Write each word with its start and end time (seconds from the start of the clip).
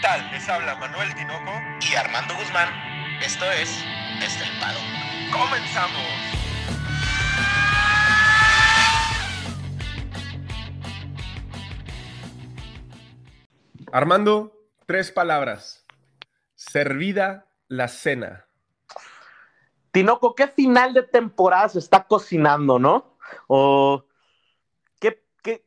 tal? 0.00 0.30
Les 0.30 0.48
habla 0.48 0.76
Manuel 0.76 1.14
Tinoco 1.14 1.52
y 1.80 1.94
Armando 1.94 2.34
Guzmán. 2.34 2.68
Esto 3.20 3.44
es 3.50 3.84
Desde 4.20 4.44
el 4.44 4.60
Pado. 4.60 4.78
¡Comenzamos! 5.32 6.02
Armando, 13.92 14.52
tres 14.86 15.10
palabras. 15.10 15.86
Servida 16.54 17.46
la 17.68 17.88
cena. 17.88 18.46
Tinoco, 19.90 20.34
¿qué 20.34 20.48
final 20.48 20.92
de 20.94 21.02
temporada 21.02 21.70
se 21.70 21.78
está 21.78 22.04
cocinando, 22.04 22.78
no? 22.78 23.16
O 23.46 24.04
¿qué, 25.00 25.24
qué, 25.42 25.66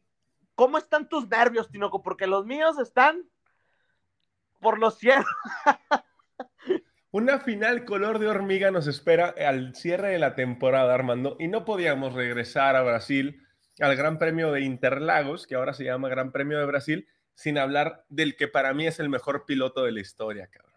¿cómo 0.55 0.77
están 0.77 1.09
tus 1.09 1.27
nervios, 1.27 1.69
Tinoco? 1.69 2.01
Porque 2.01 2.27
los 2.27 2.45
míos 2.45 2.77
están 2.77 3.25
por 4.61 4.79
los 4.79 4.97
cielos. 4.97 5.25
Una 7.13 7.39
final 7.39 7.83
color 7.83 8.19
de 8.19 8.27
hormiga 8.27 8.71
nos 8.71 8.87
espera 8.87 9.35
al 9.37 9.75
cierre 9.75 10.11
de 10.11 10.19
la 10.19 10.33
temporada, 10.33 10.93
Armando, 10.93 11.35
y 11.39 11.49
no 11.49 11.65
podíamos 11.65 12.13
regresar 12.13 12.77
a 12.77 12.83
Brasil 12.83 13.45
al 13.81 13.97
Gran 13.97 14.17
Premio 14.17 14.53
de 14.53 14.61
Interlagos, 14.61 15.45
que 15.45 15.55
ahora 15.55 15.73
se 15.73 15.83
llama 15.83 16.07
Gran 16.07 16.31
Premio 16.31 16.59
de 16.59 16.65
Brasil, 16.65 17.09
sin 17.33 17.57
hablar 17.57 18.05
del 18.07 18.37
que 18.37 18.47
para 18.47 18.73
mí 18.73 18.87
es 18.87 18.99
el 19.01 19.09
mejor 19.09 19.45
piloto 19.45 19.83
de 19.83 19.91
la 19.91 19.99
historia, 19.99 20.47
cabrón. 20.47 20.71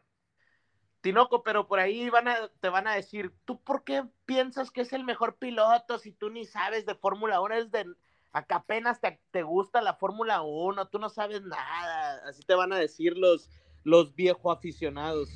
Tinoco, 1.03 1.43
pero 1.43 1.69
por 1.69 1.79
ahí 1.79 2.09
van 2.11 2.27
a, 2.27 2.49
te 2.61 2.69
van 2.69 2.89
a 2.89 2.95
decir, 2.95 3.33
¿tú 3.45 3.63
por 3.63 3.85
qué 3.85 4.05
piensas 4.25 4.71
que 4.71 4.81
es 4.81 4.93
el 4.93 5.05
mejor 5.05 5.37
piloto 5.37 5.99
si 5.99 6.13
tú 6.13 6.31
ni 6.31 6.47
sabes 6.47 6.87
de 6.87 6.95
Fórmula 6.95 7.41
1? 7.43 7.55
Es 7.55 7.71
de, 7.71 7.85
acá 8.33 8.57
apenas 8.57 9.01
te, 9.01 9.21
te 9.31 9.43
gusta 9.43 9.83
la 9.83 9.95
Fórmula 9.95 10.43
1, 10.43 10.89
tú 10.89 10.99
no 10.99 11.11
sabes 11.11 11.43
nada. 11.43 12.23
Así 12.27 12.43
te 12.43 12.55
van 12.55 12.73
a 12.73 12.79
decir 12.79 13.19
los, 13.19 13.51
los 13.85 14.15
viejo 14.17 14.51
aficionados. 14.51 15.31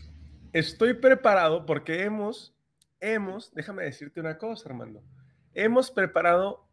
Estoy 0.53 0.95
preparado 0.95 1.67
porque 1.67 2.03
hemos, 2.03 2.57
hemos, 2.99 3.55
déjame 3.55 3.85
decirte 3.85 4.21
una 4.21 4.39
cosa, 4.39 4.69
Armando. 4.69 5.03
Hemos 5.55 5.91
preparado 5.91 6.67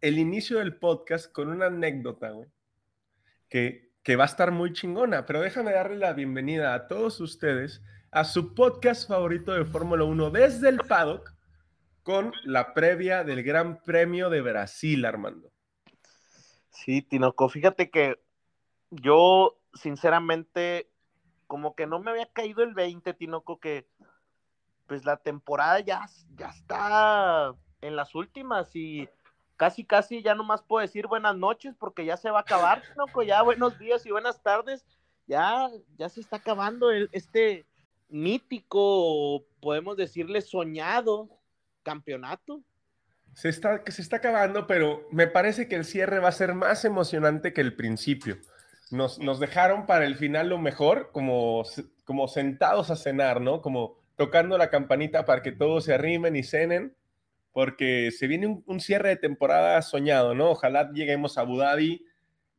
el 0.00 0.18
inicio 0.18 0.58
del 0.58 0.76
podcast 0.76 1.32
con 1.32 1.48
una 1.48 1.66
anécdota, 1.66 2.30
güey, 2.30 2.48
que, 3.48 3.92
que 4.02 4.16
va 4.16 4.24
a 4.24 4.26
estar 4.26 4.50
muy 4.50 4.72
chingona, 4.72 5.26
pero 5.26 5.40
déjame 5.40 5.72
darle 5.72 5.96
la 5.96 6.12
bienvenida 6.12 6.74
a 6.74 6.86
todos 6.86 7.20
ustedes 7.20 7.82
a 8.10 8.24
su 8.24 8.54
podcast 8.54 9.08
favorito 9.08 9.52
de 9.52 9.64
Fórmula 9.64 10.04
1 10.04 10.30
desde 10.30 10.68
el 10.68 10.78
paddock 10.80 11.34
con 12.02 12.32
la 12.44 12.74
previa 12.74 13.24
del 13.24 13.42
Gran 13.42 13.82
Premio 13.82 14.28
de 14.28 14.42
Brasil, 14.42 15.04
Armando. 15.04 15.50
Sí, 16.70 17.00
Tinoco, 17.00 17.48
fíjate 17.48 17.90
que 17.90 18.20
yo 18.90 19.58
sinceramente 19.72 20.91
como 21.52 21.74
que 21.74 21.86
no 21.86 21.98
me 21.98 22.10
había 22.10 22.24
caído 22.24 22.62
el 22.62 22.72
20, 22.72 23.12
Tinoco, 23.12 23.60
que 23.60 23.86
pues 24.86 25.04
la 25.04 25.18
temporada 25.18 25.80
ya, 25.80 26.08
ya 26.34 26.48
está 26.48 27.54
en 27.82 27.94
las 27.94 28.14
últimas 28.14 28.74
y 28.74 29.06
casi, 29.58 29.84
casi 29.84 30.22
ya 30.22 30.34
nomás 30.34 30.62
puedo 30.62 30.80
decir 30.80 31.08
buenas 31.08 31.36
noches 31.36 31.74
porque 31.78 32.06
ya 32.06 32.16
se 32.16 32.30
va 32.30 32.38
a 32.38 32.40
acabar, 32.40 32.80
Tinoco, 32.94 33.22
ya 33.22 33.42
buenos 33.42 33.78
días 33.78 34.06
y 34.06 34.10
buenas 34.10 34.42
tardes, 34.42 34.86
ya, 35.26 35.68
ya 35.98 36.08
se 36.08 36.22
está 36.22 36.36
acabando 36.36 36.90
el, 36.90 37.10
este 37.12 37.66
mítico, 38.08 39.44
podemos 39.60 39.98
decirle 39.98 40.40
soñado 40.40 41.28
campeonato. 41.82 42.62
Se 43.34 43.50
está, 43.50 43.82
se 43.88 44.00
está 44.00 44.16
acabando, 44.16 44.66
pero 44.66 45.06
me 45.10 45.26
parece 45.26 45.68
que 45.68 45.74
el 45.74 45.84
cierre 45.84 46.18
va 46.18 46.28
a 46.28 46.32
ser 46.32 46.54
más 46.54 46.86
emocionante 46.86 47.52
que 47.52 47.60
el 47.60 47.76
principio 47.76 48.38
nos, 48.92 49.40
dejaron 49.40 49.86
para 49.86 50.06
el 50.06 50.16
final 50.16 50.48
lo 50.48 50.58
mejor, 50.58 51.10
como, 51.12 51.64
como 52.04 52.28
sentados 52.28 52.90
a 52.90 52.96
cenar, 52.96 53.40
¿no? 53.40 53.62
Como 53.62 53.96
tocando 54.16 54.58
la 54.58 54.70
campanita 54.70 55.24
para 55.24 55.42
que 55.42 55.52
todos 55.52 55.84
se 55.84 55.94
arrimen 55.94 56.36
y 56.36 56.42
cenen, 56.42 56.94
porque 57.52 58.10
se 58.10 58.26
viene 58.26 58.62
un, 58.64 58.80
cierre 58.80 59.10
de 59.10 59.16
temporada 59.16 59.80
soñado, 59.82 60.34
¿no? 60.34 60.50
Ojalá 60.50 60.90
lleguemos 60.92 61.36
a 61.36 61.42
Abu 61.42 61.58
Dhabi 61.58 62.04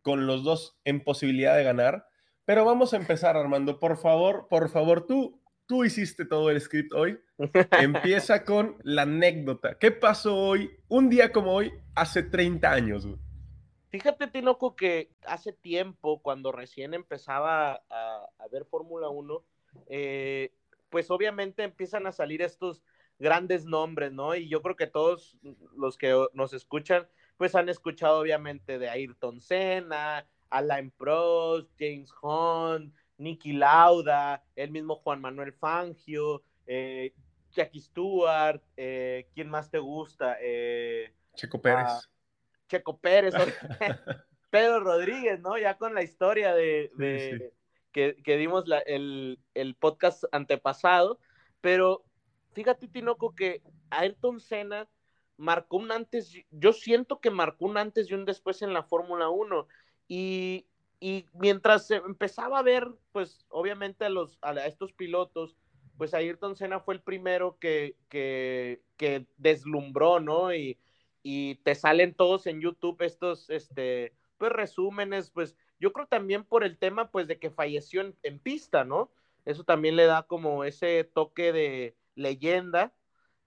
con 0.02 0.28
los 0.28 0.44
dos 0.44 0.78
en 0.84 1.04
posibilidad 1.04 1.56
de 1.56 1.64
ganar. 1.64 2.08
Pero 2.46 2.66
vamos 2.66 2.94
a 2.94 2.98
empezar, 2.98 3.38
Armando. 3.38 3.80
Por 3.80 3.98
favor, 3.98 4.48
por 4.50 4.70
favor, 4.70 5.08
tú, 5.08 5.42
tú 5.66 5.86
hiciste 5.86 6.26
todo 6.26 6.50
el 6.50 6.60
script 6.60 6.94
hoy. 6.94 7.18
Empieza 7.80 8.44
con 8.44 8.78
la 8.84 9.04
anécdota. 9.04 9.78
¿Qué 9.80 9.92
pasó 9.92 10.36
hoy, 10.36 10.70
un 10.90 11.10
día 11.10 11.32
como 11.32 11.54
hoy, 11.54 11.72
hace 11.96 12.24
30 12.24 12.72
años? 12.72 13.08
Fíjate, 13.94 14.26
Tinoco, 14.26 14.76
que 14.76 15.12
hace 15.24 15.54
tiempo, 15.54 16.20
cuando 16.24 16.52
recién 16.52 16.96
empezaba 16.96 17.84
a, 17.92 18.48
ver 18.52 18.66
Fórmula 18.66 19.10
1, 19.10 19.46
eh, 19.86 20.52
pues 20.90 21.12
obviamente 21.12 21.62
empiezan 21.62 22.08
a 22.08 22.12
salir 22.12 22.42
estos 22.42 22.84
grandes 23.20 23.66
nombres, 23.66 24.12
¿no? 24.12 24.34
Y 24.34 24.50
yo 24.50 24.64
creo 24.64 24.76
que 24.76 24.88
todos 24.88 25.38
los 25.78 26.00
que 26.00 26.26
nos 26.34 26.54
escuchan, 26.54 27.08
pues 27.38 27.54
han 27.54 27.70
escuchado 27.70 28.20
obviamente 28.20 28.80
de 28.80 28.90
Ayrton 28.90 29.40
Senna, 29.40 30.26
Alain 30.50 30.90
Prost, 30.90 31.70
James 31.78 32.12
Hunt, 32.20 32.96
Nicky 33.20 33.54
Lauda, 33.54 34.44
el 34.56 34.72
mismo 34.72 34.96
Juan 34.96 35.22
Manuel 35.22 35.54
Fangio, 35.54 36.42
eh, 36.66 37.14
Jackie 37.52 37.80
Stewart, 37.80 38.60
eh, 38.76 39.28
¿quién 39.36 39.52
más 39.52 39.70
te 39.70 39.78
gusta? 39.78 40.40
Checo 41.36 41.62
Pérez. 41.62 42.10
Checo 42.74 42.98
Pérez, 42.98 43.36
Pedro 44.50 44.80
Rodríguez, 44.80 45.40
¿no? 45.42 45.58
Ya 45.60 45.78
con 45.78 45.94
la 45.94 46.02
historia 46.02 46.56
de, 46.56 47.52
Que, 47.92 48.16
dimos 48.38 48.66
el, 48.88 49.38
podcast 49.80 50.24
antepasado, 50.32 51.20
pero 51.62 52.04
fíjate, 52.54 52.88
Tinoco, 52.88 53.36
que 53.36 53.62
Ayrton 53.92 54.40
Senna 54.40 54.88
marcó 55.38 55.78
un 55.78 55.92
antes, 55.92 56.34
yo 56.50 56.74
siento 56.74 57.20
que 57.20 57.30
marcó 57.30 57.66
un 57.66 57.78
antes 57.78 58.10
y 58.10 58.16
un 58.16 58.26
después 58.26 58.64
en 58.64 58.74
la 58.74 58.82
Fórmula 58.82 59.30
1, 59.30 59.68
y, 60.08 60.66
mientras 61.34 61.92
empezaba 61.92 62.60
a 62.60 62.64
ver, 62.64 62.88
pues 63.12 63.46
obviamente 63.50 64.06
a, 64.06 64.10
los, 64.10 64.40
a 64.42 64.54
estos 64.66 64.94
pilotos, 64.94 65.58
pues 65.98 66.14
Ayrton 66.16 66.56
Senna 66.56 66.80
fue 66.80 66.96
el 66.96 67.02
primero 67.02 67.58
que, 67.60 67.98
que, 68.10 68.82
que 68.98 69.28
deslumbró, 69.38 70.20
¿no? 70.20 70.56
Y, 70.56 70.80
y 71.24 71.56
te 71.64 71.74
salen 71.74 72.14
todos 72.14 72.46
en 72.48 72.62
YouTube 72.62 73.02
estos, 73.02 73.50
este, 73.50 74.14
pues 74.38 74.52
resúmenes, 74.52 75.32
pues 75.32 75.58
yo 75.80 75.94
creo 75.94 76.08
también 76.08 76.44
por 76.44 76.64
el 76.64 76.78
tema, 76.78 77.12
pues 77.12 77.28
de 77.28 77.40
que 77.40 77.50
falleció 77.50 78.02
en, 78.24 78.40
pista, 78.40 78.84
¿no? 78.84 79.12
Eso 79.46 79.64
también 79.64 79.96
le 79.96 80.06
da 80.06 80.24
como 80.24 80.64
ese 80.66 81.04
toque 81.06 81.52
de 81.54 81.98
leyenda. 82.16 82.94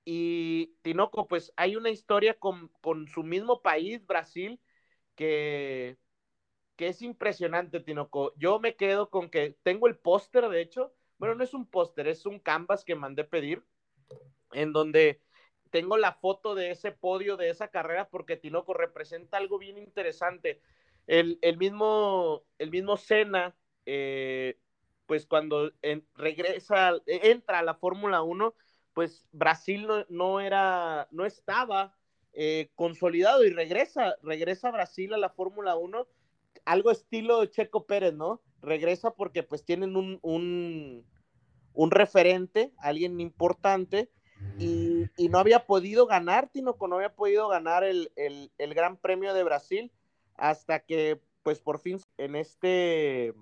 Y 0.05 0.77
Tinoco, 0.83 1.29
pues 1.29 1.53
hay 1.57 1.77
una 1.77 1.91
historia 1.91 2.35
con, 2.35 2.69
con 2.81 3.09
su 3.09 3.23
mismo 3.23 3.63
país, 3.63 4.07
Brasil, 4.07 4.61
que, 5.15 5.99
que 6.77 6.89
es 6.89 7.03
impresionante, 7.03 7.81
Tinoco. 7.81 8.35
Yo 8.37 8.61
me 8.61 8.77
quedo 8.77 9.11
con 9.11 9.31
que 9.31 9.57
tengo 9.63 9.89
el 9.89 9.99
póster, 9.99 10.49
de 10.49 10.61
hecho, 10.63 10.95
bueno, 11.19 11.35
no 11.35 11.45
es 11.45 11.55
un 11.55 11.67
póster, 11.67 12.09
es 12.09 12.27
un 12.27 12.39
canvas 12.39 12.85
que 12.85 12.95
mandé 12.95 13.25
pedir, 13.25 13.63
en 14.53 14.73
donde 14.73 15.21
tengo 15.77 15.99
la 15.99 16.15
foto 16.15 16.55
de 16.55 16.71
ese 16.71 16.91
podio, 16.91 17.37
de 17.37 17.51
esa 17.51 17.69
carrera, 17.69 18.09
porque 18.09 18.39
Tinoco 18.39 18.73
representa 18.73 19.37
algo 19.37 19.59
bien 19.59 19.77
interesante. 19.77 20.63
El, 21.07 21.39
mismo, 21.59 22.45
el 22.57 22.71
mismo 22.71 22.97
Senna, 22.97 23.55
eh, 23.85 24.59
pues 25.05 25.27
cuando 25.27 25.71
regresa, 26.15 26.95
entra 27.05 27.59
a 27.59 27.63
la 27.63 27.75
Fórmula 27.75 28.23
1, 28.23 28.55
pues 28.95 29.29
Brasil 29.33 29.87
no, 30.09 30.41
era, 30.41 31.09
no 31.11 31.27
estaba 31.27 31.95
eh, 32.33 32.71
consolidado 32.75 33.45
y 33.45 33.51
regresa, 33.51 34.17
regresa 34.23 34.71
Brasil 34.71 35.13
a 35.13 35.19
la 35.19 35.29
Fórmula 35.29 35.77
1, 35.77 36.09
algo 36.65 36.91
estilo 36.91 37.45
Checo 37.45 37.85
Pérez, 37.85 38.15
¿no? 38.15 38.41
Regresa 38.63 39.11
porque 39.11 39.43
pues 39.43 39.63
tienen 39.63 39.95
un, 39.95 40.21
un, 40.23 41.05
un 41.75 41.91
referente, 41.91 42.73
alguien 42.79 43.21
importante, 43.21 44.09
y, 44.59 44.86
no 45.31 45.39
había 45.39 45.67
podido 45.67 46.07
ganar, 46.07 46.49
Tinoco, 46.49 46.89
no 46.89 46.97
había 46.97 47.15
podido 47.15 47.49
ganar 47.49 47.85
el, 47.85 48.11
Gran 48.59 48.97
Premio 48.97 49.35
de 49.35 49.45
Brasil 49.45 49.93
hasta 50.35 50.81
que, 50.81 51.21
pues 51.43 51.61
por 51.61 51.81
fin, 51.81 51.99
en 52.19 52.37
este, 52.37 53.35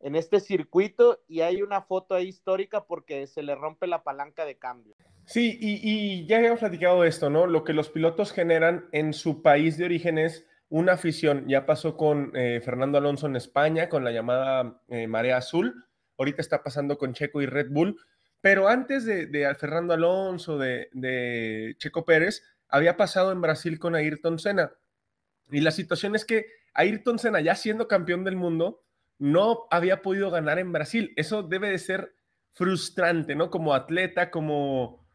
en 0.00 0.16
este 0.16 0.40
circuito 0.40 1.20
y 1.28 1.40
hay 1.40 1.62
una 1.62 1.82
foto 1.82 2.14
ahí 2.14 2.28
histórica 2.28 2.84
porque 2.84 3.26
se 3.26 3.42
le 3.42 3.54
rompe 3.54 3.86
la 3.86 4.02
palanca 4.02 4.44
de 4.44 4.56
cambio. 4.56 4.94
Sí, 5.24 5.56
y, 5.60 6.26
ya 6.26 6.38
habíamos 6.38 6.60
platicado 6.60 7.02
de 7.02 7.08
esto, 7.08 7.30
¿no? 7.30 7.46
Lo 7.46 7.64
que 7.64 7.72
los 7.72 7.88
pilotos 7.88 8.32
generan 8.32 8.86
en 8.92 9.12
su 9.12 9.40
país 9.40 9.78
de 9.78 9.84
origen 9.84 10.18
es 10.18 10.46
una 10.68 10.92
afición. 10.92 11.46
Ya 11.48 11.64
pasó 11.64 11.96
con 11.96 12.32
eh, 12.34 12.60
Fernando 12.60 12.98
Alonso 12.98 13.26
en 13.26 13.36
España, 13.36 13.88
con 13.88 14.04
la 14.04 14.10
llamada 14.10 14.80
eh, 14.88 15.06
Marea 15.06 15.36
Azul. 15.36 15.86
Ahorita 16.18 16.42
está 16.42 16.62
pasando 16.62 16.98
con 16.98 17.14
Checo 17.14 17.40
y 17.40 17.46
Red 17.46 17.70
Bull 17.70 17.96
pero 18.42 18.68
antes 18.68 19.04
de, 19.04 19.54
Fernando 19.54 19.94
Alonso, 19.94 20.58
de, 20.58 21.76
Checo 21.78 22.04
Pérez, 22.04 22.42
había 22.68 22.96
pasado 22.96 23.30
en 23.30 23.40
Brasil 23.40 23.78
con 23.78 23.94
Ayrton 23.94 24.40
Senna. 24.40 24.72
Y 25.50 25.60
la 25.60 25.70
situación 25.70 26.16
es 26.16 26.24
que 26.24 26.46
Ayrton 26.74 27.20
Senna, 27.20 27.40
ya 27.40 27.54
siendo 27.54 27.86
campeón 27.86 28.24
del 28.24 28.34
mundo, 28.34 28.82
no 29.18 29.68
había 29.70 30.02
podido 30.02 30.30
ganar 30.32 30.58
en 30.58 30.72
Brasil. 30.72 31.12
Eso 31.14 31.44
debe 31.44 31.70
de 31.70 31.78
ser 31.78 32.16
frustrante, 32.50 33.36
¿no? 33.36 33.48
Como 33.48 33.74
atleta, 33.74 34.32
como 34.32 35.06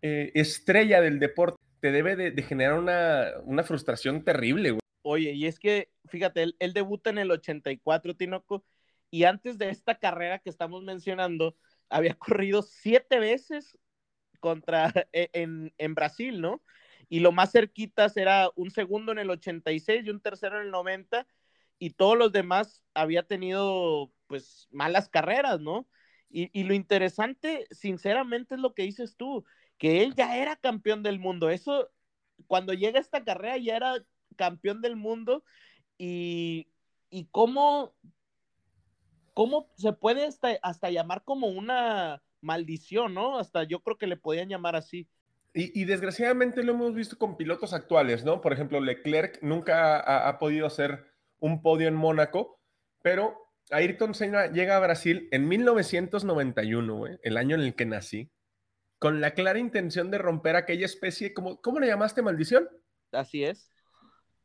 eh, 0.00 0.30
estrella 0.34 1.00
del 1.00 1.18
deporte, 1.18 1.60
te 1.80 1.90
debe 1.90 2.14
de, 2.14 2.42
generar 2.42 2.78
una, 2.78 3.62
frustración 3.64 4.22
terrible, 4.22 4.70
güey. 4.70 4.80
Oye, 5.02 5.32
y 5.32 5.46
es 5.46 5.58
que, 5.58 5.90
fíjate, 6.06 6.44
él, 6.44 6.56
él, 6.60 6.74
debuta 6.74 7.10
en 7.10 7.18
el 7.18 7.30
84, 7.32 8.14
Tinoco, 8.14 8.64
y 9.10 9.24
antes 9.24 9.58
de 9.58 9.70
esta 9.70 9.96
carrera 9.96 10.38
que 10.38 10.50
estamos 10.50 10.84
mencionando, 10.84 11.56
había 11.90 12.14
corrido 12.14 12.62
siete 12.62 13.18
veces 13.18 13.78
contra 14.40 14.92
e, 15.12 15.30
en, 15.32 15.72
en 15.78 15.94
Brasil, 15.94 16.40
¿no? 16.40 16.62
Y 17.08 17.20
lo 17.20 17.32
más 17.32 17.52
cerquitas 17.52 18.16
era 18.16 18.50
un 18.54 18.70
segundo 18.70 19.12
en 19.12 19.18
el 19.18 19.30
86 19.30 20.04
y 20.04 20.10
un 20.10 20.20
tercero 20.20 20.60
en 20.60 20.66
el 20.66 20.70
90, 20.70 21.26
y 21.78 21.90
todos 21.90 22.18
los 22.18 22.32
demás 22.32 22.82
había 22.94 23.22
tenido, 23.22 24.12
pues, 24.26 24.68
malas 24.70 25.08
carreras, 25.08 25.60
¿no? 25.60 25.88
Y, 26.30 26.50
y, 26.58 26.64
lo 26.64 26.74
interesante, 26.74 27.66
sinceramente, 27.70 28.56
es 28.56 28.60
lo 28.60 28.74
que 28.74 28.82
dices 28.82 29.16
tú, 29.16 29.44
que 29.78 30.02
él 30.02 30.14
ya 30.14 30.36
era 30.36 30.56
campeón 30.56 31.02
del 31.02 31.18
mundo. 31.18 31.48
Eso, 31.50 31.90
cuando 32.46 32.74
llega 32.74 33.00
esta 33.00 33.24
carrera, 33.24 33.56
ya 33.56 33.76
era 33.76 33.94
campeón 34.36 34.82
del 34.82 34.96
mundo. 34.96 35.44
Y, 35.96 36.68
y 37.10 37.26
cómo, 37.30 37.94
cómo 39.38 39.70
se 39.76 39.92
puede 39.92 40.26
hasta, 40.26 40.58
hasta, 40.62 40.90
llamar 40.90 41.22
como 41.22 41.46
una 41.46 42.20
maldición, 42.40 43.14
¿no? 43.14 43.38
Hasta 43.38 43.62
yo 43.62 43.78
creo 43.84 43.96
que 43.96 44.08
le 44.08 44.16
podían 44.16 44.48
llamar 44.48 44.74
así. 44.74 45.06
Y, 45.54 45.80
y 45.80 45.84
desgraciadamente 45.84 46.64
lo 46.64 46.72
hemos 46.72 46.92
visto 46.92 47.16
con 47.18 47.36
pilotos 47.36 47.72
actuales, 47.72 48.24
¿no? 48.24 48.40
Por 48.40 48.52
ejemplo, 48.52 48.80
Leclerc 48.80 49.40
nunca 49.40 50.00
ha, 50.00 50.28
ha 50.28 50.38
podido 50.40 50.66
hacer 50.66 51.04
un 51.38 51.62
podio 51.62 51.86
en 51.86 51.94
Mónaco, 51.94 52.58
pero 53.00 53.36
Ayrton 53.70 54.12
Senna 54.12 54.48
llega 54.48 54.76
a 54.76 54.80
Brasil 54.80 55.28
en 55.30 55.46
1991, 55.46 56.96
güey, 56.96 57.20
el 57.22 57.36
año 57.36 57.54
en 57.54 57.62
el 57.62 57.76
que 57.76 57.86
nací, 57.86 58.32
con 58.98 59.20
la 59.20 59.34
clara 59.34 59.60
intención 59.60 60.10
de 60.10 60.18
romper 60.18 60.56
aquella 60.56 60.84
especie, 60.84 61.32
como, 61.32 61.60
¿cómo 61.60 61.78
le 61.78 61.86
llamaste 61.86 62.22
maldición? 62.22 62.68
Así 63.12 63.44
es. 63.44 63.70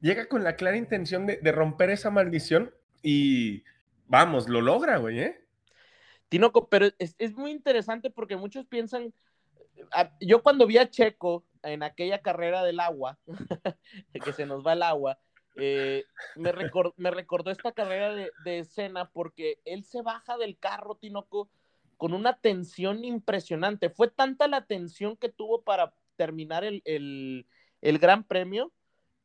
Llega 0.01 0.27
con 0.27 0.43
la 0.43 0.55
clara 0.55 0.77
intención 0.77 1.25
de, 1.25 1.51
romper 1.51 1.89
esa 1.89 2.11
maldición 2.11 2.75
y 3.01 3.63
vamos, 4.07 4.47
lo 4.47 4.61
logra, 4.61 4.97
güey, 4.97 5.19
¿eh? 5.19 5.39
Tinoco, 6.29 6.67
pero 6.67 6.87
es, 6.97 7.15
es 7.17 7.35
muy 7.35 7.51
interesante 7.51 8.09
porque 8.09 8.37
muchos 8.37 8.65
piensan, 8.65 9.13
yo 10.19 10.41
cuando 10.41 10.65
vi 10.65 10.77
a 10.77 10.89
Checo 10.89 11.45
en 11.61 11.83
aquella 11.83 12.21
carrera 12.21 12.63
del 12.63 12.79
agua, 12.79 13.19
que 14.23 14.33
se 14.33 14.45
nos 14.45 14.65
va 14.65 14.73
el 14.73 14.83
agua, 14.83 15.19
eh, 15.55 16.05
me, 16.35 16.51
me, 16.97 17.11
recordó 17.11 17.51
esta 17.51 17.71
carrera 17.71 18.13
de, 18.13 18.59
escena 18.59 19.09
porque 19.11 19.59
él 19.65 19.83
se 19.83 20.01
baja 20.01 20.37
del 20.37 20.57
carro, 20.57 20.95
Tinoco, 20.95 21.49
con 21.97 22.13
una 22.13 22.37
tensión 22.37 23.05
impresionante. 23.05 23.89
Fue 23.89 24.09
tanta 24.09 24.47
la 24.47 24.65
tensión 24.65 25.15
que 25.15 25.29
tuvo 25.29 25.61
para 25.61 25.93
terminar 26.15 26.63
el, 26.63 26.81
el, 26.85 27.99
Gran 27.99 28.23
Premio, 28.23 28.71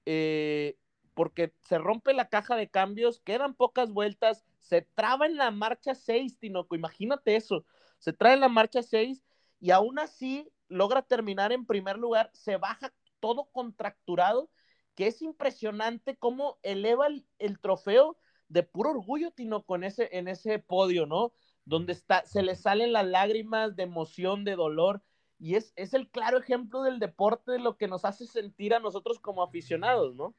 eh, 0.04 0.76
porque 1.14 1.52
se 1.62 1.78
rompe 1.78 2.12
la 2.12 2.28
caja 2.28 2.56
de 2.56 2.68
cambios, 2.68 3.20
quedan 3.20 3.54
pocas 3.54 3.90
vueltas, 3.90 4.44
se 4.68 4.82
traba 4.82 5.24
en 5.24 5.36
la 5.36 5.50
marcha 5.50 5.94
6, 5.94 6.38
Tinoco, 6.38 6.76
imagínate 6.76 7.36
eso, 7.36 7.64
se 7.98 8.12
trae 8.12 8.34
en 8.34 8.40
la 8.40 8.50
marcha 8.50 8.82
6 8.82 9.24
y 9.60 9.70
aún 9.70 9.98
así 9.98 10.46
logra 10.68 11.00
terminar 11.00 11.52
en 11.52 11.64
primer 11.64 11.96
lugar, 11.96 12.30
se 12.34 12.58
baja 12.58 12.92
todo 13.18 13.46
contracturado 13.50 14.50
que 14.94 15.06
es 15.06 15.22
impresionante 15.22 16.16
cómo 16.16 16.58
eleva 16.62 17.06
el, 17.38 17.60
trofeo 17.60 18.18
de 18.48 18.62
puro 18.62 18.90
orgullo, 18.90 19.30
Tino, 19.30 19.62
con 19.62 19.84
ese, 19.84 20.10
en 20.12 20.28
ese 20.28 20.58
podio, 20.58 21.06
¿no? 21.06 21.32
Donde 21.64 21.92
está, 21.92 22.26
se 22.26 22.42
le 22.42 22.56
salen 22.56 22.92
las 22.92 23.06
lágrimas 23.06 23.74
de 23.74 23.84
emoción, 23.84 24.44
de 24.44 24.56
dolor, 24.56 25.02
y 25.38 25.54
es, 25.54 25.72
es 25.76 25.94
el 25.94 26.10
claro 26.10 26.38
ejemplo 26.38 26.82
del 26.82 26.98
deporte, 26.98 27.52
de 27.52 27.58
lo 27.60 27.76
que 27.76 27.88
nos 27.88 28.04
hace 28.04 28.26
sentir 28.26 28.74
a 28.74 28.80
nosotros 28.80 29.18
como 29.20 29.42
aficionados, 29.42 30.14
¿no? 30.14 30.34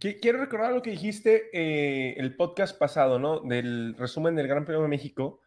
Quiero 0.00 0.38
recordar 0.38 0.72
lo 0.72 0.82
que 0.82 0.90
dijiste 0.90 1.50
eh, 1.52 2.14
el 2.18 2.36
podcast 2.36 2.78
pasado, 2.78 3.18
¿no? 3.18 3.40
Del 3.40 3.94
resumen 3.96 4.34
del 4.34 4.48
Gran 4.48 4.64
Premio 4.64 4.82
de 4.82 4.88
México, 4.88 5.40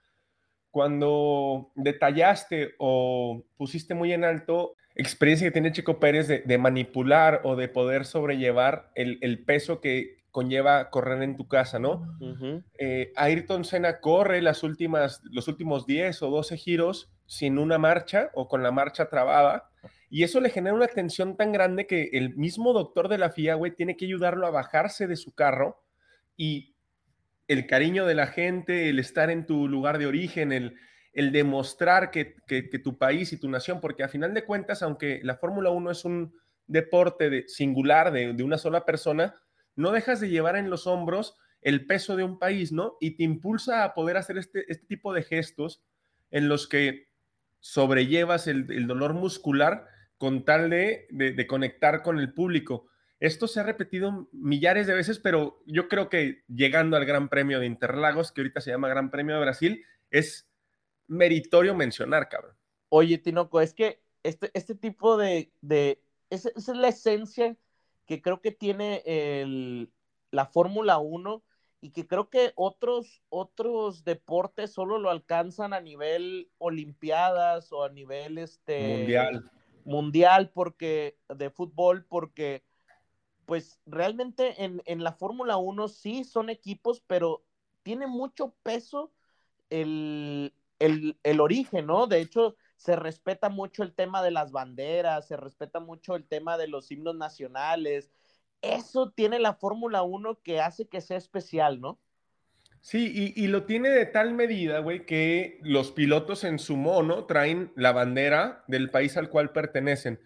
cuando 0.71 1.71
detallaste 1.75 2.75
o 2.77 3.43
pusiste 3.57 3.93
muy 3.93 4.13
en 4.13 4.23
alto 4.23 4.75
experiencia 4.95 5.47
que 5.47 5.51
tiene 5.51 5.71
Chico 5.71 5.99
Pérez 5.99 6.27
de, 6.27 6.57
manipular 6.57 7.41
o 7.45 7.55
de 7.55 7.69
poder 7.69 8.05
sobrellevar 8.05 8.91
el, 8.95 9.43
peso 9.45 9.79
que 9.79 10.17
conlleva 10.29 10.89
correr 10.89 11.21
en 11.23 11.37
tu 11.37 11.47
casa, 11.47 11.79
¿no? 11.79 12.17
Eh, 12.77 13.13
Ayrton 13.15 13.63
Senna 13.63 14.01
corre 14.01 14.41
las 14.41 14.61
últimas, 14.61 15.21
los 15.23 15.47
últimos 15.47 15.85
10 15.85 16.21
o 16.23 16.29
12 16.29 16.57
giros 16.57 17.09
sin 17.25 17.59
una 17.59 17.77
marcha 17.77 18.29
o 18.33 18.47
con 18.47 18.61
la 18.61 18.71
marcha 18.71 19.09
trabada, 19.09 19.68
y 20.09 20.23
eso 20.23 20.41
le 20.41 20.49
genera 20.49 20.75
una 20.75 20.87
tensión 20.87 21.37
tan 21.37 21.51
grande 21.51 21.87
que 21.87 22.09
el 22.13 22.35
mismo 22.35 22.73
doctor 22.73 23.07
de 23.07 23.17
la 23.17 23.29
FIA, 23.29 23.55
güey, 23.55 23.75
tiene 23.75 23.95
que 23.95 24.05
ayudarlo 24.05 24.47
a 24.47 24.51
bajarse 24.51 25.07
de 25.07 25.15
su 25.15 25.33
carro 25.33 25.83
y 26.35 26.75
el 27.47 27.67
cariño 27.67 28.05
de 28.05 28.15
la 28.15 28.27
gente, 28.27 28.89
el 28.89 28.99
estar 28.99 29.29
en 29.29 29.45
tu 29.45 29.67
lugar 29.67 29.97
de 29.97 30.07
origen, 30.07 30.51
el, 30.51 30.75
el 31.13 31.31
demostrar 31.31 32.11
que, 32.11 32.35
tu 32.83 32.97
país 32.97 33.33
y 33.33 33.37
tu 33.37 33.49
nación, 33.49 33.81
porque 33.81 34.03
a 34.03 34.07
final 34.07 34.33
de 34.33 34.45
cuentas, 34.45 34.83
aunque 34.83 35.19
la 35.23 35.35
Fórmula 35.35 35.69
1 35.69 35.91
es 35.91 36.05
un 36.05 36.33
deporte 36.67 37.29
de, 37.29 37.47
singular 37.47 38.11
de, 38.11 38.43
una 38.43 38.57
sola 38.57 38.85
persona, 38.85 39.35
no 39.75 39.91
dejas 39.91 40.19
de 40.19 40.29
llevar 40.29 40.55
en 40.55 40.69
los 40.69 40.87
hombros 40.87 41.35
el 41.61 41.85
peso 41.87 42.15
de 42.15 42.23
un 42.23 42.39
país, 42.39 42.71
¿no? 42.71 42.95
Y 43.01 43.17
te 43.17 43.23
impulsa 43.23 43.83
a 43.83 43.93
poder 43.93 44.17
hacer 44.17 44.37
este, 44.37 44.71
este 44.71 44.85
tipo 44.85 45.13
de 45.13 45.23
gestos 45.23 45.83
en 46.31 46.47
los 46.47 46.67
que 46.67 47.08
sobrellevas 47.59 48.47
el, 48.47 48.87
dolor 48.87 49.13
muscular 49.13 49.87
con 50.17 50.43
tal 50.45 50.69
de, 50.69 51.07
de, 51.11 51.47
conectar 51.47 52.01
con 52.01 52.19
el 52.19 52.33
público. 52.33 52.87
Esto 53.19 53.47
se 53.47 53.59
ha 53.59 53.63
repetido 53.63 54.29
millares 54.31 54.87
de 54.87 54.93
veces, 54.93 55.19
pero 55.19 55.61
yo 55.65 55.87
creo 55.87 56.09
que 56.09 56.43
llegando 56.47 56.97
al 56.97 57.05
Gran 57.05 57.29
Premio 57.29 57.59
de 57.59 57.65
Interlagos, 57.65 58.31
que 58.31 58.41
ahorita 58.41 58.61
se 58.61 58.71
llama 58.71 58.89
Gran 58.89 59.11
Premio 59.11 59.35
de 59.35 59.41
Brasil, 59.41 59.85
es 60.09 60.49
meritorio 61.07 61.75
mencionar, 61.75 62.29
cabrón. 62.29 62.55
Oye, 62.89 63.17
Tinoco, 63.17 63.61
es 63.61 63.73
que 63.73 64.01
este, 64.23 64.51
este 64.53 64.75
tipo 64.75 65.17
de, 65.17 65.51
de 65.61 66.01
esa, 66.29 66.49
es 66.55 66.67
la 66.67 66.87
esencia 66.87 67.57
que 68.05 68.21
creo 68.21 68.41
que 68.41 68.51
tiene 68.51 69.03
el, 69.05 69.91
la 70.31 70.45
Fórmula 70.45 70.97
1 70.97 71.43
y 71.81 71.91
que 71.91 72.07
creo 72.07 72.29
que 72.29 72.51
otros, 72.55 73.21
otros 73.29 74.03
deportes 74.03 74.71
solo 74.71 74.97
lo 74.99 75.09
alcanzan 75.09 75.73
a 75.73 75.81
nivel 75.81 76.49
olimpiadas 76.57 77.71
o 77.71 77.83
a 77.83 77.89
nivel 77.89 78.37
este, 78.37 78.97
mundial. 78.97 79.51
mundial 79.85 80.51
porque, 80.53 81.17
de 81.29 81.49
fútbol, 81.49 82.05
porque 82.05 82.63
pues 83.45 83.79
realmente 83.85 84.63
en, 84.63 84.81
en 84.85 85.03
la 85.03 85.13
Fórmula 85.13 85.57
1 85.57 85.87
sí 85.87 86.23
son 86.23 86.49
equipos, 86.49 87.01
pero 87.07 87.43
tiene 87.81 88.05
mucho 88.05 88.53
peso 88.61 89.11
el, 89.69 90.53
el, 90.79 91.39
origen, 91.39 91.87
¿no? 91.87 92.07
De 92.07 92.21
hecho, 92.21 92.55
se 92.77 92.95
respeta 92.95 93.49
mucho 93.49 93.83
el 93.83 93.93
tema 93.93 94.23
de 94.23 94.31
las 94.31 94.51
banderas, 94.51 95.27
se 95.27 95.37
respeta 95.37 95.79
mucho 95.79 96.15
el 96.15 96.25
tema 96.25 96.57
de 96.57 96.67
los 96.67 96.91
himnos 96.91 97.15
nacionales. 97.15 98.11
Eso 98.61 99.11
tiene 99.11 99.39
la 99.39 99.53
Fórmula 99.53 100.03
1 100.03 100.39
que 100.43 100.59
hace 100.59 100.87
que 100.87 101.01
sea 101.01 101.17
especial, 101.17 101.79
¿no? 101.79 101.99
Sí, 102.81 103.33
y, 103.35 103.47
lo 103.47 103.65
tiene 103.65 103.89
de 103.89 104.05
tal 104.05 104.33
medida, 104.33 104.79
güey, 104.79 105.05
que 105.05 105.59
los 105.63 105.91
pilotos 105.91 106.45
en 106.45 106.59
su 106.59 106.77
mono 106.77 107.25
traen 107.25 107.73
la 107.75 107.91
bandera 107.91 108.63
del 108.67 108.89
país 108.89 109.17
al 109.17 109.29
cual 109.29 109.51
pertenecen. 109.51 110.21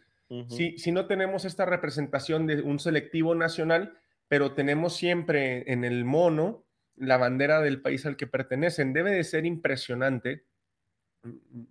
si, 0.50 0.78
si 0.78 0.92
no 0.92 1.08
tenemos 1.08 1.46
esta 1.46 1.66
representación 1.66 2.46
de 2.46 2.62
un 2.62 2.80
selectivo 2.80 3.34
nacional, 3.34 3.98
pero 4.28 4.54
tenemos 4.54 4.96
siempre 4.96 5.72
en 5.72 5.84
el 5.84 6.06
mono 6.06 6.63
la 6.96 7.18
bandera 7.18 7.60
del 7.62 7.82
país 7.82 8.06
al 8.06 8.18
que 8.18 8.28
pertenecen. 8.28 8.94
Debe 8.94 9.12
de 9.12 9.24
ser 9.24 9.46
impresionante. 9.46 10.46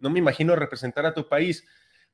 No 0.01 0.11
me 0.11 0.19
imagino 0.19 0.57
representar 0.57 1.07
a 1.07 1.15
tu 1.15 1.29
país, 1.29 1.67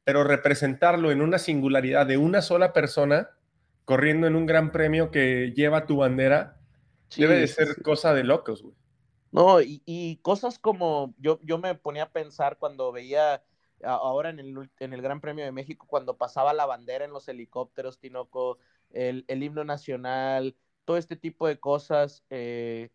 pero 0.04 0.24
representarlo 0.24 1.10
en 1.10 1.22
una 1.22 1.38
singularidad 1.38 2.06
de 2.06 2.18
una 2.18 2.42
sola 2.42 2.72
persona 2.72 3.30
corriendo 3.88 4.26
en 4.26 4.36
un 4.36 4.44
gran 4.44 4.70
premio 4.70 5.10
que 5.10 5.54
lleva 5.56 5.86
tu 5.86 5.96
bandera, 5.96 6.58
debe 7.16 7.38
de 7.38 7.48
ser 7.48 7.82
cosa 7.82 8.12
de 8.12 8.22
locos, 8.22 8.62
güey. 8.62 8.74
No, 9.32 9.62
y, 9.62 10.18
cosas 10.20 10.58
como 10.58 11.14
yo, 11.16 11.40
yo 11.42 11.56
me 11.56 11.74
ponía 11.74 12.02
a 12.02 12.12
pensar 12.12 12.58
cuando 12.58 12.92
veía 12.92 13.42
ahora 13.82 14.28
en 14.28 14.40
el, 14.40 14.70
en 14.80 14.92
el 14.92 15.00
Gran 15.00 15.22
Premio 15.22 15.46
de 15.46 15.52
México, 15.52 15.86
cuando 15.88 16.18
pasaba 16.18 16.52
la 16.52 16.66
bandera 16.66 17.06
en 17.06 17.12
los 17.12 17.28
helicópteros, 17.28 17.98
Tinoco, 17.98 18.58
el, 18.90 19.24
el 19.26 19.42
himno 19.42 19.64
nacional, 19.64 20.54
todo 20.84 20.98
este 20.98 21.16
tipo 21.16 21.46
de 21.46 21.58
cosas, 21.58 22.22
eh, 22.28 22.90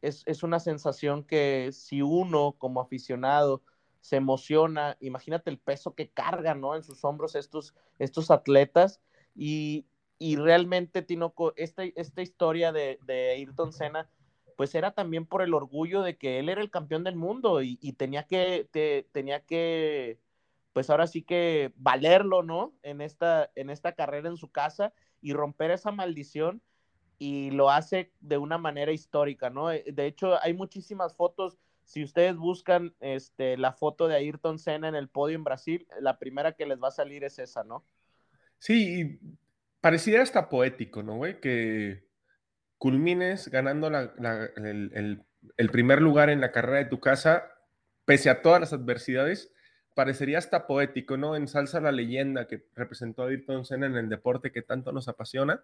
es, 0.00 0.42
una 0.42 0.58
sensación 0.58 1.22
que 1.22 1.70
si 1.70 2.02
uno 2.02 2.56
como 2.58 2.80
aficionado 2.80 3.62
se 4.00 4.16
emociona, 4.16 4.96
imagínate 4.98 5.50
el 5.50 5.60
peso 5.60 5.94
que 5.94 6.10
cargan, 6.10 6.60
¿no? 6.60 6.74
En 6.74 6.82
sus 6.82 7.04
hombros 7.04 7.36
estos, 7.36 7.76
estos 8.00 8.32
atletas 8.32 9.00
y, 9.36 9.86
realmente, 10.36 11.02
Tinoco, 11.02 11.52
esta, 11.56 11.84
esta 11.84 12.22
historia 12.22 12.72
de, 12.72 12.98
de 13.06 13.30
Ayrton 13.30 13.72
Senna 13.72 14.08
pues 14.56 14.74
era 14.74 14.92
también 14.92 15.26
por 15.26 15.42
el 15.42 15.54
orgullo 15.54 16.02
de 16.02 16.16
que 16.16 16.38
él 16.38 16.48
era 16.48 16.60
el 16.60 16.70
campeón 16.70 17.04
del 17.04 17.16
mundo 17.16 17.62
y, 17.62 17.76
tenía 17.94 18.26
que, 18.28 18.68
tenía 19.12 19.40
que, 19.40 20.20
pues 20.72 20.90
ahora 20.90 21.06
sí 21.06 21.22
que 21.22 21.72
valerlo, 21.76 22.42
¿no? 22.42 22.72
En 22.82 23.00
esta, 23.00 23.50
en 23.54 23.70
esta 23.70 23.92
carrera 23.92 24.28
en 24.28 24.36
su 24.36 24.50
casa 24.50 24.92
y 25.20 25.32
romper 25.32 25.70
esa 25.70 25.90
maldición 25.90 26.62
y 27.18 27.50
lo 27.50 27.70
hace 27.70 28.12
de 28.20 28.38
una 28.38 28.58
manera 28.58 28.92
histórica, 28.92 29.50
¿no? 29.50 29.70
Eh, 29.70 29.84
de 29.92 30.06
hecho, 30.06 30.40
hay 30.42 30.54
muchísimas 30.54 31.14
fotos. 31.14 31.58
Si 31.84 32.02
ustedes 32.02 32.36
buscan 32.36 32.94
este, 33.00 33.56
la 33.56 33.72
foto 33.72 34.08
de 34.08 34.16
Ayrton 34.16 34.58
Senna 34.58 34.88
en 34.88 34.94
el 34.94 35.08
podio 35.08 35.36
en 35.36 35.44
Brasil, 35.44 35.86
la 36.00 36.18
primera 36.18 36.52
que 36.52 36.66
les 36.66 36.80
va 36.80 36.88
a 36.88 36.92
salir 36.92 37.24
es 37.24 37.38
esa, 37.38 37.64
¿no? 37.64 37.84
Sí, 38.58 39.18
parecía 39.82 40.22
hasta 40.22 40.48
poético, 40.48 41.02
¿no, 41.02 41.16
güey? 41.16 41.40
Que 41.40 42.06
culmines 42.78 43.48
ganando 43.48 43.88
el, 43.88 45.70
primer 45.70 46.00
lugar 46.00 46.30
en 46.30 46.40
la 46.40 46.52
carrera 46.52 46.78
de 46.78 46.86
tu 46.86 47.00
casa, 47.00 47.52
pese 48.06 48.30
a 48.30 48.40
todas 48.40 48.60
las 48.60 48.72
adversidades, 48.72 49.52
parecería 49.94 50.38
hasta 50.38 50.66
poético, 50.66 51.18
¿no? 51.18 51.36
Ensalza 51.36 51.80
la 51.80 51.92
leyenda 51.92 52.46
que 52.46 52.64
representó 52.74 53.24
a 53.24 53.28
Ayrton 53.28 53.66
Senna 53.66 53.86
en 53.86 53.96
el 53.96 54.08
deporte 54.08 54.52
que 54.52 54.62
tanto 54.62 54.92
nos 54.92 55.08
apasiona 55.08 55.62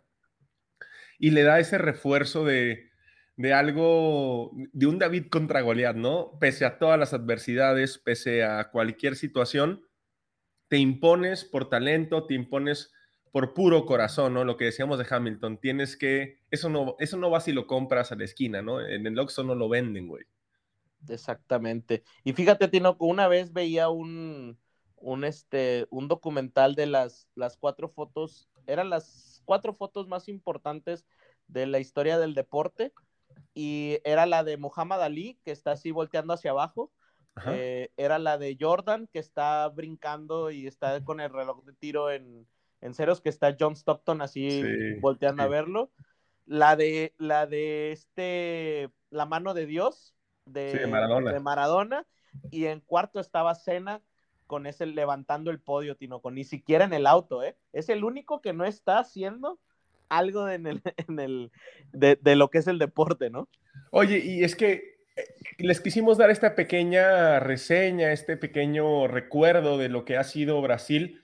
y 1.19 1.31
le 1.31 1.45
da 1.45 1.61
ese 1.61 1.79
refuerzo 1.79 2.45
de, 2.45 2.91
de 3.37 3.55
algo, 3.55 4.51
de 4.73 4.87
un 4.87 4.99
David 4.99 5.29
contra 5.31 5.61
Goliat, 5.61 5.97
¿no? 5.97 6.39
Pese 6.41 6.65
a 6.65 6.79
todas 6.79 6.99
las 6.99 7.15
adversidades, 7.15 7.99
pese 7.99 8.43
a 8.43 8.71
cualquier 8.71 9.15
situación, 9.15 9.85
te 10.67 10.77
impones 10.77 11.45
por 11.45 11.71
talento, 11.71 12.27
te 12.27 12.35
impones 12.35 12.93
por 13.33 13.55
puro 13.55 13.87
corazón, 13.87 14.35
¿no? 14.35 14.45
Lo 14.45 14.57
que 14.57 14.67
decíamos 14.67 14.99
de 14.99 15.07
Hamilton, 15.09 15.59
tienes 15.59 15.97
que, 15.97 16.39
eso 16.51 16.69
no, 16.69 16.97
eso 16.99 17.17
no 17.17 17.31
va 17.31 17.41
si 17.41 17.53
lo 17.53 17.67
compras 17.67 18.13
a 18.13 18.17
la 18.17 18.25
esquina, 18.25 18.63
¿no? 18.63 18.81
En 18.81 19.07
el 19.07 19.19
Oxxo 19.19 19.45
no 19.45 19.55
lo 19.55 19.69
venden, 19.69 20.09
güey. 20.09 20.25
Exactamente. 21.09 22.03
Y 22.25 22.33
fíjate, 22.33 22.69
Tinoco, 22.69 23.07
una 23.07 23.29
vez 23.29 23.53
veía 23.53 23.89
un, 23.89 24.59
un, 24.97 25.25
este, 25.25 25.87
un 25.91 26.09
documental 26.09 26.75
de 26.75 26.87
las, 26.87 27.29
las 27.35 27.57
cuatro 27.57 27.89
fotos, 27.89 28.49
eran 28.67 28.91
las 28.91 29.43
cuatro 29.45 29.75
fotos 29.75 30.09
más 30.09 30.29
importantes 30.29 31.07
de 31.47 31.67
la 31.67 31.79
historia 31.79 32.19
del 32.19 32.35
deporte, 32.35 32.93
y 33.55 33.99
era 34.05 34.27
la 34.27 34.45
de 34.45 34.57
Muhammad 34.57 35.03
Ali, 35.03 35.39
que 35.45 35.53
está 35.53 35.73
así 35.73 35.91
volteando 35.91 36.35
hacia 36.35 36.51
abajo, 36.51 36.93
eh, 37.47 37.91
era 37.97 38.19
la 38.19 38.37
de 38.37 38.57
Jordan, 38.59 39.09
que 39.13 39.21
está 39.21 39.69
brincando 39.69 40.51
y 40.51 40.67
está 40.67 41.05
con 41.05 41.21
el 41.21 41.31
reloj 41.31 41.65
de 41.65 41.73
tiro 41.73 42.11
en, 42.11 42.49
en 42.81 42.95
ceros 42.95 43.21
que 43.21 43.29
está 43.29 43.57
John 43.59 43.75
Stockton 43.75 44.23
así 44.23 44.63
volteando 45.01 45.43
a 45.43 45.49
verlo. 45.49 45.91
La 46.47 46.77
de, 46.77 47.15
la 47.19 47.47
de 47.47 47.93
este, 47.93 48.91
La 49.11 49.27
mano 49.27 49.53
de 49.55 49.67
Dios, 49.67 50.15
de, 50.47 50.87
Maradona. 50.87 52.07
Y 52.51 52.67
en 52.67 52.81
cuarto 52.81 53.21
estaba 53.21 53.55
Cena 53.55 54.03
con 54.47 54.67
ese 54.67 54.87
levantando 54.87 55.51
el 55.51 55.61
podio, 55.61 55.97
Tino, 55.97 56.21
con 56.21 56.35
ni 56.35 56.45
siquiera 56.45 56.85
en 56.85 56.95
el 56.95 57.07
auto, 57.07 57.43
¿eh? 57.43 57.57
Es 57.73 57.89
el 57.91 58.03
único 58.03 58.41
que 58.41 58.55
no 58.55 58.65
está 58.65 58.99
haciendo 58.99 59.61
algo 60.09 60.49
en 60.49 60.67
el, 60.67 60.83
en 61.09 61.21
el, 61.21 61.53
de, 61.93 62.19
de 62.21 62.37
lo 62.37 62.49
que 62.49 62.59
es 62.59 62.67
el 62.67 62.79
deporte, 62.79 63.29
¿no? 63.29 63.49
Oye, 63.91 64.19
y 64.19 64.43
es 64.43 64.57
que 64.57 64.99
eh, 65.17 65.25
les 65.59 65.81
quisimos 65.81 66.17
dar 66.17 66.31
esta 66.31 66.55
pequeña 66.55 67.41
reseña, 67.41 68.13
este 68.13 68.37
pequeño 68.37 69.07
recuerdo 69.07 69.77
de 69.79 69.89
lo 69.89 70.05
que 70.05 70.17
ha 70.17 70.25
sido 70.25 70.63
Brasil, 70.63 71.23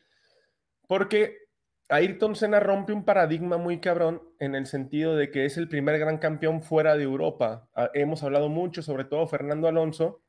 porque 0.86 1.43
Ayrton 1.90 2.34
Senna 2.34 2.60
rompe 2.60 2.92
un 2.92 3.04
paradigma 3.04 3.58
muy 3.58 3.78
cabrón 3.78 4.22
en 4.38 4.54
el 4.54 4.66
sentido 4.66 5.16
de 5.16 5.30
que 5.30 5.44
es 5.44 5.58
el 5.58 5.68
primer 5.68 5.98
gran 5.98 6.18
campeón 6.18 6.62
fuera 6.62 6.96
de 6.96 7.04
Europa. 7.04 7.68
Ah, 7.74 7.90
hemos 7.92 8.22
hablado 8.22 8.48
mucho, 8.48 8.82
sobre 8.82 9.04
todo 9.04 9.26
Fernando 9.26 9.68
Alonso, 9.68 10.22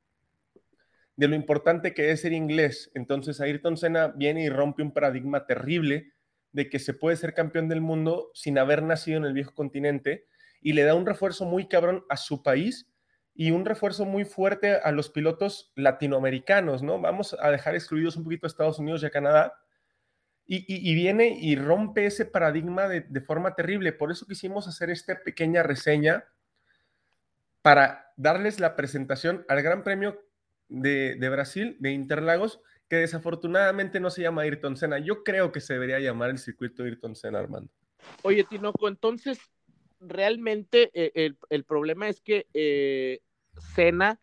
de 1.15 1.29
lo 1.29 1.35
importante 1.35 1.93
que 1.93 2.11
es 2.11 2.21
ser 2.21 2.33
inglés. 2.33 2.91
Entonces 2.93 3.39
Ayrton 3.39 3.77
Senna 3.77 4.09
viene 4.09 4.43
y 4.43 4.49
rompe 4.49 4.83
un 4.83 4.91
paradigma 4.91 5.45
terrible 5.45 6.11
de 6.51 6.69
que 6.69 6.79
se 6.79 6.93
puede 6.93 7.15
ser 7.15 7.33
campeón 7.33 7.69
del 7.69 7.81
mundo 7.81 8.31
sin 8.33 8.57
haber 8.57 8.83
nacido 8.83 9.17
en 9.17 9.25
el 9.25 9.33
viejo 9.33 9.53
continente 9.53 10.25
y 10.61 10.73
le 10.73 10.83
da 10.83 10.95
un 10.95 11.05
refuerzo 11.05 11.45
muy 11.45 11.67
cabrón 11.67 12.03
a 12.09 12.17
su 12.17 12.43
país 12.43 12.91
y 13.33 13.51
un 13.51 13.65
refuerzo 13.65 14.05
muy 14.05 14.25
fuerte 14.25 14.75
a 14.75 14.91
los 14.91 15.09
pilotos 15.09 15.71
latinoamericanos, 15.75 16.83
¿no? 16.83 16.99
Vamos 16.99 17.35
a 17.39 17.51
dejar 17.51 17.75
excluidos 17.75 18.15
un 18.15 18.23
poquito 18.23 18.45
a 18.45 18.49
Estados 18.49 18.79
Unidos 18.79 19.03
y 19.03 19.05
a 19.05 19.09
Canadá, 19.09 19.53
y, 20.47 20.93
viene 20.93 21.37
y 21.39 21.55
rompe 21.55 22.05
ese 22.05 22.25
paradigma 22.25 22.87
de, 22.87 23.21
forma 23.21 23.55
terrible. 23.55 23.93
Por 23.93 24.11
eso 24.11 24.27
quisimos 24.27 24.67
hacer 24.67 24.89
esta 24.89 25.23
pequeña 25.23 25.63
reseña 25.63 26.25
para 27.61 28.11
darles 28.15 28.59
la 28.59 28.75
presentación 28.75 29.43
al 29.49 29.63
Gran 29.63 29.83
Premio 29.83 30.21
de, 30.67 31.29
Brasil, 31.29 31.77
de 31.79 31.91
Interlagos, 31.91 32.61
que 32.87 32.97
desafortunadamente 32.97 33.99
no 33.99 34.11
se 34.11 34.21
llama 34.21 34.43
Ayrton 34.43 34.77
Senna. 34.77 34.99
Yo 34.99 35.23
creo 35.23 35.51
que 35.51 35.61
se 35.61 35.73
debería 35.73 35.99
llamar 35.99 36.29
el 36.29 36.37
circuito 36.37 36.83
Ayrton 36.83 37.15
Senna, 37.15 37.39
Armando. 37.39 37.71
Oye, 38.21 38.43
Tinoco, 38.43 38.87
entonces, 38.87 39.39
realmente 39.99 40.91
eh, 40.93 41.33
el, 41.49 41.63
problema 41.63 42.07
es 42.07 42.21
que 42.21 42.45
eh, 42.53 43.21
Senna 43.73 44.21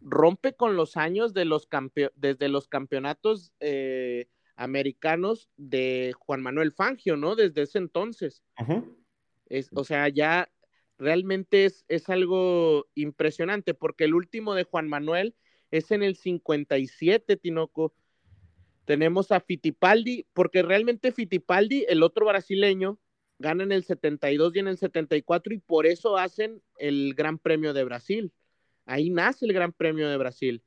rompe 0.00 0.54
con 0.54 0.76
los 0.76 0.96
años 0.96 1.34
de 1.34 1.44
los 1.44 1.68
desde 2.14 2.48
los 2.48 2.68
campeonatos 2.68 3.52
eh, 3.60 4.28
americanos 4.58 5.48
de 5.56 6.12
Juan 6.18 6.42
Manuel 6.42 6.72
Fangio, 6.72 7.16
¿no? 7.16 7.36
Desde 7.36 7.62
ese 7.62 7.78
entonces. 7.78 8.42
es, 9.48 9.70
o 9.72 9.84
sea, 9.84 10.08
ya 10.08 10.50
realmente 10.98 11.64
es, 11.64 11.84
es, 11.88 12.08
algo 12.08 12.88
impresionante, 12.94 13.72
porque 13.72 14.04
el 14.04 14.14
último 14.14 14.54
de 14.54 14.64
Juan 14.64 14.88
Manuel 14.88 15.36
es 15.70 15.92
en 15.92 16.02
el 16.02 16.16
57, 16.16 17.36
Tinoco. 17.36 17.94
Tenemos 18.84 19.30
a 19.30 19.40
Fittipaldi, 19.40 20.26
porque 20.32 20.62
realmente 20.62 21.12
Fittipaldi, 21.12 21.86
el 21.88 22.02
otro 22.02 22.26
brasileño, 22.26 22.98
gana 23.38 23.62
en 23.62 23.70
el 23.70 23.84
72 23.84 24.56
y 24.56 24.58
en 24.58 24.68
el 24.68 24.76
74 24.76 25.54
y 25.54 25.58
por 25.58 25.86
eso 25.86 26.16
hacen 26.16 26.60
el 26.78 27.14
Gran 27.14 27.38
Premio 27.38 27.72
de 27.72 27.84
Brasil. 27.84 28.32
Ahí 28.86 29.10
nace 29.10 29.46
el 29.46 29.52
Gran 29.52 29.72
Premio 29.72 30.08
de 30.08 30.16
Brasil. 30.16 30.64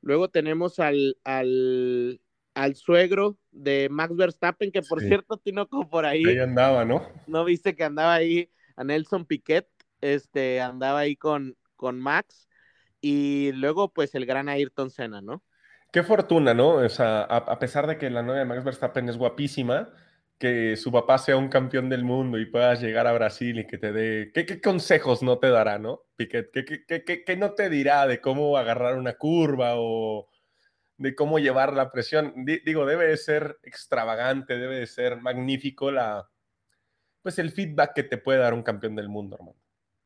Luego 0.00 0.28
tenemos 0.28 0.78
al, 0.78 1.18
al 1.24 2.20
al 2.56 2.74
suegro 2.74 3.36
de 3.52 3.88
Max 3.90 4.16
Verstappen, 4.16 4.72
que 4.72 4.80
por 4.80 5.02
cierto, 5.02 5.36
Tinoco, 5.36 5.88
por 5.88 6.06
ahí. 6.06 6.24
Ahí 6.24 6.38
andaba, 6.38 6.86
¿no? 6.86 7.06
¿No 7.26 7.44
viste 7.44 7.76
que 7.76 7.84
andaba 7.84 8.14
ahí 8.14 8.50
a 8.76 8.82
Nelson 8.82 9.26
Piquet? 9.26 9.68
Este, 10.00 10.62
andaba 10.62 11.00
ahí 11.00 11.16
con, 11.16 11.54
con 11.76 12.00
Max. 12.00 12.48
Y 13.02 13.52
luego, 13.52 13.92
pues, 13.92 14.14
el 14.14 14.24
gran 14.24 14.48
Ayrton 14.48 14.90
Senna, 14.90 15.20
¿no? 15.20 15.42
Qué 15.92 16.02
fortuna, 16.02 16.54
¿no? 16.54 16.76
O 16.76 16.88
sea, 16.88 17.22
a, 17.22 17.58
pesar 17.58 17.86
de 17.86 17.98
que 17.98 18.08
la 18.08 18.22
novia 18.22 18.40
de 18.40 18.46
Max 18.46 18.64
Verstappen 18.64 19.06
es 19.10 19.18
guapísima, 19.18 19.90
que 20.38 20.76
su 20.76 20.90
papá 20.90 21.18
sea 21.18 21.36
un 21.36 21.48
campeón 21.48 21.90
del 21.90 22.04
mundo 22.04 22.38
y 22.38 22.46
puedas 22.46 22.80
llegar 22.80 23.06
a 23.06 23.12
Brasil 23.12 23.58
y 23.58 23.66
que 23.66 23.76
te 23.76 23.92
dé. 23.92 24.32
¿Qué, 24.32 24.62
consejos 24.62 25.22
no 25.22 25.38
te 25.38 25.50
dará, 25.50 25.78
no? 25.78 26.04
Piquet, 26.16 26.50
¿qué, 26.52 26.64
qué, 26.86 27.22
qué 27.22 27.36
no 27.36 27.52
te 27.52 27.68
dirá 27.68 28.06
de 28.06 28.22
cómo 28.22 28.56
agarrar 28.56 28.96
una 28.96 29.12
curva 29.12 29.74
o 29.76 30.28
de 30.98 31.14
cómo 31.14 31.38
llevar 31.38 31.72
la 31.72 31.90
presión. 31.90 32.32
digo, 32.36 32.86
debe 32.86 33.08
de 33.08 33.16
ser 33.16 33.58
extravagante, 33.62 34.58
debe 34.58 34.76
de 34.76 34.86
ser 34.86 35.20
magnífico 35.20 35.90
la, 35.90 36.28
pues 37.22 37.38
el 37.38 37.50
feedback 37.50 37.94
que 37.94 38.02
te 38.02 38.18
puede 38.18 38.38
dar 38.38 38.54
un 38.54 38.62
campeón 38.62 38.96
del 38.96 39.08
mundo, 39.08 39.36
hermano. 39.36 39.56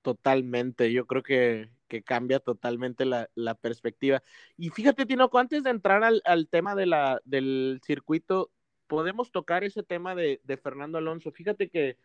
Totalmente, 0.03 0.91
yo 0.93 1.07
creo 1.07 1.23
que, 1.23 1.71
cambia 2.05 2.41
totalmente 2.41 3.05
la, 3.05 3.55
perspectiva. 3.61 4.23
Y 4.57 4.71
fíjate, 4.71 5.07
Tinoco, 5.07 5.39
antes 5.39 5.63
de 5.63 5.71
entrar 5.71 6.03
al, 6.03 6.49
tema 6.49 6.75
de 6.75 6.87
la, 6.87 7.21
del 7.25 7.81
circuito, 7.85 8.51
podemos 8.87 9.31
tocar 9.31 9.65
ese 9.65 9.83
tema 9.83 10.15
de, 10.15 10.41
Fernando 10.63 10.99
Alonso. 10.99 11.31
Fíjate 11.31 11.69
que 11.69 11.99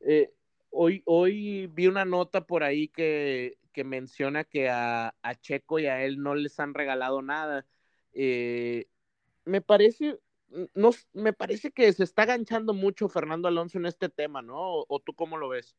eh, 0.00 0.32
hoy, 0.70 1.02
hoy 1.06 1.68
vi 1.68 1.86
una 1.86 2.04
nota 2.04 2.46
por 2.46 2.62
ahí 2.62 2.88
que, 2.88 3.58
que 3.72 3.84
menciona 3.84 4.44
que 4.44 4.68
a, 4.68 5.14
a 5.22 5.34
Checo 5.36 5.78
y 5.78 5.86
a 5.86 6.04
él 6.04 6.22
no 6.22 6.34
les 6.34 6.60
han 6.60 6.74
regalado 6.74 7.22
nada 7.22 7.64
eh, 8.20 8.86
me 9.44 9.60
parece, 9.60 10.18
no, 10.74 10.90
me 11.12 11.32
parece 11.32 11.70
que 11.70 11.92
se 11.92 12.02
está 12.02 12.26
ganchando 12.26 12.74
mucho 12.74 13.08
Fernando 13.08 13.46
Alonso 13.46 13.78
en 13.78 13.86
este 13.86 14.08
tema, 14.08 14.42
¿no? 14.42 14.56
¿O, 14.88 15.00
tú 15.00 15.14
cómo 15.14 15.36
lo 15.36 15.48
ves? 15.48 15.76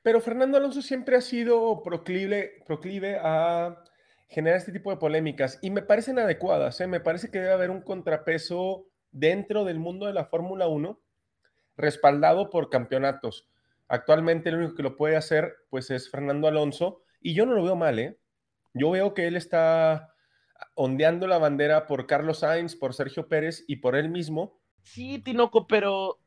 Pero 0.00 0.22
Fernando 0.22 0.56
Alonso 0.56 0.80
siempre 0.80 1.16
ha 1.16 1.20
sido 1.20 1.82
proclive, 1.82 2.62
proclive 2.66 3.18
a 3.22 3.84
generar 4.28 4.56
este 4.56 4.72
tipo 4.72 4.90
de 4.90 4.96
polémicas 4.96 5.58
y 5.60 5.68
me 5.70 5.82
parecen 5.82 6.18
adecuadas, 6.18 6.80
¿eh? 6.80 6.86
me 6.86 7.00
parece 7.00 7.30
que 7.30 7.40
debe 7.40 7.52
haber 7.52 7.70
un 7.70 7.82
contrapeso 7.82 8.86
dentro 9.12 9.66
del 9.66 9.78
mundo 9.78 10.06
de 10.06 10.14
la 10.14 10.24
Fórmula 10.24 10.66
1 10.66 10.98
respaldado 11.76 12.48
por 12.48 12.70
campeonatos. 12.70 13.50
Actualmente 13.86 14.48
el 14.48 14.56
único 14.56 14.76
que 14.76 14.82
lo 14.82 14.96
puede 14.96 15.16
hacer 15.16 15.56
pues 15.68 15.90
es 15.90 16.10
Fernando 16.10 16.48
Alonso 16.48 17.02
y 17.20 17.34
yo 17.34 17.44
no 17.44 17.52
lo 17.52 17.62
veo 17.62 17.76
mal, 17.76 17.98
¿eh? 17.98 18.18
Yo 18.72 18.92
veo 18.92 19.12
que 19.12 19.26
él 19.26 19.36
está 19.36 20.09
ondeando 20.74 21.26
la 21.26 21.38
bandera 21.38 21.86
por 21.86 22.06
Carlos 22.06 22.40
Sainz, 22.40 22.76
por 22.76 22.94
Sergio 22.94 23.28
Pérez 23.28 23.64
y 23.66 23.76
por 23.76 23.96
él 23.96 24.08
mismo. 24.08 24.60
Sí, 24.82 25.18
Tinoco, 25.18 25.66
pero 25.66 26.18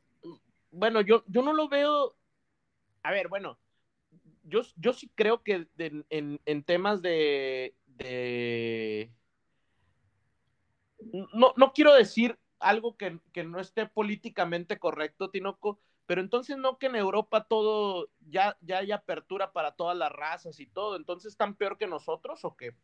bueno, 0.71 1.01
yo, 1.01 1.23
yo 1.27 1.41
no 1.41 1.53
lo 1.53 1.69
veo. 1.69 2.15
A 3.03 3.11
ver, 3.11 3.27
bueno, 3.27 3.59
yo, 4.43 4.61
yo 4.75 4.93
sí 4.93 5.11
creo 5.15 5.43
que 5.43 5.67
en, 5.77 6.63
temas 6.63 7.01
de, 7.01 7.75
No, 11.33 11.53
no, 11.55 11.73
quiero 11.73 11.93
decir 11.93 12.37
algo 12.59 12.97
que, 12.97 13.19
no 13.43 13.59
esté 13.59 13.87
políticamente 13.87 14.79
correcto, 14.79 15.29
Tinoco, 15.29 15.79
pero 16.05 16.21
entonces 16.21 16.57
no 16.57 16.77
que 16.77 16.87
en 16.87 16.95
Europa 16.95 17.45
todo 17.45 18.09
ya, 18.29 18.57
ya 18.61 18.79
hay 18.79 18.91
apertura 18.91 19.51
para 19.51 19.75
todas 19.75 19.97
las 19.97 20.11
razas 20.11 20.59
y 20.59 20.67
todo, 20.67 20.95
entonces 20.95 21.31
están 21.31 21.55
peor 21.55 21.77
que 21.77 21.87
nosotros 21.87 22.43
o 22.45 22.55
qué? 22.55 22.75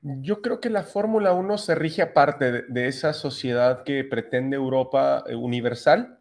Yo 0.00 0.42
creo 0.42 0.60
que 0.60 0.70
la 0.70 0.84
Fórmula 0.84 1.32
1 1.32 1.58
se 1.58 1.74
rige 1.74 2.02
aparte 2.02 2.62
de, 2.62 2.86
esa 2.86 3.12
sociedad 3.12 3.82
que 3.82 4.04
pretende 4.04 4.54
Europa 4.56 5.24
eh, 5.26 5.34
universal. 5.34 6.20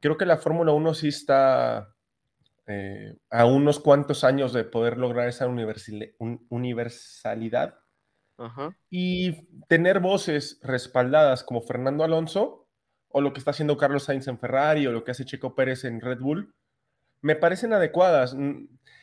Creo 0.00 0.16
que 0.16 0.26
la 0.26 0.36
Fórmula 0.36 0.70
1 0.72 0.94
sí 0.94 1.08
está 1.08 1.92
eh, 2.66 3.16
a 3.30 3.46
unos 3.46 3.80
cuantos 3.80 4.22
años 4.22 4.52
de 4.52 4.62
poder 4.64 4.96
lograr 4.96 5.26
esa 5.28 5.48
universalidad. 5.48 7.74
Y 8.88 9.48
tener 9.68 10.00
voces 10.00 10.58
respaldadas 10.62 11.44
como 11.44 11.60
Fernando 11.60 12.04
Alonso 12.04 12.68
o 13.08 13.20
lo 13.20 13.34
que 13.34 13.38
está 13.38 13.50
haciendo 13.50 13.76
Carlos 13.76 14.04
Sainz 14.04 14.28
en 14.28 14.38
Ferrari 14.38 14.86
o 14.86 14.92
lo 14.92 15.04
que 15.04 15.10
hace 15.10 15.26
Checo 15.26 15.54
Pérez 15.54 15.84
en 15.84 16.00
Red 16.00 16.20
Bull, 16.20 16.54
me 17.22 17.36
parecen 17.36 17.72
adecuadas 17.72 18.34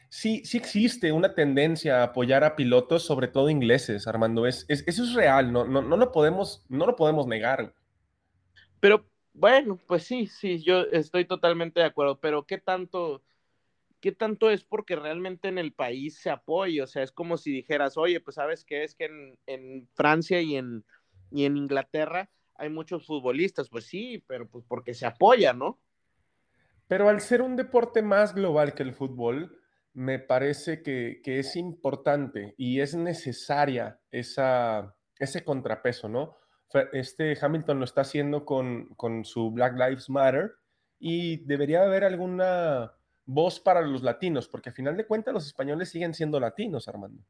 sí, 0.10 0.44
sí 0.46 0.58
existe 0.58 1.12
una 1.12 1.34
tendencia 1.34 2.00
a 2.00 2.04
apoyar 2.06 2.44
a 2.44 2.56
pilotos, 2.56 3.04
sobre 3.04 3.28
todo 3.28 3.50
ingleses, 3.50 4.08
Armando. 4.08 4.46
Es, 4.46 4.66
eso 4.68 5.04
es 5.04 5.14
real, 5.14 5.52
no, 5.52 5.66
no, 5.66 5.82
no, 5.82 5.98
lo 5.98 6.12
podemos, 6.12 6.66
no 6.70 6.86
lo 6.86 6.96
podemos 6.96 7.28
negar. 7.28 7.74
Pero 8.80 9.06
bueno, 9.34 9.80
pues 9.88 10.04
sí, 10.04 10.28
sí, 10.28 10.62
yo 10.64 10.82
estoy 10.92 11.26
totalmente 11.26 11.80
de 11.80 11.86
acuerdo, 11.86 12.20
pero 12.20 12.46
¿qué 12.46 12.58
tanto, 12.58 13.24
qué 14.00 14.12
tanto 14.12 14.50
es 14.50 14.64
porque 14.64 14.96
realmente 14.96 15.48
en 15.48 15.58
el 15.58 15.74
país 15.74 16.18
se 16.20 16.30
apoya? 16.30 16.84
O 16.84 16.88
sea, 16.88 17.04
es 17.04 17.12
como 17.12 17.38
si 17.38 17.52
dijeras, 17.52 17.98
oye, 17.98 18.20
pues 18.20 18.36
sabes 18.36 18.64
qué 18.66 18.84
es 18.84 18.96
que 18.96 19.06
en, 19.06 19.38
en 19.46 19.90
Francia 19.94 20.42
y 20.42 20.56
en, 20.56 20.86
y 21.32 21.46
en 21.46 21.58
Inglaterra 21.58 22.30
hay 22.56 22.70
muchos 22.70 23.06
futbolistas, 23.06 23.70
pues 23.70 23.86
sí, 23.86 24.24
pero 24.26 24.48
pues 24.48 24.66
porque 24.68 24.96
se 24.96 25.06
apoya, 25.06 25.54
¿no? 25.54 25.80
Pero 26.88 27.10
al 27.10 27.22
ser 27.22 27.42
un 27.42 27.56
deporte 27.56 28.02
más 28.02 28.34
global 28.34 28.74
que 28.74 28.84
el 28.84 28.94
fútbol, 28.94 29.60
me 29.98 30.20
parece 30.20 30.84
que, 30.84 31.22
es 31.26 31.56
importante 31.56 32.54
y 32.56 32.82
es 32.82 32.96
necesaria 32.96 34.00
esa, 34.12 34.96
ese 35.18 35.44
contrapeso, 35.44 36.08
¿no? 36.08 36.38
Este 36.94 37.36
Hamilton 37.40 37.80
lo 37.80 37.86
está 37.86 38.02
haciendo 38.02 38.46
con, 38.46 38.96
su 39.24 39.50
Black 39.52 39.74
Lives 39.74 40.10
Matter 40.10 40.52
y 41.00 41.38
debería 41.46 41.82
haber 41.82 42.04
alguna 42.04 42.94
voz 43.26 43.60
para 43.60 43.82
los 43.82 44.04
latinos, 44.04 44.48
porque 44.48 44.70
a 44.70 44.74
final 44.74 44.96
de 44.96 45.08
cuentas 45.08 45.34
los 45.34 45.48
españoles 45.48 45.90
siguen 45.90 46.14
siendo 46.14 46.40
latinos, 46.40 46.88
Armando. 46.88 47.24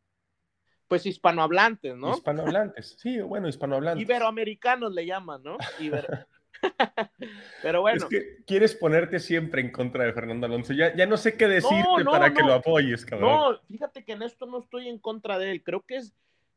Pues 0.90 1.06
hispanohablantes, 1.06 1.96
¿no? 1.96 2.16
Hispanohablantes, 2.16 2.98
sí, 3.00 3.22
bueno, 3.22 3.48
hispanohablantes. 3.48 4.02
Iberoamericanos 4.02 4.94
le 4.94 5.06
llaman, 5.06 5.42
¿no? 5.42 5.58
Pero 7.62 7.82
bueno. 7.82 7.98
Es 7.98 8.06
que 8.06 8.44
quieres 8.46 8.76
ponerte 8.76 9.20
siempre 9.20 9.62
en 9.62 9.72
contra 9.72 10.06
de 10.06 10.14
Fernando 10.14 10.46
Alonso. 10.46 10.74
Ya, 10.74 10.96
ya 10.96 11.06
no 11.06 11.18
sé 11.18 11.36
qué 11.38 11.48
decirte 11.48 12.06
para 12.06 12.34
que 12.34 12.44
lo 12.44 12.54
apoyes, 12.54 13.06
cabrón. 13.06 13.30
No, 13.30 13.60
fíjate 13.68 14.04
que 14.04 14.14
en 14.14 14.24
esto 14.24 14.46
no 14.46 14.60
estoy 14.60 14.88
en 14.88 15.00
contra 15.00 15.40
de 15.40 15.52
él. 15.52 15.64
Creo 15.64 15.86
que 15.86 15.98
es, 15.98 16.14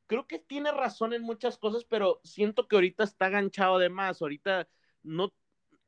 creo 0.07 0.27
que 0.27 0.39
tiene 0.39 0.73
razón 0.73 1.13
en 1.13 1.23
muchas 1.23 1.59
cosas, 1.59 1.85
pero 1.85 2.21
siento 2.25 2.69
que 2.69 2.77
ahorita 2.77 3.05
está 3.05 3.29
ganchado 3.29 3.79
de 3.79 3.89
más. 3.89 4.23
Ahorita 4.23 4.69
no, 5.03 5.33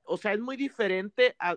o 0.04 0.16
sea, 0.16 0.33
es 0.33 0.40
muy 0.40 0.57
diferente 0.57 1.35
a, 1.38 1.57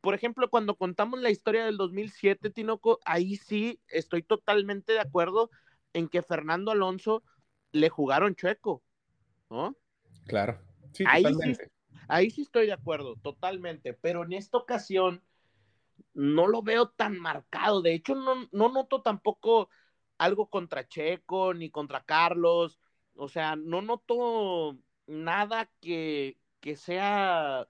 por 0.00 0.14
ejemplo, 0.14 0.50
cuando 0.50 0.76
contamos 0.76 1.20
la 1.20 1.30
historia 1.30 1.64
del 1.64 1.78
2007, 1.78 2.50
Tinoco, 2.50 3.00
ahí 3.06 3.36
sí 3.36 3.80
estoy 3.88 4.22
totalmente 4.22 4.92
de 4.92 5.00
acuerdo 5.00 5.50
en 5.94 6.08
que 6.08 6.20
Fernando 6.20 6.70
Alonso 6.70 7.22
le 7.72 7.88
jugaron 7.88 8.34
chueco, 8.34 8.82
¿no? 9.48 9.74
Claro. 10.26 10.60
Sí, 10.92 11.04
ahí 11.06 11.24
sí, 11.24 11.54
Ahí 12.08 12.30
sí 12.30 12.42
estoy 12.42 12.66
de 12.66 12.72
acuerdo, 12.72 13.16
totalmente, 13.16 13.94
pero 13.94 14.24
en 14.24 14.32
esta 14.32 14.58
ocasión 14.58 15.22
no 16.12 16.46
lo 16.46 16.62
veo 16.62 16.88
tan 16.88 17.18
marcado. 17.18 17.82
De 17.82 17.94
hecho, 17.94 18.14
no, 18.14 18.48
noto 18.52 19.02
tampoco 19.02 19.68
algo 20.18 20.48
contra 20.48 20.86
Checo 20.86 21.54
ni 21.54 21.70
contra 21.70 22.04
Carlos. 22.04 22.78
O 23.16 23.28
sea, 23.28 23.56
no 23.56 23.82
noto 23.82 24.78
nada 25.06 25.70
que, 25.80 26.38
sea 26.76 27.68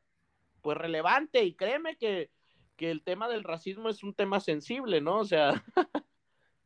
pues 0.63 0.79
relevante 0.79 1.43
y 1.43 1.55
créeme 1.55 1.97
que, 1.97 2.31
que 2.77 2.91
el 2.91 3.03
tema 3.03 3.29
del 3.29 3.45
racismo 3.45 3.89
es 3.89 4.03
un 4.03 4.15
tema 4.15 4.41
sensible, 4.41 5.01
¿no? 5.01 5.19
O 5.19 5.25
sea... 5.25 5.63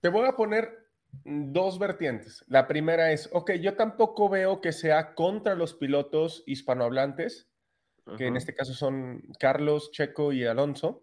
Te 0.01 0.09
voy 0.09 0.27
a 0.29 0.37
poner 0.37 0.89
dos 1.25 1.79
vertientes. 1.79 2.45
La 2.49 2.67
primera 2.67 3.13
es, 3.13 3.29
ok, 3.33 3.53
yo 3.55 3.75
tampoco 3.75 4.29
veo 4.29 4.61
que 4.61 4.73
sea 4.73 5.15
contra 5.15 5.55
los 5.55 5.75
pilotos 5.75 6.45
hispanohablantes, 6.47 7.48
que 8.17 8.27
en 8.27 8.37
este 8.37 8.55
caso 8.55 8.75
son 8.75 9.23
Carlos, 9.39 9.91
Checo 9.93 10.33
y 10.33 10.45
Alonso, 10.45 11.03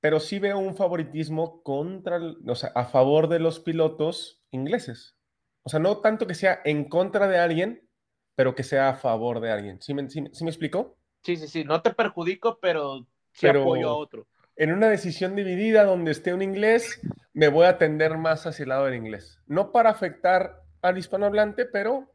pero 0.00 0.20
sí 0.20 0.38
veo 0.38 0.58
un 0.58 0.74
favoritismo 0.74 1.62
contra, 1.62 2.18
o 2.46 2.54
sea, 2.54 2.72
a 2.74 2.84
favor 2.84 3.28
de 3.28 3.38
los 3.38 3.60
pilotos 3.60 4.42
ingleses. 4.50 5.16
O 5.62 5.68
sea, 5.68 5.78
no 5.78 5.98
tanto 5.98 6.26
que 6.26 6.34
sea 6.34 6.60
en 6.64 6.88
contra 6.88 7.28
de 7.28 7.38
alguien, 7.38 7.88
pero 8.34 8.54
que 8.54 8.62
sea 8.62 8.88
a 8.88 8.94
favor 8.94 9.40
de 9.40 9.50
alguien. 9.50 9.80
¿Sí 9.82 9.92
me, 9.92 10.08
sí, 10.08 10.22
me 10.22 10.50
explicó? 10.50 10.96
Sí, 11.22 11.36
sí, 11.36 11.48
sí, 11.48 11.64
no 11.64 11.82
te 11.82 11.92
perjudico, 11.92 12.58
pero 12.60 13.06
sí 13.32 13.46
apoyo 13.46 13.90
a 13.90 13.96
otro. 13.96 14.26
En 14.56 14.72
una 14.72 14.88
decisión 14.88 15.36
dividida 15.36 15.84
donde 15.84 16.10
esté 16.10 16.32
un 16.34 16.42
inglés, 16.42 17.00
me 17.32 17.48
voy 17.48 17.66
a 17.66 17.78
tender 17.78 18.16
más 18.18 18.46
hacia 18.46 18.62
el 18.62 18.70
lado 18.70 18.86
del 18.86 18.94
inglés. 18.94 19.38
No 19.46 19.72
para 19.72 19.90
afectar 19.90 20.62
al 20.82 20.98
hispanohablante, 20.98 21.66
pero 21.66 22.10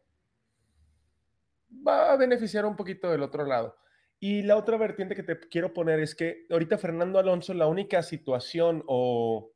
va 1.87 2.13
a 2.13 2.17
beneficiar 2.17 2.65
un 2.65 2.75
poquito 2.75 3.11
del 3.11 3.21
otro 3.21 3.45
lado. 3.45 3.77
Y 4.19 4.43
la 4.43 4.57
otra 4.57 4.77
vertiente 4.77 5.15
que 5.15 5.23
te 5.23 5.39
quiero 5.39 5.73
poner 5.73 5.99
es 5.99 6.15
que 6.15 6.45
ahorita 6.49 6.77
Fernando 6.77 7.19
Alonso, 7.19 7.53
la 7.53 7.67
única 7.67 8.01
situación 8.01 8.83
o 8.87 9.51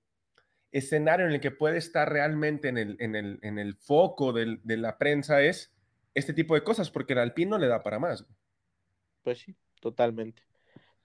escenario 0.71 1.25
en 1.25 1.33
el 1.33 1.41
que 1.41 1.51
puede 1.51 1.77
estar 1.77 2.11
realmente 2.11 2.67
en 2.67 2.77
el, 2.77 2.97
en 2.99 3.15
el, 3.15 3.39
en 3.41 3.57
el 3.57 3.75
foco 3.75 4.33
de 4.33 4.77
la 4.77 4.97
prensa 4.97 5.41
es 5.41 5.73
este 6.13 6.33
tipo 6.33 6.55
de 6.55 6.63
cosas, 6.63 6.91
porque 6.91 7.13
el 7.13 7.19
Alpine 7.19 7.51
no 7.51 7.57
le 7.57 7.67
da 7.67 7.81
para 7.81 7.99
más. 7.99 8.25
Pues 9.23 9.39
sí, 9.39 9.55
totalmente. 9.79 10.43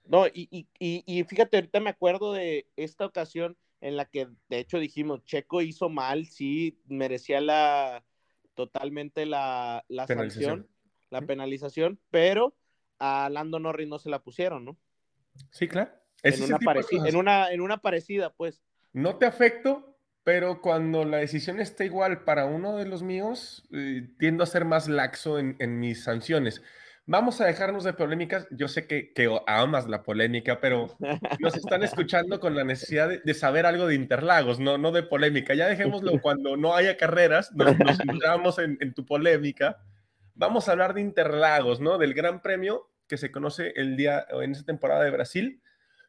No, 0.07 0.27
y, 0.27 0.67
y, 0.77 1.23
fíjate, 1.23 1.57
ahorita 1.57 1.79
me 1.79 1.89
acuerdo 1.89 2.33
de 2.33 2.67
esta 2.75 3.05
ocasión 3.05 3.57
en 3.81 3.97
la 3.97 4.05
que 4.05 4.27
de 4.49 4.59
hecho 4.59 4.79
dijimos, 4.79 5.23
Checo 5.23 5.61
hizo 5.61 5.89
mal, 5.89 6.27
sí, 6.27 6.79
merecía 6.85 7.41
la 7.41 8.05
totalmente 8.53 9.25
la, 9.25 9.83
la 9.87 10.07
sanción, 10.07 10.69
la 11.09 11.21
penalización, 11.21 11.99
pero 12.09 12.55
a 12.99 13.29
Lando 13.29 13.59
Norris 13.59 13.87
no 13.87 13.99
se 13.99 14.09
la 14.09 14.19
pusieron, 14.19 14.65
¿no? 14.65 14.77
Sí, 15.51 15.67
claro. 15.67 15.91
En 16.23 16.41
una, 16.41 16.57
parecida, 16.59 17.07
en, 17.07 17.15
una, 17.15 17.51
en 17.51 17.61
una 17.61 17.77
parecida, 17.77 18.33
pues. 18.33 18.63
No 18.93 19.17
te 19.17 19.25
afecto, 19.25 19.95
pero 20.23 20.61
cuando 20.61 21.05
la 21.05 21.17
decisión 21.17 21.59
está 21.59 21.85
igual 21.85 22.23
para 22.23 22.45
uno 22.45 22.77
de 22.77 22.85
los 22.85 23.03
míos, 23.03 23.67
eh, 23.71 24.09
tiendo 24.17 24.43
a 24.43 24.47
ser 24.47 24.65
más 24.65 24.87
laxo 24.87 25.37
en, 25.37 25.79
mis 25.79 26.03
sanciones. 26.03 26.63
Vamos 27.05 27.39
a 27.39 27.45
dejarnos 27.45 27.83
de 27.83 27.93
polémicas. 27.93 28.47
Yo 28.49 28.67
sé 28.67 28.87
que, 28.87 29.13
que 29.13 29.29
amas 29.45 29.87
la 29.87 30.01
polémica, 30.01 30.59
pero 30.59 30.97
nos 31.39 31.55
están 31.55 31.83
escuchando 31.83 32.39
con 32.39 32.55
la 32.55 32.63
necesidad 32.63 33.09
de, 33.23 33.33
saber 33.35 33.67
algo 33.67 33.85
de 33.85 33.93
Interlagos, 33.93 34.59
no, 34.59 34.79
no 34.79 34.91
de 34.91 35.03
polémica. 35.03 35.53
Ya 35.53 35.67
dejémoslo 35.67 36.19
cuando 36.23 36.57
no 36.57 36.73
haya 36.75 36.97
carreras, 36.97 37.51
nos, 37.53 37.77
nos 37.77 37.97
centramos 37.97 38.57
en, 38.57 38.79
en 38.81 38.95
tu 38.95 39.05
polémica 39.05 39.77
vamos 40.35 40.67
a 40.67 40.73
hablar 40.73 40.93
de 40.93 41.01
Interlagos, 41.01 41.79
¿no? 41.79 41.97
Del 41.97 42.13
Gran 42.13 42.41
Premio 42.41 42.89
que 43.07 43.17
se 43.17 43.31
conoce 43.31 43.73
el 43.75 43.97
día 43.97 44.25
en 44.29 44.51
esa 44.51 44.65
temporada 44.65 45.03
de 45.03 45.11
Brasil, 45.11 45.61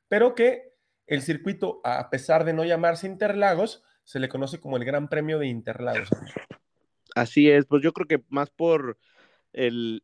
pero 0.08 0.34
que 0.34 0.72
el 1.06 1.22
circuito, 1.22 1.80
a 1.84 2.10
pesar 2.10 2.44
de 2.44 2.52
no 2.52 2.64
llamarse 2.64 3.06
Interlagos, 3.06 3.84
se 4.04 4.18
le 4.18 4.28
conoce 4.28 4.60
como 4.60 4.76
el 4.76 4.84
Gran 4.84 5.08
Premio 5.08 5.38
de 5.38 5.46
Interlagos. 5.46 6.08
Así 7.14 7.50
es, 7.50 7.66
pues 7.66 7.82
yo 7.82 7.92
creo 7.92 8.06
que 8.06 8.24
más 8.28 8.50
por 8.50 8.98
el, 9.52 10.02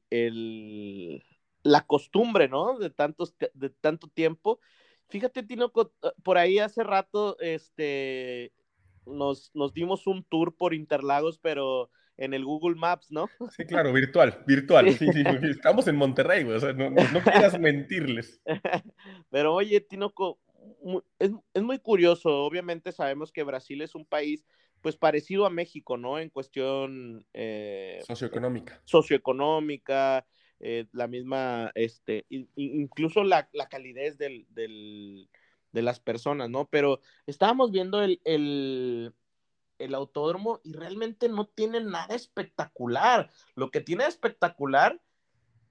la 1.62 1.86
costumbre, 1.86 2.48
¿no? 2.48 2.78
De, 2.78 2.90
tantos, 2.90 3.34
de 3.54 3.70
tanto 3.70 4.08
tiempo. 4.08 4.60
Fíjate, 5.08 5.42
Tino, 5.42 5.72
por 6.22 6.38
ahí 6.38 6.58
hace 6.58 6.82
rato 6.82 7.36
este, 7.38 8.52
nos, 9.06 9.50
nos 9.54 9.74
dimos 9.74 10.06
un 10.06 10.24
tour 10.24 10.56
por 10.56 10.74
Interlagos, 10.74 11.38
pero 11.38 11.90
en 12.16 12.34
el 12.34 12.44
Google 12.44 12.76
Maps, 12.76 13.10
¿no? 13.10 13.28
Sí, 13.56 13.64
claro, 13.64 13.92
virtual, 13.92 14.42
virtual. 14.46 14.92
Sí, 14.92 15.06
sí, 15.12 15.22
estamos 15.50 15.88
en 15.88 15.96
Monterrey, 15.96 16.44
güey, 16.44 16.56
o 16.56 16.60
sea, 16.60 16.72
no, 16.72 16.94
quieras 17.22 17.58
mentirles. 17.58 18.40
Pero 19.30 19.54
oye, 19.54 19.80
Tinoco, 19.80 20.38
es, 21.18 21.32
muy 21.62 21.78
curioso, 21.78 22.44
obviamente 22.44 22.92
sabemos 22.92 23.32
que 23.32 23.42
Brasil 23.42 23.82
es 23.82 23.94
un 23.94 24.04
país 24.04 24.44
pues 24.80 24.96
parecido 24.96 25.46
a 25.46 25.50
México, 25.50 25.96
¿no? 25.96 26.18
En 26.18 26.28
cuestión 26.28 27.24
eh, 27.32 28.00
socioeconómica. 28.04 28.82
Socioeconómica, 28.84 30.26
eh, 30.58 30.86
la 30.92 31.06
misma, 31.06 31.70
este, 31.76 32.26
incluso 32.28 33.22
la, 33.22 33.48
calidez 33.70 34.18
del, 34.18 34.46
de 35.72 35.82
las 35.82 36.00
personas, 36.00 36.50
¿no? 36.50 36.68
Pero 36.68 37.00
estábamos 37.26 37.70
viendo 37.70 38.02
el, 38.02 38.20
el, 38.24 39.12
el 39.84 39.94
autódromo 39.94 40.60
y 40.62 40.72
realmente 40.72 41.28
no 41.28 41.46
tiene 41.46 41.80
nada 41.80 42.14
espectacular. 42.14 43.30
Lo 43.54 43.70
que 43.70 43.80
tiene 43.80 44.06
espectacular 44.06 45.00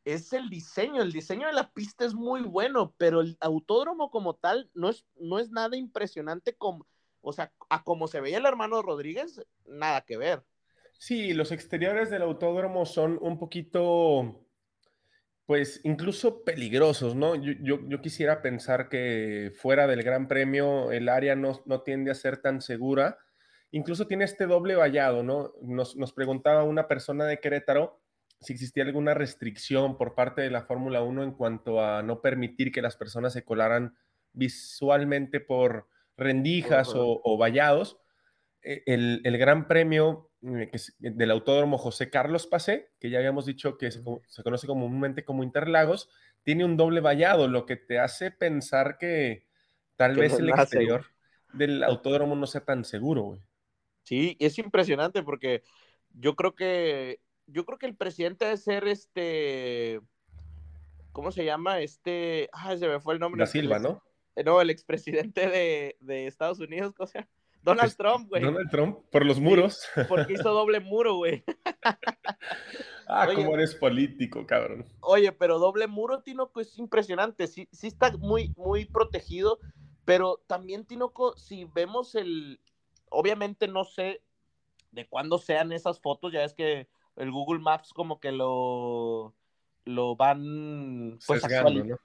es 0.05 0.33
el 0.33 0.49
diseño. 0.49 1.01
El 1.01 1.11
diseño 1.11 1.47
de 1.47 1.53
la 1.53 1.71
pista 1.71 2.05
es 2.05 2.13
muy 2.13 2.41
bueno, 2.41 2.93
pero 2.97 3.21
el 3.21 3.37
autódromo 3.39 4.11
como 4.11 4.35
tal 4.35 4.69
no 4.73 4.89
es, 4.89 5.05
no 5.19 5.39
es 5.39 5.51
nada 5.51 5.77
impresionante 5.77 6.55
como, 6.55 6.87
o 7.21 7.33
sea, 7.33 7.51
a 7.69 7.83
como 7.83 8.07
se 8.07 8.21
veía 8.21 8.37
el 8.37 8.45
hermano 8.45 8.81
Rodríguez, 8.81 9.41
nada 9.65 10.01
que 10.01 10.17
ver. 10.17 10.43
Sí, 10.97 11.33
los 11.33 11.51
exteriores 11.51 12.09
del 12.09 12.21
autódromo 12.21 12.85
son 12.85 13.17
un 13.21 13.39
poquito, 13.39 14.45
pues 15.47 15.81
incluso 15.83 16.43
peligrosos, 16.43 17.15
¿no? 17.15 17.33
Yo, 17.35 17.79
yo, 17.87 18.01
quisiera 18.01 18.43
pensar 18.43 18.87
que 18.87 19.51
fuera 19.55 19.87
del 19.87 20.03
Gran 20.03 20.27
Premio 20.27 20.91
el 20.91 21.09
área 21.09 21.35
no, 21.35 21.59
no, 21.65 21.81
tiende 21.81 22.11
a 22.11 22.15
ser 22.15 22.37
tan 22.37 22.61
segura. 22.61 23.17
Incluso 23.71 24.07
tiene 24.07 24.25
este 24.25 24.47
doble 24.47 24.75
vallado, 24.75 25.23
¿no? 25.23 25.53
Nos, 25.61 25.95
nos 25.95 26.13
preguntaba 26.13 26.63
una 26.63 26.87
persona 26.87 27.25
de 27.25 27.39
Querétaro 27.39 28.01
si 28.41 28.53
existía 28.53 28.83
alguna 28.83 29.13
restricción 29.13 29.97
por 29.97 30.15
parte 30.15 30.41
de 30.41 30.49
la 30.49 30.63
Fórmula 30.63 31.03
1 31.03 31.23
en 31.23 31.31
cuanto 31.31 31.83
a 31.83 32.01
no 32.01 32.21
permitir 32.21 32.71
que 32.71 32.81
las 32.81 32.97
personas 32.97 33.33
se 33.33 33.43
colaran 33.43 33.95
visualmente 34.33 35.39
por 35.39 35.87
rendijas 36.17 36.91
o, 36.95 37.37
vallados. 37.37 37.99
E, 38.63 38.83
el, 38.87 39.37
Gran 39.37 39.67
Premio 39.67 40.31
eh, 40.41 40.71
del 40.99 41.31
Autódromo 41.31 41.77
José 41.77 42.09
Carlos 42.09 42.47
Pase, 42.47 42.91
que 42.99 43.11
ya 43.11 43.19
habíamos 43.19 43.45
dicho 43.45 43.77
que 43.77 43.91
se, 43.91 44.03
conoce 44.43 44.65
comúnmente 44.65 45.23
como 45.23 45.43
Interlagos, 45.43 46.09
tiene 46.43 46.65
un 46.65 46.77
doble 46.77 46.99
vallado, 46.99 47.47
lo 47.47 47.67
que 47.67 47.75
te 47.75 47.99
hace 47.99 48.31
pensar 48.31 48.97
que 48.97 49.45
tal 49.95 50.15
vez 50.15 50.39
el 50.39 50.49
exterior 50.49 51.05
del 51.53 51.83
autódromo 51.83 52.35
no 52.35 52.47
sea 52.47 52.61
tan 52.61 52.85
seguro, 52.85 53.21
güey. 53.21 53.41
Sí, 54.11 54.35
es 54.41 54.59
impresionante 54.59 55.23
porque 55.23 55.63
yo 56.13 56.35
creo 56.35 56.53
que 56.53 57.21
yo 57.47 57.63
creo 57.65 57.77
que 57.77 57.85
el 57.85 57.95
presidente 57.95 58.43
debe 58.43 58.57
ser 58.57 58.85
este, 58.89 60.01
¿cómo 61.13 61.31
se 61.31 61.45
llama? 61.45 61.79
Este, 61.79 62.49
ah, 62.51 62.75
se 62.75 62.89
me 62.89 62.99
fue 62.99 63.13
el 63.13 63.21
nombre. 63.21 63.39
Da 63.39 63.45
Silva, 63.45 63.79
¿no? 63.79 64.03
Eh, 64.35 64.43
no, 64.43 64.59
el 64.59 64.69
expresidente 64.69 65.47
de, 65.47 65.95
de 66.01 66.27
Estados 66.27 66.59
Unidos, 66.59 66.93
¿cómo 66.93 67.07
se 67.07 67.19
llama? 67.19 67.29
Donald 67.63 67.95
Trump, 67.95 68.27
güey. 68.27 68.43
Donald 68.43 68.69
Trump, 68.69 68.99
por 69.13 69.25
los 69.25 69.39
muros. 69.39 69.87
porque 70.09 70.33
hizo 70.33 70.49
doble 70.49 70.81
muro, 70.81 71.15
güey. 71.15 71.45
ah, 73.07 73.29
cómo 73.33 73.53
eres 73.53 73.75
político, 73.75 74.45
cabrón. 74.45 74.85
Oye, 74.99 75.31
pero 75.31 75.57
doble 75.57 75.87
muro, 75.87 76.21
Tinoco, 76.21 76.59
es 76.59 76.77
impresionante. 76.77 77.47
Sí, 77.47 77.69
sí 77.71 77.87
está 77.87 78.11
muy, 78.17 78.53
muy 78.57 78.83
protegido, 78.83 79.57
pero 80.03 80.43
también, 80.47 80.83
Tinoco, 80.83 81.37
si 81.37 81.63
vemos 81.63 82.15
el. 82.15 82.59
Obviamente 83.11 83.67
no 83.67 83.83
sé 83.83 84.23
de 84.91 85.07
cuándo 85.07 85.37
sean 85.37 85.71
esas 85.71 85.99
fotos, 85.99 86.33
ya 86.33 86.43
es 86.43 86.53
que 86.53 86.87
el 87.15 87.31
Google 87.31 87.59
Maps 87.59 87.93
como 87.93 88.19
que 88.19 88.31
lo, 88.31 89.35
lo 89.85 90.15
van 90.15 91.19
pues, 91.25 91.43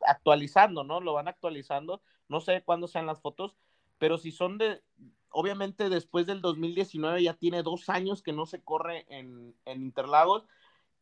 actualizando, 0.06 0.84
¿no? 0.84 1.00
Lo 1.00 1.14
van 1.14 1.28
actualizando. 1.28 2.02
No 2.28 2.40
sé 2.40 2.62
cuándo 2.62 2.88
sean 2.88 3.06
las 3.06 3.20
fotos, 3.20 3.56
pero 3.98 4.18
si 4.18 4.32
son 4.32 4.58
de, 4.58 4.82
obviamente 5.30 5.88
después 5.88 6.26
del 6.26 6.40
2019 6.40 7.22
ya 7.22 7.34
tiene 7.34 7.62
dos 7.62 7.88
años 7.88 8.22
que 8.22 8.32
no 8.32 8.46
se 8.46 8.62
corre 8.62 9.06
en, 9.08 9.54
Interlagos 9.66 10.46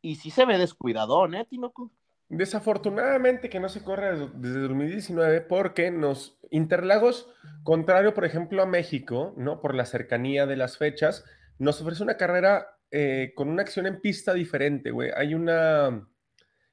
y 0.01 0.15
sí 0.15 0.29
se 0.29 0.45
ve 0.45 0.57
descuidado, 0.57 1.25
¿eh, 1.33 1.45
Tinoco? 1.45 1.91
Desafortunadamente 2.27 3.49
que 3.49 3.59
no 3.59 3.69
se 3.69 3.83
corre 3.83 4.17
desde 4.33 4.59
2019 4.61 5.41
porque 5.41 5.91
nos 5.91 6.39
Interlagos, 6.49 7.29
contrario 7.63 8.13
por 8.13 8.25
ejemplo 8.25 8.63
a 8.63 8.65
México, 8.65 9.33
¿no? 9.37 9.61
Por 9.61 9.75
la 9.75 9.85
cercanía 9.85 10.45
de 10.45 10.55
las 10.55 10.77
fechas, 10.77 11.23
nos 11.59 11.81
ofrece 11.81 12.03
una 12.03 12.17
carrera 12.17 12.77
eh, 12.91 13.33
con 13.35 13.49
una 13.49 13.61
acción 13.61 13.85
en 13.85 14.01
pista 14.01 14.33
diferente, 14.33 14.91
güey. 14.91 15.11
Hay 15.15 15.33
una 15.33 16.07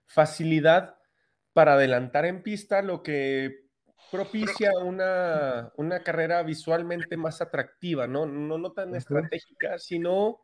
facilidad 0.07 0.97
para 1.53 1.75
adelantar 1.75 2.25
en 2.25 2.43
pista, 2.43 2.81
lo 2.81 3.03
que 3.03 3.67
propicia 4.11 4.71
una, 4.83 5.73
una 5.77 6.03
carrera 6.03 6.43
visualmente 6.43 7.17
más 7.17 7.41
atractiva, 7.41 8.07
¿no? 8.07 8.27
No, 8.27 8.59
no 8.59 8.73
tan 8.73 8.95
estratégica, 8.95 9.79
sino 9.79 10.41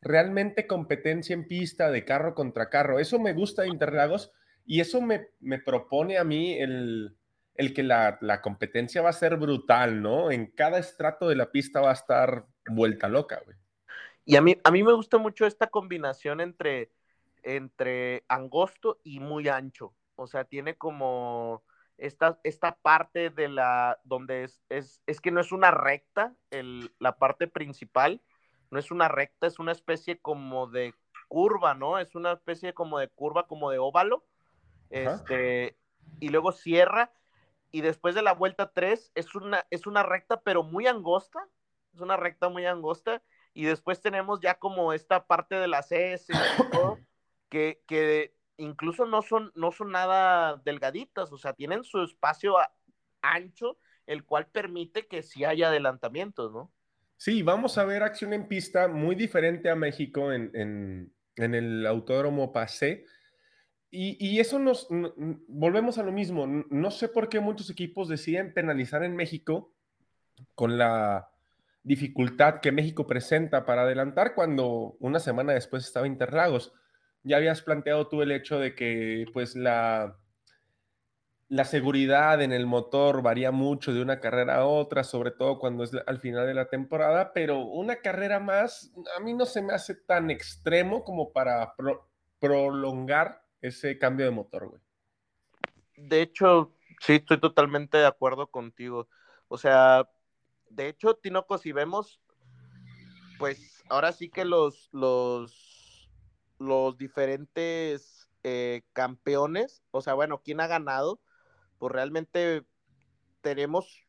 realmente 0.00 0.66
competencia 0.66 1.34
en 1.34 1.46
pista 1.46 1.90
de 1.90 2.04
carro 2.04 2.34
contra 2.34 2.70
carro. 2.70 2.98
Eso 2.98 3.18
me 3.18 3.32
gusta 3.32 3.62
de 3.62 3.68
Interlagos 3.68 4.32
y 4.70 4.80
eso 4.80 5.00
me, 5.00 5.26
propone 5.58 6.16
a 6.16 6.22
mí 6.22 6.54
el, 6.54 7.16
el 7.56 7.74
que 7.74 7.82
la, 7.82 8.18
la, 8.20 8.40
competencia 8.40 9.02
va 9.02 9.10
a 9.10 9.12
ser 9.12 9.36
brutal, 9.36 10.00
¿no? 10.00 10.30
En 10.30 10.46
cada 10.46 10.78
estrato 10.78 11.28
de 11.28 11.34
la 11.34 11.50
pista 11.50 11.80
va 11.80 11.90
a 11.90 11.94
estar 11.94 12.46
vuelta 12.68 13.08
loca, 13.08 13.42
güey. 13.44 13.56
Y 14.24 14.36
a 14.36 14.40
mí, 14.40 14.56
a 14.62 14.70
mí 14.70 14.84
me 14.84 14.92
gusta 14.92 15.18
mucho 15.18 15.44
esta 15.44 15.66
combinación 15.66 16.40
entre, 16.40 16.92
entre 17.42 18.22
angosto 18.28 19.00
y 19.02 19.18
muy 19.18 19.48
ancho. 19.48 19.92
O 20.14 20.28
sea, 20.28 20.44
tiene 20.44 20.76
como 20.76 21.64
esta, 21.98 22.38
esta 22.44 22.76
parte 22.76 23.30
de 23.30 23.48
la, 23.48 23.98
donde 24.04 24.44
es, 24.44 24.62
es, 24.68 25.02
es 25.06 25.20
que 25.20 25.32
no 25.32 25.40
es 25.40 25.50
una 25.50 25.72
recta, 25.72 26.36
el, 26.52 26.92
la 27.00 27.18
parte 27.18 27.48
principal, 27.48 28.22
no 28.70 28.78
es 28.78 28.92
una 28.92 29.08
recta, 29.08 29.48
es 29.48 29.58
una 29.58 29.72
especie 29.72 30.20
como 30.20 30.68
de 30.68 30.94
curva, 31.26 31.74
¿no? 31.74 31.98
Es 31.98 32.14
una 32.14 32.30
especie 32.30 32.72
como 32.72 33.00
de 33.00 33.08
curva, 33.08 33.48
como 33.48 33.72
de 33.72 33.80
óvalo. 33.80 34.24
Este, 34.90 35.76
y 36.18 36.28
luego 36.28 36.52
cierra, 36.52 37.12
y 37.70 37.80
después 37.80 38.14
de 38.14 38.22
la 38.22 38.34
vuelta 38.34 38.72
3 38.72 39.12
es 39.14 39.34
una, 39.34 39.64
es 39.70 39.86
una 39.86 40.02
recta, 40.02 40.40
pero 40.42 40.62
muy 40.62 40.86
angosta, 40.86 41.40
es 41.94 42.00
una 42.00 42.16
recta 42.16 42.48
muy 42.48 42.66
angosta, 42.66 43.22
y 43.54 43.64
después 43.64 44.00
tenemos 44.00 44.40
ya 44.40 44.58
como 44.58 44.92
esta 44.92 45.26
parte 45.26 45.54
de 45.54 45.68
las 45.68 45.90
S 45.92 46.32
que, 47.48 47.82
que 47.86 48.34
incluso 48.56 49.06
no 49.06 49.22
son, 49.22 49.52
no 49.54 49.72
son 49.72 49.90
nada 49.92 50.60
delgaditas, 50.64 51.32
o 51.32 51.38
sea, 51.38 51.52
tienen 51.54 51.84
su 51.84 52.02
espacio 52.02 52.56
ancho, 53.22 53.78
el 54.06 54.24
cual 54.24 54.46
permite 54.46 55.06
que 55.06 55.22
sí 55.22 55.44
haya 55.44 55.68
adelantamientos, 55.68 56.52
¿no? 56.52 56.72
Sí, 57.16 57.42
vamos 57.42 57.76
a 57.76 57.84
ver 57.84 58.02
acción 58.02 58.32
en 58.32 58.48
pista 58.48 58.88
muy 58.88 59.14
diferente 59.14 59.68
a 59.68 59.76
México 59.76 60.32
en, 60.32 61.12
el 61.36 61.86
Autódromo 61.86 62.50
Pasé. 62.50 63.04
Y, 63.92 64.38
eso 64.38 64.60
nos, 64.60 64.86
volvemos 65.48 65.98
a 65.98 66.04
lo 66.04 66.12
mismo. 66.12 66.46
No 66.46 66.90
sé 66.92 67.08
por 67.08 67.28
qué 67.28 67.40
muchos 67.40 67.70
equipos 67.70 68.08
deciden 68.08 68.54
penalizar 68.54 69.02
en 69.02 69.16
México 69.16 69.72
con 70.54 70.78
la 70.78 71.28
dificultad 71.82 72.60
que 72.60 72.70
México 72.70 73.06
presenta 73.06 73.66
para 73.66 73.82
adelantar 73.82 74.34
cuando 74.34 74.96
una 75.00 75.18
semana 75.18 75.52
después 75.54 75.84
estaba 75.84 76.06
Interlagos. 76.06 76.72
Ya 77.24 77.38
habías 77.38 77.62
planteado 77.62 78.06
tú 78.06 78.22
el 78.22 78.30
hecho 78.30 78.60
de 78.60 78.76
que 78.76 79.26
pues 79.32 79.56
la 79.56 80.16
seguridad 81.64 82.40
en 82.42 82.52
el 82.52 82.66
motor 82.66 83.22
varía 83.22 83.50
mucho 83.50 83.92
de 83.92 84.02
una 84.02 84.20
carrera 84.20 84.58
a 84.58 84.66
otra, 84.66 85.02
sobre 85.02 85.32
todo 85.32 85.58
cuando 85.58 85.82
es 85.82 85.90
al 86.06 86.20
final 86.20 86.46
de 86.46 86.54
la 86.54 86.68
temporada, 86.68 87.32
pero 87.32 87.58
una 87.58 87.96
carrera 87.96 88.38
más 88.38 88.92
a 89.16 89.20
mí 89.20 89.34
no 89.34 89.46
se 89.46 89.62
me 89.62 89.72
hace 89.72 89.96
tan 89.96 90.30
extremo 90.30 91.02
como 91.02 91.32
para 91.32 91.74
prolongar 92.38 93.49
ese 93.60 93.98
cambio 93.98 94.26
de 94.26 94.32
motor, 94.32 94.68
güey. 94.68 94.82
De 95.96 96.22
hecho, 96.22 96.74
sí, 97.00 97.14
estoy 97.14 97.38
totalmente 97.40 97.98
de 97.98 98.06
acuerdo 98.06 98.50
contigo. 98.50 99.08
O 99.48 99.58
sea, 99.58 100.08
de 100.70 100.88
hecho, 100.88 101.14
Tinoco, 101.14 101.58
si 101.58 101.72
vemos, 101.72 102.20
pues 103.38 103.82
ahora 103.88 104.12
sí 104.12 104.30
que 104.30 104.44
los, 104.44 104.88
los, 104.92 106.08
los 106.58 106.96
diferentes 106.96 108.30
eh, 108.44 108.82
campeones, 108.92 109.82
o 109.90 110.00
sea, 110.00 110.14
bueno, 110.14 110.40
¿quién 110.42 110.60
ha 110.60 110.66
ganado? 110.66 111.20
Pues 111.78 111.92
realmente 111.92 112.64
tenemos 113.40 114.06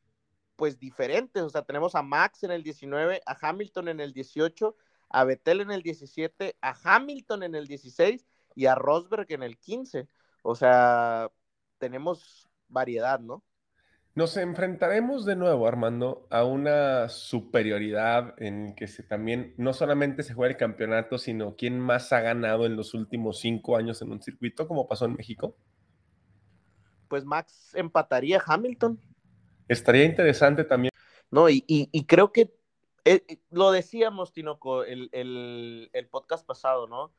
pues 0.56 0.80
diferentes, 0.80 1.42
o 1.42 1.50
sea, 1.50 1.64
tenemos 1.64 1.96
a 1.96 2.04
Max 2.04 2.44
en 2.44 2.52
el 2.52 2.62
19, 2.62 3.22
a 3.26 3.38
Hamilton 3.42 3.88
en 3.88 4.00
el 4.00 4.14
18, 4.14 4.76
a 5.10 5.24
Vettel 5.24 5.62
en 5.62 5.72
el 5.72 5.82
17, 5.82 6.56
a 6.62 6.76
Hamilton 6.84 7.44
en 7.44 7.56
el 7.56 7.68
16 7.68 8.28
y 8.56 8.66
a 8.66 8.76
Rosberg 8.76 9.28
en 9.30 9.44
el 9.44 9.58
15. 9.58 10.08
O 10.44 10.56
sea, 10.56 11.30
tenemos 11.78 12.50
variedad, 12.68 13.20
¿no? 13.20 13.44
Nos 14.14 14.36
enfrentaremos 14.36 15.24
de 15.24 15.38
nuevo, 15.38 15.68
Armando, 15.68 16.28
a 16.30 16.44
una 16.44 17.08
superioridad 17.08 18.34
en 18.38 18.76
que 18.76 18.88
se 18.88 19.04
también 19.04 19.54
no 19.58 19.72
solamente 19.72 20.24
se 20.24 20.34
juega 20.34 20.52
el 20.52 20.58
campeonato, 20.58 21.18
sino 21.18 21.56
quién 21.56 21.80
más 21.80 22.12
ha 22.12 22.20
ganado 22.20 22.66
en 22.66 22.76
los 22.76 22.94
últimos 22.94 23.40
cinco 23.40 23.78
años 23.78 24.02
en 24.02 24.12
un 24.12 24.22
circuito, 24.22 24.68
como 24.68 24.86
pasó 24.86 25.06
en 25.06 25.14
México. 25.14 25.56
Pues 27.08 27.24
Max 27.24 27.74
empataría 27.74 28.38
a 28.40 28.54
Hamilton. 28.54 29.00
Estaría 29.70 30.04
interesante 30.04 30.66
también. 30.66 30.92
No, 31.30 31.48
y, 31.50 32.06
creo 32.06 32.34
que 32.34 32.54
eh, 33.06 33.40
lo 33.50 33.72
decíamos, 33.72 34.34
Tinoco, 34.34 34.84
el, 34.84 35.10
el 35.14 36.08
podcast 36.10 36.46
pasado, 36.46 36.86
¿no? 36.86 37.14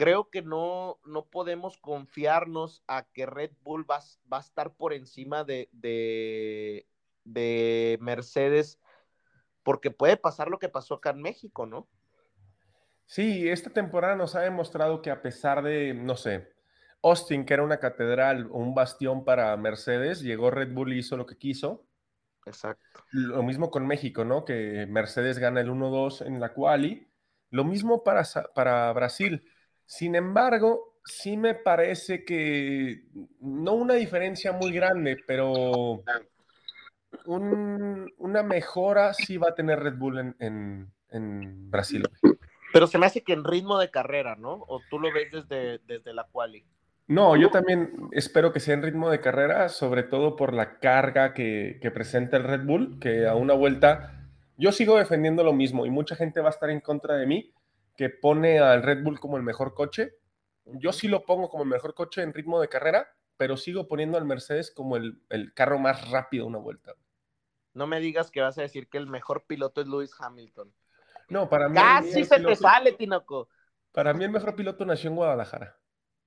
Creo 0.00 0.30
que 0.30 0.40
no, 0.40 0.98
no 1.04 1.26
podemos 1.26 1.76
confiarnos 1.76 2.82
a 2.86 3.04
que 3.12 3.26
Red 3.26 3.50
Bull 3.62 3.84
va, 3.88 4.00
va 4.32 4.38
a 4.38 4.40
estar 4.40 4.72
por 4.72 4.94
encima 4.94 5.44
de, 5.44 5.68
de, 5.72 6.86
de 7.24 7.98
Mercedes, 8.00 8.80
porque 9.62 9.90
puede 9.90 10.16
pasar 10.16 10.48
lo 10.48 10.58
que 10.58 10.70
pasó 10.70 10.94
acá 10.94 11.10
en 11.10 11.20
México, 11.20 11.66
¿no? 11.66 11.86
Sí, 13.04 13.46
esta 13.46 13.68
temporada 13.68 14.16
nos 14.16 14.34
ha 14.36 14.40
demostrado 14.40 15.02
que 15.02 15.10
a 15.10 15.20
pesar 15.20 15.62
de, 15.62 15.92
no 15.92 16.16
sé, 16.16 16.50
Austin, 17.02 17.44
que 17.44 17.52
era 17.52 17.62
una 17.62 17.78
catedral 17.78 18.48
o 18.52 18.56
un 18.56 18.74
bastión 18.74 19.22
para 19.22 19.54
Mercedes, 19.58 20.22
llegó 20.22 20.50
Red 20.50 20.72
Bull 20.72 20.94
y 20.94 21.00
hizo 21.00 21.18
lo 21.18 21.26
que 21.26 21.36
quiso. 21.36 21.84
Exacto. 22.46 23.04
Lo 23.10 23.42
mismo 23.42 23.70
con 23.70 23.86
México, 23.86 24.24
¿no? 24.24 24.46
Que 24.46 24.86
Mercedes 24.88 25.38
gana 25.38 25.60
el 25.60 25.68
1-2 25.68 26.24
en 26.24 26.40
la 26.40 26.54
quali. 26.54 27.06
Lo 27.50 27.64
mismo 27.64 28.02
para, 28.02 28.22
para 28.54 28.90
Brasil. 28.94 29.44
Sin 29.90 30.14
embargo, 30.14 30.94
sí 31.04 31.36
me 31.36 31.56
parece 31.56 32.24
que 32.24 33.02
no 33.40 33.72
una 33.72 33.94
diferencia 33.94 34.52
muy 34.52 34.70
grande, 34.70 35.16
pero 35.26 36.04
una 37.26 38.42
mejora 38.44 39.12
sí 39.12 39.36
va 39.36 39.48
a 39.48 39.54
tener 39.56 39.80
Red 39.80 39.96
Bull 39.96 40.36
en, 40.38 41.70
Brasil. 41.72 42.08
Pero 42.72 42.86
se 42.86 42.98
me 42.98 43.06
hace 43.06 43.24
que 43.24 43.32
en 43.32 43.42
ritmo 43.42 43.78
de 43.78 43.90
carrera, 43.90 44.36
¿no? 44.36 44.64
¿O 44.68 44.80
tú 44.88 45.00
lo 45.00 45.12
ves 45.12 45.32
desde, 45.32 45.80
desde 45.88 46.14
la 46.14 46.22
quali? 46.30 46.64
No, 47.08 47.34
yo 47.34 47.50
también 47.50 47.90
espero 48.12 48.52
que 48.52 48.60
sea 48.60 48.74
en 48.74 48.84
ritmo 48.84 49.10
de 49.10 49.18
carrera, 49.18 49.68
sobre 49.70 50.04
todo 50.04 50.36
por 50.36 50.54
la 50.54 50.78
carga 50.78 51.34
que, 51.34 51.80
presenta 51.92 52.36
el 52.36 52.44
Red 52.44 52.64
Bull, 52.64 53.00
que 53.00 53.26
a 53.26 53.34
una 53.34 53.54
vuelta 53.54 54.20
yo 54.56 54.70
sigo 54.70 54.98
defendiendo 54.98 55.42
lo 55.42 55.52
mismo 55.52 55.84
y 55.84 55.90
mucha 55.90 56.14
gente 56.14 56.40
va 56.40 56.46
a 56.46 56.52
estar 56.52 56.70
en 56.70 56.78
contra 56.78 57.16
de 57.16 57.26
mí, 57.26 57.52
que 58.00 58.08
pone 58.08 58.60
al 58.60 58.82
Red 58.82 59.02
Bull 59.02 59.20
como 59.20 59.36
el 59.36 59.42
mejor 59.42 59.74
coche. 59.74 60.14
Yo 60.64 60.90
sí 60.90 61.06
lo 61.06 61.26
pongo 61.26 61.50
como 61.50 61.64
el 61.64 61.68
mejor 61.68 61.92
coche 61.92 62.22
en 62.22 62.32
ritmo 62.32 62.58
de 62.58 62.70
carrera, 62.70 63.14
pero 63.36 63.58
sigo 63.58 63.88
poniendo 63.88 64.16
al 64.16 64.24
Mercedes 64.24 64.70
como 64.70 64.96
el, 64.96 65.20
carro 65.52 65.78
más 65.78 66.10
rápido 66.10 66.46
una 66.46 66.56
vuelta. 66.56 66.94
No 67.74 67.86
me 67.86 68.00
digas 68.00 68.30
que 68.30 68.40
vas 68.40 68.56
a 68.56 68.62
decir 68.62 68.88
que 68.88 68.96
el 68.96 69.06
mejor 69.06 69.44
piloto 69.46 69.82
es 69.82 69.86
Lewis 69.86 70.12
Hamilton. 70.18 70.72
No, 71.28 71.50
para 71.50 71.68
mí. 71.68 71.74
Casi 71.74 72.24
se 72.24 72.40
te 72.40 72.56
sale, 72.56 72.92
Tinoco. 72.92 73.50
Para 73.92 74.14
mí 74.14 74.24
el 74.24 74.30
mejor 74.30 74.56
piloto 74.56 74.86
nació 74.86 75.10
en 75.10 75.16
Guadalajara. 75.16 75.78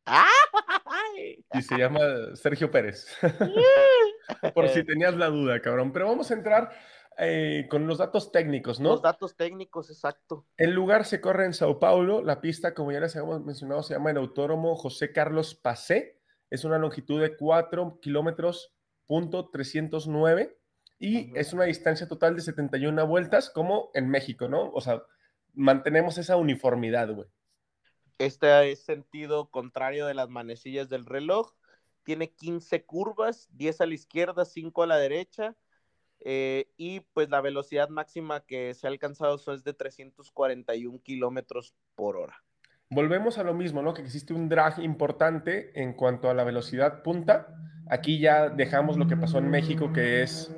Y 1.53 1.61
se 1.61 1.77
llama 1.77 2.01
Sergio 2.35 2.69
Pérez. 2.69 3.07
Por 4.53 4.69
si 4.69 4.83
tenías 4.83 5.15
la 5.15 5.27
duda, 5.27 5.59
cabrón. 5.61 5.91
Pero 5.91 6.07
vamos 6.07 6.29
a 6.29 6.33
entrar 6.33 6.71
eh, 7.17 7.67
con 7.69 7.87
los 7.87 7.97
datos 7.97 8.31
técnicos, 8.31 8.79
¿no? 8.79 8.89
Los 8.89 9.01
datos 9.01 9.35
técnicos, 9.35 9.89
exacto. 9.89 10.45
El 10.57 10.71
lugar 10.71 11.05
se 11.05 11.21
corre 11.21 11.45
en 11.45 11.53
Sao 11.53 11.79
Paulo. 11.79 12.21
La 12.21 12.41
pista, 12.41 12.73
como 12.73 12.91
ya 12.91 12.99
les 12.99 13.15
habíamos 13.15 13.43
mencionado, 13.43 13.83
se 13.83 13.93
llama 13.93 14.11
el 14.11 14.17
Autódromo 14.17 14.75
José 14.75 15.11
Carlos 15.11 15.55
Pacé. 15.55 16.19
Es 16.49 16.63
una 16.63 16.77
longitud 16.77 17.21
de 17.21 17.35
4 17.35 17.99
kilómetros 18.01 18.73
punto 19.05 19.49
309 19.49 20.57
y 20.99 21.37
es 21.37 21.53
una 21.53 21.65
distancia 21.65 22.07
total 22.07 22.35
de 22.35 22.41
71 22.41 23.05
vueltas, 23.07 23.49
como 23.49 23.91
en 23.93 24.09
México, 24.09 24.47
¿no? 24.47 24.71
O 24.71 24.81
sea, 24.81 25.03
mantenemos 25.53 26.17
esa 26.17 26.37
uniformidad, 26.37 27.13
güey. 27.13 27.27
Este 28.17 28.71
es 28.71 28.83
sentido 28.83 29.49
contrario 29.49 30.05
de 30.05 30.13
las 30.13 30.29
manecillas 30.29 30.87
del 30.87 31.05
reloj. 31.05 31.51
Tiene 32.03 32.31
15 32.31 32.85
curvas, 32.85 33.49
10 33.51 33.81
a 33.81 33.85
la 33.85 33.93
izquierda, 33.93 34.45
5 34.45 34.83
a 34.83 34.87
la 34.87 34.97
derecha. 34.97 35.55
Eh, 36.25 36.71
y 36.77 37.01
pues 37.13 37.29
la 37.29 37.41
velocidad 37.41 37.89
máxima 37.89 38.41
que 38.45 38.73
se 38.73 38.87
ha 38.87 38.89
alcanzado 38.89 39.35
es 39.35 39.63
de 39.63 39.73
341 39.73 41.01
kilómetros 41.03 41.75
por 41.95 42.17
hora. 42.17 42.43
Volvemos 42.89 43.37
a 43.37 43.43
lo 43.43 43.53
mismo, 43.53 43.81
¿no? 43.81 43.93
Que 43.93 44.01
existe 44.01 44.33
un 44.33 44.49
drag 44.49 44.79
importante 44.79 45.71
en 45.81 45.93
cuanto 45.93 46.29
a 46.29 46.33
la 46.33 46.43
velocidad 46.43 47.03
punta. 47.03 47.47
Aquí 47.89 48.19
ya 48.19 48.49
dejamos 48.49 48.97
lo 48.97 49.07
que 49.07 49.17
pasó 49.17 49.39
en 49.39 49.49
México, 49.49 49.91
que 49.91 50.21
es 50.23 50.55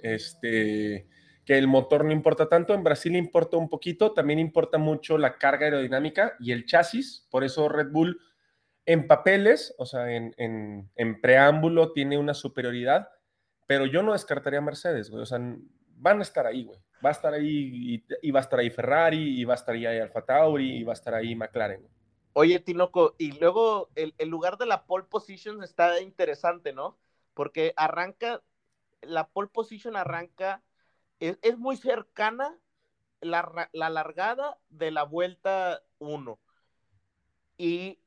este 0.00 1.08
que 1.48 1.56
el 1.56 1.66
motor 1.66 2.04
no 2.04 2.12
importa 2.12 2.46
tanto, 2.46 2.74
en 2.74 2.84
Brasil 2.84 3.16
importa 3.16 3.56
un 3.56 3.70
poquito, 3.70 4.12
también 4.12 4.38
importa 4.38 4.76
mucho 4.76 5.16
la 5.16 5.38
carga 5.38 5.64
aerodinámica 5.64 6.34
y 6.38 6.52
el 6.52 6.66
chasis, 6.66 7.26
por 7.30 7.42
eso 7.42 7.70
Red 7.70 7.90
Bull 7.90 8.20
en 8.84 9.06
papeles, 9.06 9.74
o 9.78 9.86
sea, 9.86 10.10
en, 10.10 10.90
preámbulo 11.22 11.92
tiene 11.92 12.18
una 12.18 12.34
superioridad, 12.34 13.08
pero 13.68 13.86
yo 13.86 14.02
no 14.02 14.14
descartaría 14.14 14.60
Mercedes, 14.60 15.10
güey, 15.10 15.22
o 15.22 15.26
sea, 15.26 15.38
van 15.38 16.18
a 16.18 16.22
estar 16.22 16.44
ahí, 16.44 16.64
güey, 16.64 16.80
va 17.04 17.10
a 17.10 17.12
estar 17.12 17.32
ahí 17.32 18.02
y, 18.20 18.30
va 18.32 18.40
a 18.40 18.42
estar 18.42 18.58
ahí 18.58 18.70
Ferrari, 18.70 19.40
y 19.40 19.44
va 19.44 19.54
a 19.54 19.56
estar 19.56 19.76
ahí 19.76 19.86
Alfa 19.86 20.24
Tauri, 20.24 20.78
y 20.78 20.82
va 20.82 20.92
a 20.92 20.94
estar 20.94 21.14
ahí 21.14 21.36
McLaren. 21.36 21.88
Oye, 22.32 22.58
Tinoco, 22.58 23.14
y 23.16 23.38
luego 23.38 23.90
el, 23.94 24.14
el 24.18 24.28
lugar 24.28 24.58
de 24.58 24.66
la 24.66 24.86
pole 24.86 25.04
position 25.04 25.62
está 25.62 26.00
interesante, 26.00 26.72
¿no? 26.72 26.98
Porque 27.34 27.72
arranca, 27.76 28.42
la 29.02 29.28
pole 29.28 29.48
position 29.48 29.94
arranca 29.94 30.62
es, 31.20 31.58
muy 31.58 31.76
cercana 31.76 32.58
la, 33.20 33.68
largada 33.72 34.58
de 34.68 34.90
la 34.90 35.02
vuelta 35.02 35.82
1. 35.98 36.38
Y 37.56 37.98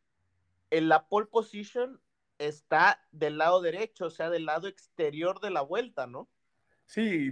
en 0.70 0.90
la 0.90 1.08
pole 1.08 1.28
position 1.28 2.02
está 2.48 3.02
del 3.12 3.38
lado 3.38 3.62
derecho, 3.62 4.06
o 4.06 4.10
sea, 4.10 4.30
del 4.30 4.46
lado 4.46 4.68
exterior 4.68 5.40
de 5.40 5.52
la 5.52 5.62
vuelta, 5.62 6.08
¿no? 6.08 6.30
Sí, 6.86 7.32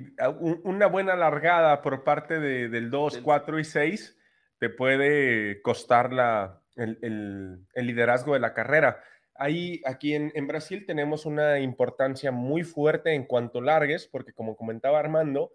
una 0.64 0.88
buena 0.88 1.16
largada 1.16 1.82
por 1.82 2.04
parte 2.04 2.40
de, 2.40 2.70
del 2.70 2.90
2, 2.90 3.20
4 3.24 3.60
y 3.60 3.64
6 3.66 4.18
te 4.58 4.70
puede 4.70 5.62
costar 5.62 6.14
la, 6.14 6.62
el, 6.76 7.66
liderazgo 7.76 8.34
de 8.34 8.40
la 8.40 8.54
carrera. 8.54 9.04
Ahí, 9.36 9.82
aquí 9.86 10.14
en, 10.14 10.32
en, 10.36 10.48
Brasil 10.48 10.86
tenemos 10.86 11.26
una 11.26 11.60
importancia 11.60 12.32
muy 12.32 12.64
fuerte 12.64 13.14
en 13.14 13.26
cuanto 13.26 13.62
largues, 13.62 14.08
porque 14.08 14.34
como 14.34 14.56
comentaba 14.56 15.00
Armando, 15.00 15.54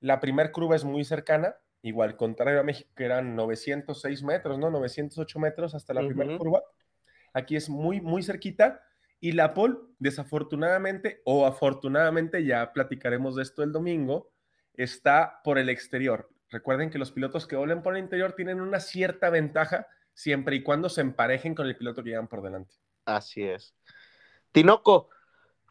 la 0.00 0.20
primera 0.20 0.50
curva 0.52 0.76
es 0.76 0.84
muy 0.84 1.04
cercana, 1.04 1.56
igual 1.82 2.16
contrario 2.16 2.60
a 2.60 2.64
México, 2.64 2.90
que 2.96 3.04
eran 3.04 3.36
906 3.36 4.22
metros, 4.22 4.58
¿no? 4.58 4.70
908 4.70 5.38
metros 5.38 5.74
hasta 5.74 5.94
la 5.94 6.00
primera 6.00 6.36
curva. 6.38 6.62
Aquí 7.32 7.56
es 7.56 7.68
muy, 7.68 8.00
muy 8.00 8.22
cerquita. 8.22 8.82
Y 9.22 9.32
la 9.32 9.54
pole, 9.54 9.76
desafortunadamente 10.00 11.22
o 11.24 11.46
afortunadamente, 11.46 12.44
ya 12.44 12.72
platicaremos 12.72 13.36
de 13.36 13.44
esto 13.44 13.62
el 13.62 13.70
domingo, 13.70 14.32
está 14.74 15.40
por 15.44 15.58
el 15.58 15.68
exterior. 15.68 16.28
Recuerden 16.50 16.90
que 16.90 16.98
los 16.98 17.12
pilotos 17.12 17.46
que 17.46 17.54
vuelven 17.54 17.82
por 17.82 17.96
el 17.96 18.02
interior 18.02 18.32
tienen 18.32 18.60
una 18.60 18.80
cierta 18.80 19.30
ventaja 19.30 19.86
siempre 20.12 20.56
y 20.56 20.64
cuando 20.64 20.88
se 20.88 21.02
emparejen 21.02 21.54
con 21.54 21.68
el 21.68 21.76
piloto 21.76 22.02
que 22.02 22.10
llevan 22.10 22.26
por 22.26 22.42
delante. 22.42 22.74
Así 23.04 23.44
es. 23.44 23.76
Tinoco, 24.50 25.08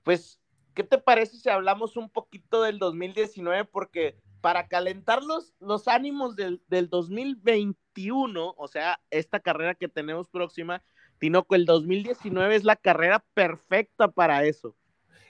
pues 0.04 0.40
¿qué 0.74 0.84
te 0.84 0.98
parece 0.98 1.36
si 1.36 1.50
hablamos 1.50 1.98
un 1.98 2.10
poquito 2.10 2.64
del 2.64 2.80
2019? 2.80 3.66
Porque 3.66 4.18
para 4.40 4.70
calentar 4.70 5.24
los, 5.24 5.54
los 5.60 5.90
ánimos 5.90 6.38
del, 6.38 6.62
2021, 6.70 8.56
o 8.58 8.68
sea, 8.70 9.02
esta 9.10 9.42
carrera 9.42 9.76
que 9.76 9.90
tenemos 9.90 10.30
próxima, 10.30 10.82
Tinoco, 11.22 11.54
el 11.54 11.66
2019 11.66 12.56
es 12.56 12.64
la 12.64 12.76
carrera 12.76 13.24
perfecta 13.36 14.08
para 14.08 14.44
eso. 14.44 14.76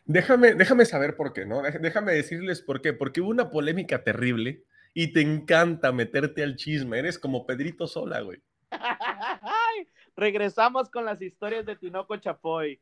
Déjame, 0.05 0.53
déjame 0.53 0.85
saber 0.85 1.17
por 1.17 1.33
qué, 1.33 1.45
¿no? 1.45 1.61
Déjame 1.61 2.13
decirles 2.13 2.61
por 2.61 2.81
qué. 2.81 2.93
Porque 2.93 3.19
hubo 3.19 3.29
una 3.29 3.49
polémica 3.49 4.01
terrible 4.01 4.63
y 4.93 5.11
te 5.11 5.19
encanta 5.19 5.91
meterte 5.91 6.43
al 6.43 6.55
chisme. 6.55 6.97
Eres 6.97 7.19
como 7.19 7.45
Pedrito 7.45 7.87
Sola, 7.87 8.21
güey. 8.21 8.41
Regresamos 10.15 10.89
con 10.89 11.03
las 11.03 11.21
historias 11.21 11.65
de 11.65 11.75
Tinoco 11.75 12.15
Chapoy. 12.15 12.79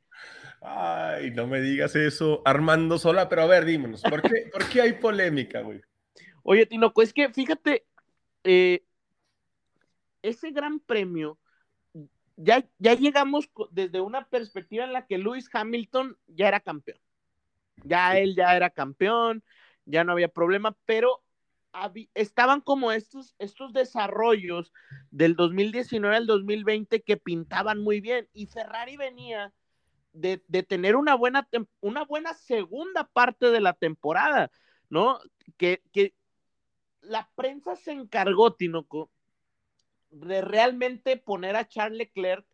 Ay, 0.62 1.32
no 1.32 1.48
me 1.48 1.62
digas 1.62 1.96
eso, 1.96 2.44
Armando 2.46 3.00
Sola, 3.00 3.28
pero 3.28 3.42
a 3.42 3.48
ver, 3.48 3.66
dímonos, 3.66 4.04
¿por 4.04 4.22
qué, 4.22 4.52
¿por 4.54 4.70
qué 4.70 4.82
hay 4.82 4.94
polémica, 4.94 5.62
güey? 5.62 5.82
Oye, 6.44 6.68
Tinoco, 6.68 7.02
es 7.02 7.12
que 7.12 7.30
fíjate, 7.30 7.88
eh, 8.44 8.84
ese 10.22 10.52
gran 10.52 10.80
premio, 10.80 11.39
ya, 12.42 12.66
ya 12.78 12.94
llegamos 12.94 13.50
desde 13.72 14.00
una 14.00 14.26
perspectiva 14.28 14.86
en 14.86 14.94
la 14.94 15.06
que 15.06 15.18
Lewis 15.18 15.50
Hamilton 15.52 16.18
ya 16.28 16.48
era 16.48 16.62
campeón. 16.62 16.98
Ya 17.84 18.18
él 18.18 18.36
ya 18.36 18.56
era 18.56 18.70
campeón, 18.70 19.44
ya 19.86 20.04
no 20.06 20.14
había 20.14 20.30
problema, 20.30 20.76
pero 20.86 21.22
estaban 22.14 22.62
como 22.62 22.92
estos, 22.94 23.36
estos 23.40 23.74
desarrollos 23.74 24.72
del 25.12 25.36
2019 25.36 26.16
al 26.16 26.28
2020 26.28 27.02
que 27.02 27.18
pintaban 27.18 27.80
muy 27.80 28.00
bien 28.00 28.28
y 28.34 28.48
Ferrari 28.48 28.98
venía 28.98 29.54
de, 30.14 30.38
tener 30.68 30.96
una 30.96 31.16
buena, 31.16 31.48
una 31.82 32.06
buena 32.06 32.34
segunda 32.34 33.04
parte 33.04 33.52
de 33.52 33.60
la 33.60 33.74
temporada, 33.74 34.50
¿no? 34.90 35.20
Que, 35.58 35.84
que 35.92 36.16
la 37.02 37.30
prensa 37.36 37.76
se 37.76 37.92
encargó, 37.92 38.54
Tinoco, 38.54 39.12
de 40.10 40.42
realmente 40.42 41.18
poner 41.18 41.56
a 41.56 41.68
Charles 41.68 41.98
Leclerc 41.98 42.46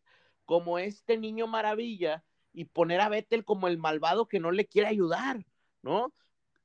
como 0.46 0.80
este 0.80 1.18
niño 1.18 1.48
maravilla 1.48 2.24
y 2.54 2.66
poner 2.66 3.02
a 3.02 3.10
Vettel 3.10 3.44
como 3.44 3.68
el 3.68 3.78
malvado 3.78 4.28
que 4.28 4.40
no 4.40 4.52
le 4.52 4.66
quiere 4.66 4.88
ayudar, 4.88 5.46
¿no? 5.82 6.14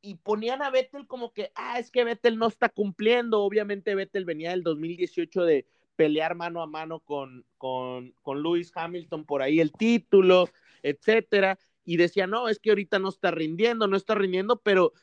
y 0.02 0.16
ponían 0.16 0.62
a 0.62 0.70
Vettel 0.70 1.06
como 1.06 1.32
que, 1.32 1.52
ah, 1.54 1.78
es 1.78 1.90
que 1.90 2.04
Vettel 2.04 2.38
no 2.38 2.46
está 2.46 2.68
cumpliendo. 2.68 3.42
Obviamente 3.42 3.94
Vettel 3.94 4.24
venía 4.24 4.50
del 4.50 4.62
2018 4.62 5.44
de 5.44 5.66
pelear 5.96 6.34
mano 6.34 6.62
a 6.62 6.66
mano 6.66 7.00
con, 7.00 7.44
con, 7.58 8.14
con 8.22 8.42
Lewis 8.42 8.72
Hamilton 8.74 9.24
por 9.24 9.42
ahí 9.42 9.60
el 9.60 9.72
título, 9.72 10.48
etcétera, 10.82 11.58
y 11.84 11.98
decía, 11.98 12.26
no, 12.26 12.48
es 12.48 12.58
que 12.58 12.70
ahorita 12.70 12.98
no 12.98 13.10
está 13.10 13.30
rindiendo, 13.30 13.86
no 13.86 13.96
está 13.96 14.14
rindiendo, 14.14 14.60
pero 14.60 14.94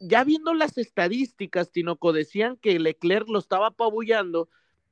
ya 0.00 0.22
viendo 0.22 0.54
las 0.54 0.78
estadísticas, 0.78 1.72
Tinoco, 1.72 2.12
decían 2.12 2.56
que 2.56 2.78
Leclerc 2.78 3.28
lo 3.28 3.40
estaba 3.40 3.68
apabullando 3.68 4.48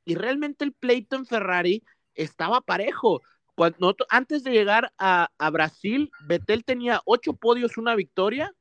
y 0.07 0.15
realmente 0.15 0.65
el 0.65 0.73
pleito 0.73 1.17
en 1.17 1.27
Ferrari 1.27 1.85
estaba 2.15 2.63
parejo. 2.63 3.21
Cuando, 3.55 3.95
antes 4.09 4.43
de 4.45 4.53
llegar 4.53 4.93
a, 4.97 5.31
a 5.37 5.51
Brasil, 5.51 6.11
Vettel 6.27 6.65
tenía 6.65 7.03
ocho 7.05 7.35
podios, 7.35 7.77
una 7.77 7.95
victoria 7.95 8.55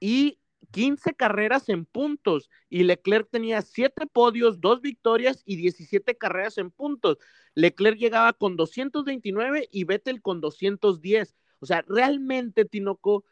y 0.00 0.38
15 0.70 1.14
carreras 1.14 1.68
en 1.68 1.84
puntos 1.84 2.50
y 2.68 2.84
Leclerc 2.84 3.28
tenía 3.30 3.62
7 3.62 4.06
podios, 4.06 4.60
2 4.60 4.80
victorias 4.82 5.42
y 5.44 5.56
17 5.56 6.16
carreras 6.16 6.58
en 6.58 6.70
puntos. 6.70 7.18
Leclerc 7.54 7.98
llegaba 7.98 8.32
con 8.32 8.56
229 8.56 9.68
y 9.72 9.84
Vettel 9.84 10.22
con 10.22 10.40
210. 10.40 11.34
O 11.60 11.66
sea, 11.66 11.82
realmente, 11.88 12.66
Tinoco, 12.66 13.24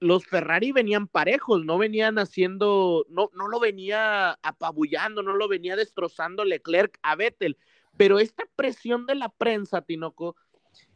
los 0.00 0.26
Ferrari 0.26 0.72
venían 0.72 1.08
parejos, 1.08 1.64
no 1.64 1.78
venían 1.78 2.18
haciendo, 2.18 3.06
no, 3.08 3.30
no 3.34 3.48
lo 3.48 3.60
venía 3.60 4.32
apabullando, 4.42 5.22
no 5.22 5.34
lo 5.34 5.48
venía 5.48 5.76
destrozando 5.76 6.44
Leclerc 6.44 6.98
a 7.02 7.16
Vettel. 7.16 7.56
Pero 7.96 8.18
esta 8.18 8.44
presión 8.56 9.06
de 9.06 9.14
la 9.14 9.30
prensa, 9.30 9.82
Tinoco, 9.82 10.36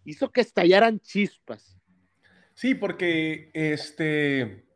hizo 0.05 0.31
que 0.31 0.41
estallaran 0.41 1.01
chispas. 1.01 1.79
Sí, 2.55 2.75
porque 2.75 3.51
este 3.55 4.67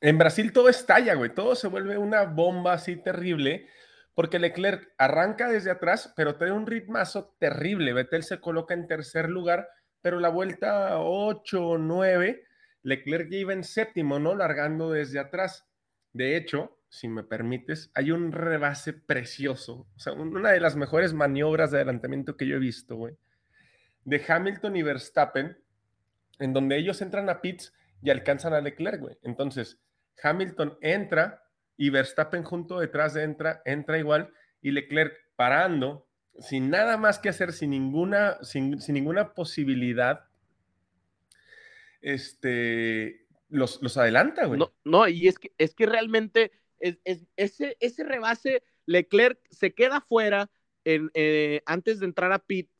en 0.00 0.16
Brasil 0.16 0.52
todo 0.52 0.68
estalla, 0.68 1.14
güey, 1.14 1.34
todo 1.34 1.54
se 1.54 1.68
vuelve 1.68 1.98
una 1.98 2.24
bomba 2.24 2.72
así 2.72 2.96
terrible, 2.96 3.66
porque 4.14 4.38
Leclerc 4.38 4.92
arranca 4.96 5.48
desde 5.48 5.70
atrás, 5.70 6.12
pero 6.16 6.36
trae 6.36 6.52
un 6.52 6.66
ritmazo 6.66 7.34
terrible. 7.38 7.92
Vettel 7.92 8.22
se 8.22 8.40
coloca 8.40 8.72
en 8.72 8.86
tercer 8.86 9.28
lugar, 9.28 9.68
pero 10.00 10.18
la 10.18 10.30
vuelta 10.30 11.00
8 11.00 11.66
o 11.66 11.78
9, 11.78 12.44
Leclerc 12.82 13.30
ya 13.30 13.38
iba 13.38 13.52
en 13.52 13.64
séptimo, 13.64 14.18
¿no? 14.18 14.34
Largando 14.34 14.90
desde 14.90 15.18
atrás. 15.18 15.66
De 16.12 16.36
hecho, 16.36 16.78
si 16.88 17.08
me 17.08 17.22
permites, 17.22 17.90
hay 17.94 18.10
un 18.10 18.32
rebase 18.32 18.92
precioso, 18.92 19.86
o 19.94 19.98
sea, 19.98 20.12
una 20.12 20.50
de 20.50 20.60
las 20.60 20.74
mejores 20.74 21.14
maniobras 21.14 21.70
de 21.70 21.76
adelantamiento 21.78 22.36
que 22.36 22.48
yo 22.48 22.56
he 22.56 22.60
visto, 22.60 22.96
güey, 22.96 23.16
de 24.04 24.22
Hamilton 24.26 24.76
y 24.76 24.82
Verstappen, 24.82 25.56
en 26.40 26.52
donde 26.52 26.76
ellos 26.76 27.00
entran 27.00 27.28
a 27.28 27.40
pits 27.40 27.72
y 28.02 28.10
alcanzan 28.10 28.54
a 28.54 28.60
Leclerc, 28.60 29.00
güey. 29.00 29.18
Entonces, 29.22 29.78
Hamilton 30.22 30.78
entra 30.80 31.44
y 31.76 31.90
Verstappen 31.90 32.42
junto 32.42 32.80
detrás 32.80 33.14
de 33.14 33.22
entra, 33.22 33.62
entra 33.64 33.98
igual 33.98 34.32
y 34.60 34.72
Leclerc 34.72 35.14
parando, 35.36 36.08
sin 36.38 36.70
nada 36.70 36.96
más 36.96 37.18
que 37.18 37.28
hacer, 37.28 37.52
sin 37.52 37.70
ninguna, 37.70 38.38
sin, 38.42 38.78
ninguna 38.88 39.32
posibilidad, 39.34 40.24
este, 42.00 43.26
los, 43.48 43.80
los 43.82 43.96
adelanta, 43.96 44.46
güey. 44.46 44.58
No, 44.58 44.72
no, 44.84 45.08
y 45.08 45.28
es 45.28 45.38
que, 45.38 45.52
es 45.58 45.74
que 45.74 45.86
realmente 45.86 46.52
es, 46.78 46.98
ese, 47.36 47.76
ese 47.80 48.04
rebase, 48.04 48.62
Leclerc 48.86 49.38
se 49.50 49.74
queda 49.74 50.00
fuera 50.00 50.50
en, 50.84 51.10
eh, 51.14 51.62
antes 51.66 52.00
de 52.00 52.06
entrar 52.06 52.32
a 52.32 52.38
pit 52.38 52.70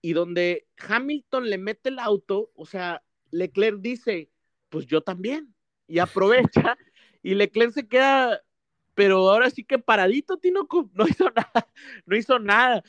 y 0.00 0.14
donde 0.14 0.66
Hamilton 0.78 1.50
le 1.50 1.58
mete 1.58 1.90
el 1.90 1.98
auto, 1.98 2.50
o 2.54 2.64
sea, 2.64 3.02
Leclerc 3.30 3.80
dice, 3.80 4.30
pues 4.70 4.86
yo 4.86 5.02
también, 5.02 5.54
y 5.86 5.98
aprovecha 5.98 6.76
y 7.22 7.34
Leclerc 7.34 7.72
se 7.72 7.86
queda, 7.86 8.42
pero 8.94 9.30
ahora 9.30 9.50
sí 9.50 9.64
que 9.64 9.78
paradito, 9.78 10.38
Tinoco, 10.38 10.90
no 10.94 11.06
hizo 11.06 11.30
nada, 11.36 11.68
no 12.06 12.16
hizo 12.16 12.38
nada. 12.38 12.82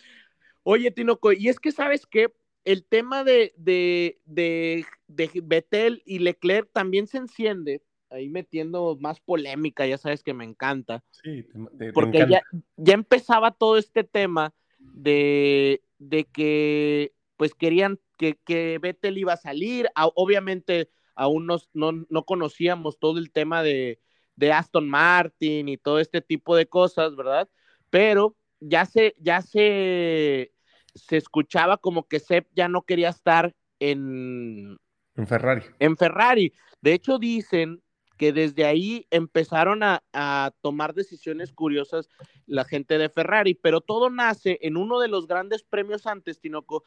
Oye, 0.64 0.92
Tinoco, 0.92 1.32
y 1.34 1.50
es 1.50 1.60
que 1.60 1.72
sabes 1.72 2.06
que 2.06 2.34
el 2.64 2.86
tema 2.86 3.24
de, 3.24 3.54
de, 3.58 4.22
de, 4.26 4.86
de 5.16 5.30
Betel 5.44 6.02
y 6.06 6.20
Leclerc 6.20 6.72
también 6.72 7.08
se 7.08 7.18
enciende, 7.18 7.84
ahí 8.10 8.30
metiendo 8.30 8.98
más 9.00 9.20
polémica, 9.20 9.86
ya 9.86 9.98
sabes 9.98 10.24
que 10.24 10.34
me 10.34 10.44
encanta. 10.44 11.04
Sí, 11.12 11.46
porque 11.94 12.26
Ya, 12.30 12.42
ya 12.78 12.94
empezaba 12.94 13.52
todo 13.52 13.78
este 13.78 14.04
tema 14.04 14.54
de, 14.80 15.82
de 16.00 16.26
que 16.26 17.14
pues 17.38 17.54
querían 17.56 18.00
que, 18.18 18.38
que 18.46 18.78
Vettel 18.80 19.18
iba 19.18 19.34
a 19.34 19.38
salir, 19.38 19.90
obviamente 20.16 20.90
aún 21.16 21.46
no, 21.48 21.58
no, 21.74 22.24
conocíamos 22.24 23.00
todo 23.00 23.18
el 23.18 23.32
tema 23.32 23.64
de, 23.64 24.00
de 24.36 24.52
Aston 24.52 24.90
Martin 24.90 25.70
y 25.70 25.78
todo 25.78 26.00
este 26.00 26.22
tipo 26.22 26.56
de 26.56 26.68
cosas, 26.68 27.16
¿verdad? 27.16 27.50
Pero 27.90 28.36
ya 28.60 28.86
se, 28.86 29.16
ya 29.20 29.42
se, 29.42 30.52
se 30.94 31.18
escuchaba 31.18 31.78
como 31.78 32.08
que 32.08 32.20
Sepp 32.20 32.48
ya 32.56 32.68
no 32.68 32.84
quería 32.84 33.10
estar 33.10 33.56
en, 33.80 34.78
en 35.16 35.28
Ferrari. 35.28 35.64
En 35.80 35.98
Ferrari. 35.98 36.54
De 36.82 36.94
hecho, 36.94 37.20
dicen 37.20 37.82
que 38.18 38.34
desde 38.34 38.66
ahí 38.66 39.08
empezaron 39.10 39.82
a, 39.84 40.04
a, 40.14 40.52
tomar 40.62 40.94
decisiones 40.94 41.52
curiosas 41.54 42.08
la 42.46 42.66
gente 42.66 42.98
de 42.98 43.10
Ferrari, 43.10 43.56
pero 43.56 43.82
todo 43.82 44.10
nace 44.10 44.60
en 44.62 44.78
uno 44.78 45.00
de 45.00 45.08
los 45.08 45.28
grandes 45.28 45.64
premios 45.64 46.06
antes, 46.06 46.40
Tinoco. 46.40 46.84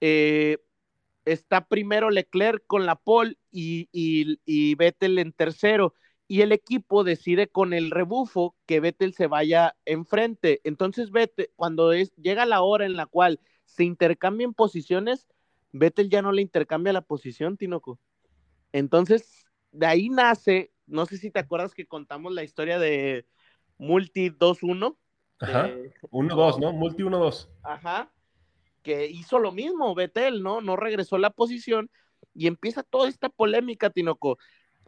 Eh, 0.00 0.58
está 1.26 1.66
primero 1.66 2.10
Leclerc 2.10 2.64
con 2.66 2.86
la 2.86 2.96
pole 2.96 3.36
y, 3.50 3.88
y, 3.92 4.74
Vettel 4.76 5.18
en 5.18 5.32
tercero 5.32 5.94
y 6.28 6.40
el 6.40 6.52
equipo 6.52 7.04
decide 7.04 7.48
con 7.48 7.72
el 7.72 7.90
rebufo 7.90 8.56
que 8.66 8.80
Vettel 8.80 9.12
se 9.12 9.26
vaya 9.26 9.76
enfrente. 9.84 10.60
Entonces, 10.64 11.10
Vettel, 11.10 11.50
cuando 11.56 11.92
es, 11.92 12.14
llega 12.16 12.46
la 12.46 12.62
hora 12.62 12.86
en 12.86 12.96
la 12.96 13.06
cual 13.06 13.40
se 13.64 13.84
intercambian 13.84 14.54
posiciones, 14.54 15.28
Vettel 15.78 16.10
ya 16.10 16.22
no 16.22 16.32
le 16.32 16.42
intercambia 16.42 16.92
la 16.92 17.02
posición, 17.02 17.56
Tinoco. 17.56 17.98
Entonces, 18.72 19.46
de 19.72 19.86
ahí 19.86 20.08
nace, 20.08 20.72
no 20.86 21.06
sé 21.06 21.18
si 21.18 21.30
te 21.30 21.40
acuerdas 21.40 21.74
que 21.74 21.86
contamos 21.86 22.32
la 22.32 22.42
historia 22.42 22.78
de 22.78 23.26
Multi 23.78 24.30
2-1. 24.30 24.96
Ajá, 25.38 25.70
1-2, 26.10 26.60
¿no? 26.60 26.72
Multi 26.72 27.02
1-2. 27.02 27.48
Ajá, 27.62 28.10
que 28.82 29.06
hizo 29.06 29.38
lo 29.38 29.52
mismo, 29.52 29.94
Vettel, 29.94 30.42
¿no? 30.42 30.60
No 30.60 30.76
regresó 30.76 31.18
la 31.18 31.30
posición 31.30 31.90
y 32.34 32.46
empieza 32.46 32.82
toda 32.82 33.08
esta 33.08 33.28
polémica, 33.28 33.90
Tinoco. 33.90 34.38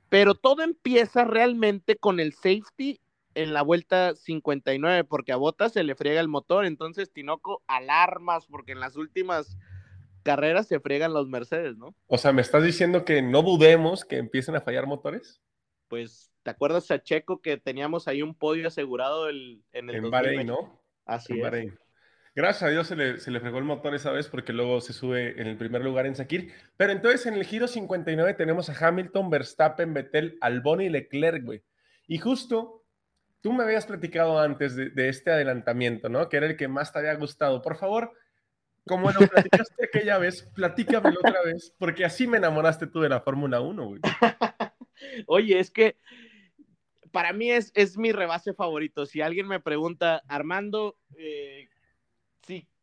Pero 0.09 0.35
todo 0.35 0.63
empieza 0.63 1.25
realmente 1.25 1.97
con 1.97 2.19
el 2.19 2.33
safety 2.33 3.01
en 3.35 3.53
la 3.53 3.63
vuelta 3.63 4.15
59, 4.15 5.05
porque 5.05 5.33
a 5.33 5.37
Bota 5.37 5.69
se 5.69 5.85
le 5.85 5.95
friega 5.95 6.21
el 6.21 6.29
motor. 6.29 6.65
Entonces, 6.65 7.13
Tinoco, 7.13 7.63
alarmas, 7.67 8.47
porque 8.47 8.73
en 8.73 8.81
las 8.81 8.97
últimas 8.97 9.59
carreras 10.29 10.69
se 10.69 10.79
friegan 10.79 11.15
los 11.15 11.27
Mercedes, 11.27 11.79
¿no? 11.79 11.95
O 12.07 12.19
sea, 12.19 12.35
¿me 12.35 12.43
estás 12.43 12.63
diciendo 12.63 13.07
que 13.07 13.23
no 13.23 13.43
dudemos 13.43 14.05
que 14.05 14.19
empiecen 14.19 14.57
a 14.57 14.61
fallar 14.61 14.87
motores? 14.87 15.41
Pues, 15.89 16.31
¿te 16.43 16.51
acuerdas 16.51 16.91
a 16.91 17.03
Checo 17.03 17.41
que 17.41 17.57
teníamos 17.57 18.09
ahí 18.09 18.21
un 18.21 18.35
podio 18.35 18.69
asegurado 18.69 19.31
el, 19.31 19.63
en 19.73 19.89
el 19.89 19.97
En 19.97 20.11
Bahrein, 20.11 20.47
¿no? 20.47 20.83
Así 21.07 21.41
es. 21.41 21.73
Gracias 22.35 22.63
a 22.63 22.69
Dios 22.69 22.87
se 22.87 22.95
le, 22.95 23.19
se 23.19 23.31
le, 23.31 23.41
fregó 23.41 23.57
el 23.57 23.65
motor 23.65 23.95
esa 23.95 24.13
vez 24.13 24.29
porque 24.29 24.53
luego 24.53 24.83
se 24.83 24.93
sube 24.93 25.41
en 25.41 25.47
el 25.47 25.57
primer 25.57 25.83
lugar 25.83 26.05
en 26.05 26.15
Sakir. 26.15 26.53
Pero 26.77 26.93
entonces 26.93 27.25
en 27.25 27.33
el 27.33 27.47
giro 27.47 27.67
59 27.67 28.35
tenemos 28.35 28.69
a 28.69 28.87
Hamilton, 28.87 29.31
Verstappen, 29.31 29.95
Vettel, 29.95 30.37
Albon 30.43 30.83
y 30.83 30.91
Leclerc, 30.91 31.43
güey. 31.43 31.63
Y 32.07 32.19
justo 32.19 32.85
tú 33.41 33.55
me 33.55 33.65
habías 33.65 33.87
platicado 33.87 34.39
antes 34.39 34.77
de, 34.77 35.09
este 35.09 35.31
adelantamiento, 35.31 36.11
¿no? 36.11 36.29
Que 36.29 36.37
era 36.37 36.47
el 36.47 36.59
que 36.59 36.69
más 36.69 36.93
te 36.93 36.99
había 36.99 37.15
gustado. 37.15 37.63
Por 37.63 37.79
favor, 37.79 38.13
como 38.89 39.11
lo 39.13 39.21
platicaste 39.21 39.85
aquella 39.85 40.19
vez, 40.19 40.43
platícamelo 40.55 41.21
otra 41.21 41.43
vez, 41.45 41.73
porque 41.79 42.05
así 42.05 42.27
me 42.27 42.39
enamoraste 42.39 42.87
tú 42.87 43.01
de 43.01 43.09
la 43.09 43.21
Fórmula 43.21 43.61
1, 43.61 43.87
güey. 43.87 44.01
Oye, 45.27 45.61
es 45.61 45.71
que 45.71 45.97
para 47.13 47.33
mí 47.33 47.51
es, 47.51 47.71
es 47.75 47.97
mi 47.97 48.13
rebase 48.13 48.55
favorito. 48.55 49.07
Si 49.07 49.21
alguien 49.21 49.47
me 49.47 49.61
pregunta, 49.61 50.23
Armando, 50.29 50.99
eh, 51.17 51.69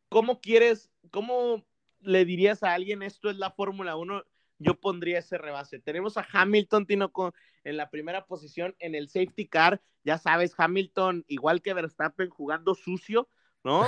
¿cómo 0.09 0.39
quieres, 0.39 0.89
cómo 1.11 1.65
le 1.99 2.25
dirías 2.25 2.63
a 2.63 2.73
alguien 2.73 3.01
esto 3.01 3.29
es 3.29 3.37
la 3.37 3.51
Fórmula 3.51 3.95
1? 3.95 4.23
Yo 4.59 4.79
pondría 4.79 5.19
ese 5.19 5.37
rebase. 5.37 5.79
Tenemos 5.79 6.17
a 6.17 6.27
Hamilton 6.31 6.85
Tinoco 6.85 7.33
en 7.63 7.77
la 7.77 7.89
primera 7.89 8.25
posición 8.25 8.75
en 8.79 8.95
el 8.95 9.09
safety 9.09 9.47
car. 9.47 9.81
Ya 10.03 10.17
sabes, 10.17 10.53
Hamilton, 10.57 11.25
igual 11.27 11.61
que 11.61 11.73
Verstappen, 11.73 12.29
jugando 12.29 12.75
sucio, 12.75 13.27
¿no? 13.65 13.85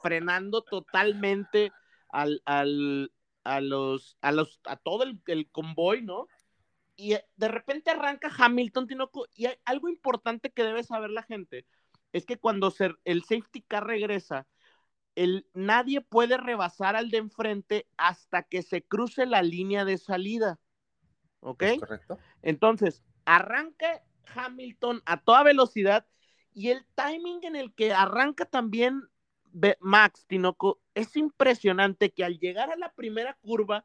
frenando 0.00 0.62
totalmente 0.62 1.72
al, 2.10 2.40
al, 2.44 3.12
a 3.42 3.60
los, 3.60 4.16
a 4.20 4.30
los, 4.30 4.60
a 4.66 4.76
todo 4.76 5.02
el, 5.02 5.20
el 5.26 5.50
convoy, 5.50 6.02
¿no? 6.02 6.28
y 6.96 7.14
de 7.36 7.48
repente 7.48 7.90
arranca 7.90 8.30
Hamilton 8.36 8.86
Tinoco 8.86 9.26
y 9.34 9.46
hay 9.46 9.56
algo 9.64 9.88
importante 9.88 10.50
que 10.50 10.64
debe 10.64 10.82
saber 10.82 11.10
la 11.10 11.22
gente 11.22 11.66
es 12.12 12.24
que 12.24 12.38
cuando 12.38 12.72
el 13.04 13.22
safety 13.22 13.62
car 13.62 13.86
regresa 13.86 14.46
el, 15.14 15.46
nadie 15.54 16.00
puede 16.00 16.36
rebasar 16.36 16.96
al 16.96 17.10
de 17.10 17.18
enfrente 17.18 17.86
hasta 17.96 18.42
que 18.42 18.62
se 18.62 18.82
cruce 18.82 19.24
la 19.26 19.42
línea 19.42 19.84
de 19.84 19.96
salida. 19.98 20.60
¿Ok? 21.40 21.64
correcto. 21.80 22.18
Entonces, 22.42 23.02
arranca 23.24 24.02
Hamilton 24.34 25.02
a 25.06 25.20
toda 25.22 25.42
velocidad 25.42 26.06
y 26.56 26.70
el 26.70 26.86
timing 26.94 27.40
en 27.44 27.54
el 27.54 27.74
que 27.74 27.92
arranca 27.92 28.46
también 28.46 29.10
Max 29.78 30.24
Tinoco, 30.26 30.80
es 30.94 31.14
impresionante 31.14 32.12
que 32.12 32.24
al 32.24 32.38
llegar 32.38 32.70
a 32.70 32.76
la 32.76 32.94
primera 32.94 33.34
curva, 33.42 33.84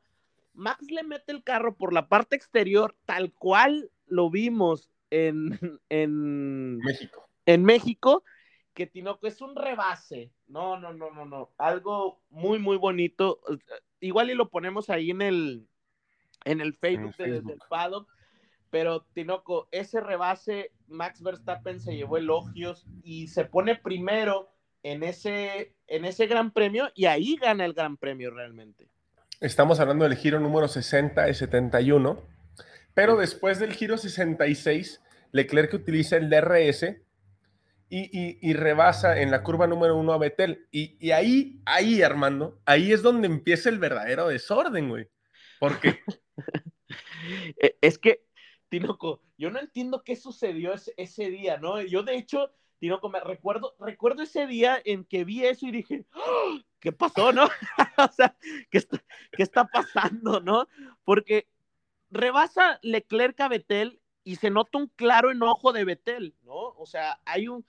Max 0.54 0.90
le 0.90 1.04
mete 1.04 1.34
el 1.34 1.44
carro 1.44 1.76
por 1.76 1.92
la 1.92 2.08
parte 2.08 2.38
exterior, 2.38 2.96
tal 3.06 3.34
cual 3.34 3.92
lo 4.08 4.30
vimos 4.30 4.90
en, 5.10 5.60
en 5.90 6.78
México. 6.78 7.30
En 7.46 7.66
México, 7.66 8.24
que 8.74 8.88
Tinoco 8.88 9.28
es 9.28 9.42
un 9.42 9.54
rebase. 9.54 10.32
No, 10.48 10.80
no, 10.80 10.94
no, 10.94 11.12
no, 11.12 11.26
no. 11.26 11.50
Algo 11.58 12.22
muy, 12.30 12.58
muy 12.58 12.78
bonito. 12.78 13.42
Igual 14.00 14.32
y 14.32 14.34
lo 14.34 14.48
ponemos 14.48 14.90
ahí 14.90 15.12
en 15.12 15.22
el, 15.22 15.68
en 16.46 16.62
el 16.62 16.74
Facebook, 16.74 17.18
del 17.18 17.60
paddock. 17.70 18.08
Pero 18.70 19.02
Tinoco, 19.14 19.68
ese 19.72 20.00
rebase, 20.00 20.72
Max 20.92 21.22
Verstappen 21.22 21.80
se 21.80 21.96
llevó 21.96 22.18
elogios 22.18 22.86
y 23.04 23.28
se 23.28 23.46
pone 23.46 23.76
primero 23.76 24.50
en 24.84 25.04
ese, 25.04 25.76
en 25.88 26.06
ese 26.06 26.28
gran 26.28 26.52
premio 26.52 26.90
y 26.96 27.06
ahí 27.06 27.36
gana 27.36 27.66
el 27.66 27.74
gran 27.74 27.98
premio 27.98 28.32
realmente. 28.32 28.88
Estamos 29.40 29.80
hablando 29.80 30.04
del 30.04 30.16
giro 30.16 30.40
número 30.40 30.68
60 30.68 31.30
y 31.30 31.34
71, 31.34 32.22
pero 32.94 33.16
después 33.16 33.60
del 33.60 33.74
giro 33.74 33.98
66, 33.98 35.02
Leclerc 35.32 35.74
utiliza 35.74 36.18
el 36.18 36.30
DRS 36.30 36.98
y, 37.94 38.54
rebasa 38.54 39.20
en 39.20 39.32
la 39.32 39.44
curva 39.44 39.68
número 39.68 39.98
uno 39.98 40.14
a 40.14 40.18
Betel. 40.18 40.68
Y, 40.72 41.12
ahí, 41.12 41.60
ahí, 41.66 42.02
Armando, 42.02 42.62
ahí 42.66 42.94
es 42.94 43.02
donde 43.02 43.28
empieza 43.28 43.70
el 43.70 43.80
verdadero 43.80 44.28
desorden, 44.28 44.90
güey. 44.90 45.08
Porque... 45.60 46.00
E, 47.62 47.78
es 47.82 48.00
que, 48.00 48.26
Tinoco, 48.72 49.22
yo 49.38 49.52
no 49.52 49.60
entiendo 49.60 50.02
qué 50.02 50.16
sucedió 50.16 50.74
ese, 50.96 51.30
día, 51.30 51.58
¿no? 51.58 51.82
Yo, 51.82 52.04
de 52.04 52.16
hecho, 52.16 52.52
Tinoco, 52.80 53.10
me 53.10 53.20
recuerdo, 53.20 53.76
recuerdo 53.80 54.24
ese 54.24 54.48
día 54.48 54.82
en 54.86 55.04
que 55.04 55.26
vi 55.26 55.44
eso 55.44 55.68
y 55.68 55.72
dije, 55.72 56.06
¡Ah! 56.14 56.58
¿qué 56.80 56.94
pasó, 56.94 57.34
no? 57.34 57.44
o 57.98 58.12
sea, 58.14 58.34
¿qué 58.70 58.78
está, 58.78 59.04
¿qué 59.34 59.44
está 59.44 59.66
pasando, 59.68 60.40
no? 60.40 60.70
Porque 61.04 61.50
rebasa 62.12 62.80
Leclerc 62.82 63.42
a 63.42 63.50
Betel 63.50 64.00
y 64.24 64.38
se 64.38 64.50
nota 64.50 64.78
un 64.78 64.88
claro 64.88 65.32
enojo 65.32 65.74
de 65.74 65.84
Betel, 65.84 66.34
¿no? 66.44 66.56
O 66.56 66.86
sea, 66.86 67.20
hay 67.26 67.50
un, 67.50 67.66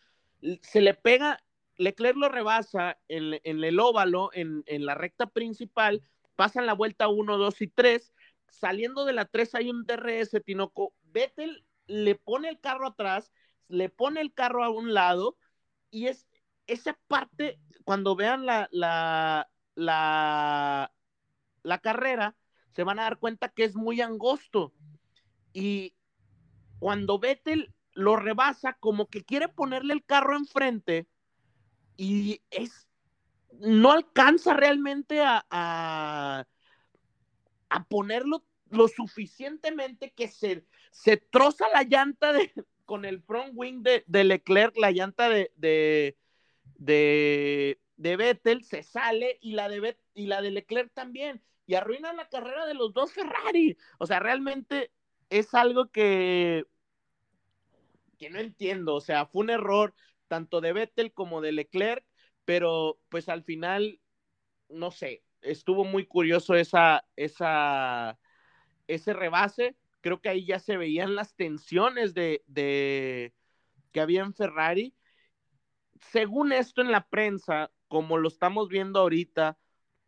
se 0.61 0.80
le 0.80 0.94
pega, 0.94 1.42
Leclerc 1.78 2.16
lo 2.16 2.28
rebasa 2.28 2.96
en, 3.09 3.40
el 3.42 3.80
óvalo, 3.80 4.30
en, 4.34 4.62
la 4.86 4.94
recta 4.94 5.26
principal, 5.26 6.00
pasan 6.36 6.64
la 6.64 6.74
vuelta 6.74 7.09
1, 7.09 7.38
2 7.38 7.61
y 7.61 7.66
3, 7.66 8.12
saliendo 8.53 9.05
de 9.05 9.14
la 9.14 9.24
3 9.24 9.55
hay 9.55 9.70
un 9.70 9.84
DRS, 9.84 10.40
Tinoco, 10.44 10.94
Vettel 11.03 11.64
le 11.86 12.14
pone 12.14 12.48
el 12.48 12.61
carro 12.61 12.88
atrás, 12.88 13.32
le 13.68 13.88
pone 13.88 14.20
el 14.20 14.32
carro 14.32 14.62
a 14.62 14.70
un 14.70 14.94
lado, 14.94 15.36
y 15.90 16.07
es 16.07 16.28
esa 16.66 16.98
parte, 17.09 17.59
cuando 17.84 18.14
vean 18.14 18.46
la, 18.46 18.68
la, 18.70 19.50
la, 19.74 20.92
la 21.62 21.78
carrera, 21.78 22.36
se 22.74 22.84
van 22.84 22.98
a 22.98 23.05
dar 23.05 23.18
cuenta 23.18 23.48
que 23.48 23.64
es 23.64 23.74
muy 23.74 24.00
angosto. 24.00 24.72
Y 25.53 25.94
cuando 26.78 27.18
Vettel 27.18 27.74
lo 27.94 28.16
rebasa 28.16 28.74
como 28.74 29.09
que 29.09 29.24
quiere 29.24 29.48
ponerle 29.48 29.94
el 29.94 30.05
carro 30.05 30.36
enfrente 30.36 31.09
y 31.96 32.42
es 32.50 32.88
no 33.61 33.92
alcanza 33.92 34.55
realmente 34.55 35.22
a, 35.22 35.46
a, 35.50 36.44
ponerlo 37.89 38.45
lo 38.70 38.89
suficientemente 38.89 40.12
que 40.12 40.29
se, 40.29 40.64
se 40.91 41.16
troza 41.16 41.66
la 41.73 41.83
llanta 41.83 42.33
de, 42.33 42.53
con 42.85 43.05
el 43.05 43.23
front 43.23 43.53
wing 43.55 43.83
de, 43.83 44.05
de 44.07 44.25
Leclerc, 44.25 44.77
la 44.77 44.91
llanta 44.91 45.29
de, 45.29 45.53
de, 45.57 46.16
de, 46.77 48.16
Vettel 48.16 48.64
se 48.64 48.83
sale 48.83 49.39
y 49.41 49.53
la 49.53 49.68
de, 49.68 49.97
y 50.14 50.27
la 50.27 50.43
de 50.43 50.51
Leclerc 50.51 50.93
también 50.93 51.43
y 51.66 51.75
arruina 51.75 52.12
la 52.12 52.29
carrera 52.29 52.66
de 52.66 52.75
los 52.75 52.93
dos 52.93 53.12
Ferrari. 53.12 53.77
O 53.99 54.07
sea, 54.07 54.20
realmente 54.20 54.91
es 55.31 55.55
algo 55.55 55.91
que 55.91 56.66
que 58.18 58.31
no 58.31 58.39
entiendo, 58.39 58.95
o 58.95 59.01
sea, 59.01 59.27
fue 59.27 59.43
un 59.43 59.51
error 59.51 59.95
tanto 60.29 60.61
de 60.61 60.73
Vettel 60.73 61.12
como 61.12 61.41
de 61.41 61.51
Leclerc, 61.51 62.05
pero 62.45 63.01
pues 63.09 63.29
al 63.29 63.43
final, 63.43 64.01
no 64.68 64.93
sé, 64.93 65.25
estuvo 65.43 65.84
muy 65.84 66.07
curioso 66.07 66.55
esa, 66.55 67.05
esa, 67.16 68.18
ese 68.86 69.12
rebase. 69.12 69.76
Creo 70.01 70.20
que 70.20 70.28
ahí 70.28 70.47
ya 70.47 70.59
se 70.59 70.76
veían 70.76 71.14
las 71.14 71.34
tensiones 71.34 72.14
de, 72.14 72.43
de 72.47 73.34
que 73.93 74.01
había 74.01 74.22
en 74.22 74.34
Ferrari. 74.34 74.95
Según 76.11 76.53
esto 76.53 76.80
en 76.80 76.90
la 76.90 77.07
prensa, 77.07 77.70
como 77.88 78.18
lo 78.18 78.28
estamos 78.28 78.68
viendo 78.68 79.01
ahorita, 79.01 79.59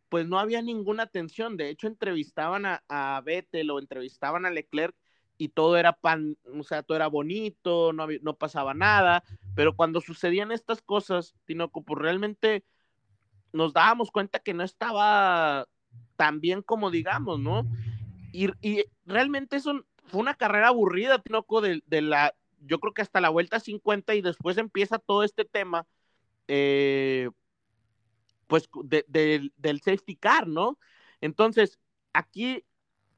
pues 0.09 0.27
no 0.27 0.39
había 0.39 0.61
ninguna 0.61 1.07
tensión. 1.07 1.57
De 1.57 1.69
hecho, 1.69 1.87
entrevistaban 1.87 2.65
a, 2.65 2.83
a 2.89 3.21
Vettel 3.21 3.71
o 3.71 3.79
entrevistaban 3.79 4.45
a 4.45 4.51
Leclerc 4.51 4.95
y 5.37 5.49
todo 5.49 5.77
era 5.77 5.93
pan, 5.93 6.37
o 6.57 6.63
sea, 6.63 6.83
todo 6.83 6.95
era 6.95 7.07
bonito, 7.07 7.93
no, 7.93 8.07
no 8.21 8.37
pasaba 8.37 8.73
nada, 8.73 9.23
pero 9.53 9.75
cuando 9.75 10.01
sucedían 10.01 10.51
estas 10.51 10.81
cosas, 10.81 11.35
Tinoco, 11.45 11.83
pues 11.83 12.01
realmente 12.01 12.63
nos 13.55 13.73
dábamos 13.73 14.11
cuenta 14.11 14.39
que 14.39 14.53
no 14.53 14.63
estaba 14.63 15.67
tan 16.15 16.39
bien 16.41 16.61
como 16.61 16.91
digamos, 16.91 17.39
¿no? 17.39 17.65
Y, 18.31 18.49
realmente 19.05 19.55
eso 19.55 19.85
fue 20.07 20.19
una 20.19 20.33
carrera 20.33 20.67
aburrida, 20.67 21.19
Tinoco, 21.19 21.61
de, 21.61 21.81
de, 21.85 22.01
la, 22.01 22.35
yo 22.59 22.79
creo 22.79 22.93
que 22.93 23.01
hasta 23.01 23.21
la 23.21 23.29
vuelta 23.29 23.59
50 23.59 24.13
y 24.13 24.21
después 24.21 24.57
empieza 24.57 24.99
todo 24.99 25.23
este 25.23 25.45
tema, 25.45 25.87
eh, 26.47 27.29
pues, 28.47 28.69
del 29.07 29.81
safety 29.81 30.17
car, 30.17 30.47
¿no? 30.47 30.77
Entonces, 31.21 31.79
aquí 32.11 32.65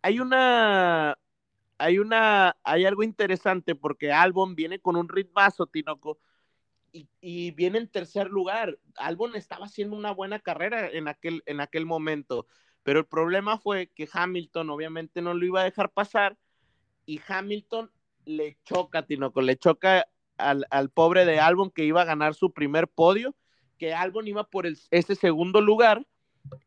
hay 0.03 0.19
una, 0.19 1.17
hay 1.79 1.97
una, 1.97 2.55
hay 2.63 2.85
algo 2.85 3.01
interesante 3.01 3.73
porque 3.73 4.11
Albon 4.11 4.55
viene 4.55 4.79
con 4.79 4.95
un 4.95 5.09
ritmazo, 5.09 5.65
Tinoco, 5.65 6.19
y, 6.97 7.09
y, 7.21 7.51
viene 7.51 7.79
en 7.79 7.87
tercer 7.89 8.27
lugar. 8.29 8.77
Albon 8.95 9.35
estaba 9.35 9.65
haciendo 9.65 9.95
una 9.95 10.11
buena 10.11 10.39
carrera 10.39 10.89
en 10.89 11.07
aquel, 11.07 11.43
en 11.45 11.59
aquel 11.59 11.85
momento, 11.85 12.47
pero 12.83 12.99
el 12.99 13.05
problema 13.05 13.57
fue 13.57 13.91
que 13.95 14.07
Hamilton 14.11 14.69
obviamente 14.69 15.21
no 15.21 15.33
lo 15.33 15.45
iba 15.45 15.61
a 15.61 15.65
dejar 15.65 15.91
pasar 15.91 16.37
y 17.05 17.21
Hamilton 17.27 17.91
le 18.25 18.57
choca, 18.63 19.05
Tinoco, 19.05 19.41
le 19.41 19.57
choca 19.57 20.07
al, 20.37 20.65
al 20.69 20.89
pobre 20.89 21.25
de 21.25 21.39
Albon 21.39 21.71
que 21.71 21.85
iba 21.85 22.01
a 22.01 22.05
ganar 22.05 22.33
su 22.33 22.53
primer 22.53 22.87
podio, 22.87 23.35
que 23.77 23.93
Albon 23.93 24.27
iba 24.27 24.43
por 24.43 24.65
el, 24.65 24.77
ese 24.91 25.15
segundo 25.15 25.61
lugar 25.61 26.05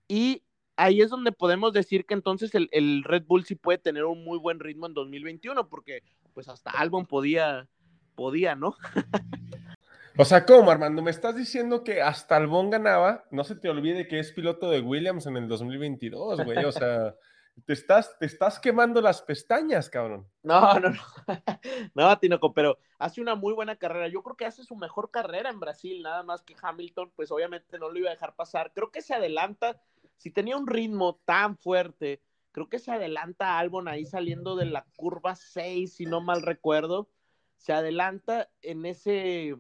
y 0.09 0.43
ahí 0.77 1.03
es 1.03 1.11
donde 1.11 1.33
podemos 1.33 1.73
decir 1.73 2.07
que 2.07 2.15
entonces 2.15 2.53
el, 2.55 3.05
Red 3.05 3.25
Bull 3.27 3.45
sí 3.45 3.55
puede 3.55 3.79
tener 3.79 4.05
un 4.05 4.25
muy 4.25 4.39
buen 4.39 4.61
ritmo 4.61 4.87
en 4.87 4.95
2021, 4.95 5.69
porque 5.69 6.03
pues 6.33 6.49
hasta 6.49 6.71
Albon 6.71 7.07
podía, 7.07 7.69
podía, 8.15 8.55
¿no? 8.55 8.77
o 10.17 10.25
sea, 10.25 10.45
¿cómo, 10.45 10.71
Armando? 10.71 11.03
¿Me 11.03 11.11
estás 11.11 11.37
diciendo 11.37 11.85
que 11.85 12.03
hasta 12.03 12.37
Albon 12.37 12.71
ganaba? 12.71 13.25
No 13.31 13.45
se 13.45 13.57
te 13.57 13.69
olvide 13.69 14.09
que 14.09 14.19
es 14.19 14.33
piloto 14.33 14.71
de 14.71 14.81
Williams 14.81 15.27
en 15.27 15.37
el 15.37 15.49
2022, 15.49 16.45
güey. 16.45 16.65
O 16.65 16.73
sea, 16.73 17.15
te 17.67 17.73
estás, 17.73 18.19
te 18.19 18.27
estás 18.27 18.59
quemando 18.59 19.01
las 19.01 19.23
pestañas, 19.23 19.89
cabrón. 19.91 20.27
No, 20.43 20.79
no, 20.81 20.91
no. 20.91 21.01
no, 21.95 22.19
Tinoco, 22.19 22.53
pero 22.53 22.79
hace 22.99 23.21
una 23.21 23.35
muy 23.35 23.55
buena 23.55 23.77
carrera. 23.77 24.09
Yo 24.09 24.23
creo 24.23 24.37
que 24.37 24.47
hace 24.47 24.65
su 24.65 24.77
mejor 24.77 25.11
carrera 25.11 25.51
en 25.51 25.61
Brasil, 25.61 26.03
nada 26.03 26.23
más 26.23 26.43
que 26.43 26.57
Hamilton, 26.61 27.13
pues 27.15 27.31
obviamente 27.31 27.79
no 27.79 27.89
lo 27.91 27.99
iba 27.99 28.09
a 28.09 28.15
dejar 28.15 28.35
pasar. 28.35 28.73
Creo 28.75 28.91
que 28.91 29.03
se 29.03 29.15
adelanta 29.15 29.81
si 30.21 30.31
tenía 30.31 30.59
un 30.59 30.67
ritmo 30.67 31.19
tan 31.25 31.57
fuerte, 31.57 32.21
creo 32.53 32.69
que 32.69 32.79
se 32.79 32.93
adelanta 32.93 33.59
Albon 33.59 33.89
ahí 33.89 34.05
saliendo 34.05 34.55
de 34.55 34.67
la 34.67 34.85
curva 34.95 35.35
6, 35.35 35.95
si 35.95 36.05
no 36.05 36.21
mal 36.21 36.43
recuerdo, 36.43 37.09
se 37.57 37.73
adelanta 37.73 38.51
en 38.61 38.85
ese, 38.85 39.57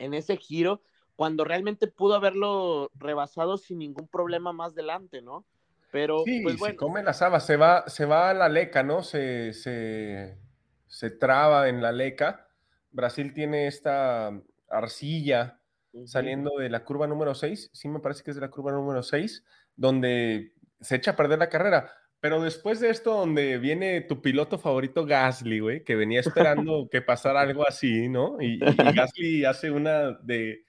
en 0.00 0.14
ese 0.14 0.36
giro, 0.36 0.82
cuando 1.14 1.44
realmente 1.44 1.86
pudo 1.86 2.14
haberlo 2.14 2.90
rebasado 2.94 3.58
sin 3.58 3.78
ningún 3.78 4.08
problema 4.08 4.52
más 4.52 4.74
delante, 4.74 5.22
¿no? 5.22 5.44
Pero, 5.92 6.22
sí, 6.24 6.40
pues 6.42 6.58
bueno. 6.58 6.72
Se 6.72 6.76
come 6.76 7.02
la 7.02 7.12
saba, 7.12 7.40
se 7.40 7.56
va, 7.56 7.88
se 7.88 8.04
va 8.04 8.30
a 8.30 8.34
la 8.34 8.48
leca, 8.48 8.82
¿no? 8.82 9.02
Se, 9.02 9.52
se, 9.52 10.38
se 10.86 11.10
traba 11.10 11.68
en 11.68 11.82
la 11.82 11.92
leca. 11.92 12.48
Brasil 12.92 13.34
tiene 13.34 13.66
esta 13.66 14.32
arcilla 14.68 15.60
saliendo 16.06 16.58
de 16.58 16.70
la 16.70 16.84
curva 16.84 17.06
número 17.06 17.34
6, 17.34 17.70
sí 17.72 17.88
me 17.88 18.00
parece 18.00 18.22
que 18.22 18.30
es 18.30 18.36
de 18.36 18.42
la 18.42 18.50
curva 18.50 18.72
número 18.72 19.02
6, 19.02 19.44
donde 19.76 20.54
se 20.80 20.96
echa 20.96 21.12
a 21.12 21.16
perder 21.16 21.38
la 21.38 21.48
carrera. 21.48 21.92
Pero 22.20 22.42
después 22.42 22.80
de 22.80 22.90
esto, 22.90 23.14
donde 23.14 23.56
viene 23.58 24.02
tu 24.02 24.20
piloto 24.20 24.58
favorito, 24.58 25.06
Gasly, 25.06 25.60
güey, 25.60 25.84
que 25.84 25.96
venía 25.96 26.20
esperando 26.20 26.88
que 26.90 27.00
pasara 27.00 27.40
algo 27.40 27.66
así, 27.66 28.08
¿no? 28.08 28.36
Y, 28.40 28.58
Gasly 29.14 29.46
hace 29.46 29.70
una 29.70 30.12
de, 30.22 30.64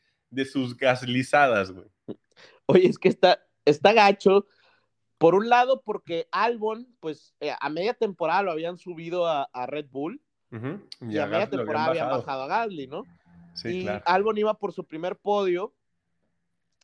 sus 0.50 0.78
gaslizadas, 0.78 1.72
güey. 1.72 1.88
Oye, 2.68 2.88
es 2.88 2.98
que 2.98 3.10
está, 3.10 3.46
está 3.66 3.92
gacho. 3.92 4.48
Por 5.18 5.36
un 5.36 5.50
lado, 5.50 5.82
porque 5.84 6.28
Albon, 6.32 6.88
pues 7.02 7.36
eh, 7.42 7.54
a 7.60 7.70
media 7.70 7.94
temporada 7.94 8.44
lo 8.44 8.52
habían 8.52 8.78
subido 8.78 9.28
a, 9.28 9.48
Red 9.68 9.88
Bull. 9.92 10.22
y, 11.02 11.18
a, 11.18 11.28
media 11.28 11.50
temporada 11.50 11.88
habían 11.88 12.10
bajado. 12.10 12.44
a 12.44 12.48
Gasly, 12.48 12.88
¿no? 12.88 13.04
Sí, 13.56 13.84
y 13.84 13.88
Albon 14.06 14.38
iba 14.38 14.58
por 14.58 14.72
su 14.72 14.86
primer 14.86 15.18
podio 15.18 15.74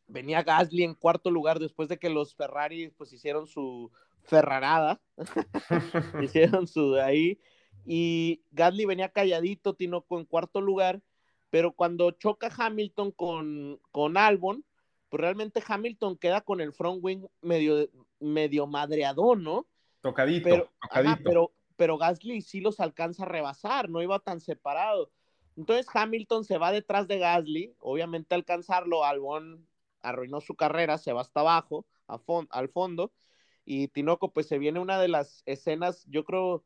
venía 0.08 0.42
Gasly 0.42 0.84
en 0.84 0.96
cuarto 0.96 1.30
lugar 1.30 1.60
después 1.60 1.90
de 1.90 1.98
que 1.98 2.10
los 2.10 2.34
Ferrari 2.34 2.90
pues 2.98 3.14
hicieron 3.14 3.48
su 3.48 3.92
ferrarada, 4.28 5.02
hicieron 6.22 6.68
su 6.68 6.92
de 6.92 7.02
ahí, 7.02 7.40
y 7.86 8.44
Gasly 8.52 8.86
venía 8.86 9.10
calladito, 9.10 9.74
Tinoco 9.74 10.20
en 10.20 10.26
cuarto 10.26 10.62
lugar, 10.62 11.02
pero 11.50 11.72
cuando 11.72 12.12
choca 12.12 12.52
Hamilton 12.56 13.12
con, 13.12 13.80
con 13.92 14.18
Albon, 14.18 14.66
pues 15.10 15.22
realmente 15.22 15.64
Hamilton 15.66 16.18
queda 16.18 16.42
con 16.42 16.60
el 16.60 16.74
front 16.74 17.00
wing 17.02 17.26
medio, 17.42 17.88
medio 18.20 18.68
madreado, 18.68 19.36
¿no? 19.36 19.66
Tocadito, 20.02 20.50
pero, 20.50 20.72
tocadito. 20.82 21.24
pero, 21.24 21.52
pero 21.78 21.98
Gasly 21.98 22.42
sí 22.42 22.60
los 22.60 22.82
alcanza 22.82 23.24
a 23.24 23.28
rebasar, 23.28 23.90
no 23.90 24.02
iba 24.02 24.20
tan 24.20 24.42
separado. 24.42 25.10
Entonces 25.56 25.88
Hamilton 25.94 26.44
se 26.44 26.58
va 26.58 26.74
detrás 26.74 27.08
de 27.08 27.20
Gasly, 27.20 27.74
obviamente 27.80 28.36
alcanzarlo, 28.36 29.06
Albon 29.06 29.66
arruinó 30.02 30.42
su 30.42 30.56
carrera, 30.56 30.98
se 30.98 31.14
va 31.14 31.22
hasta 31.22 31.40
abajo, 31.40 31.86
a 32.08 32.20
al 32.52 32.70
fondo, 32.70 33.12
y 33.70 33.90
Tinoco, 33.90 34.32
pues 34.32 34.48
se 34.48 34.58
viene 34.58 34.80
una 34.80 34.98
de 34.98 35.10
las 35.10 35.44
escenas, 35.46 36.06
yo 36.08 36.24
creo, 36.24 36.64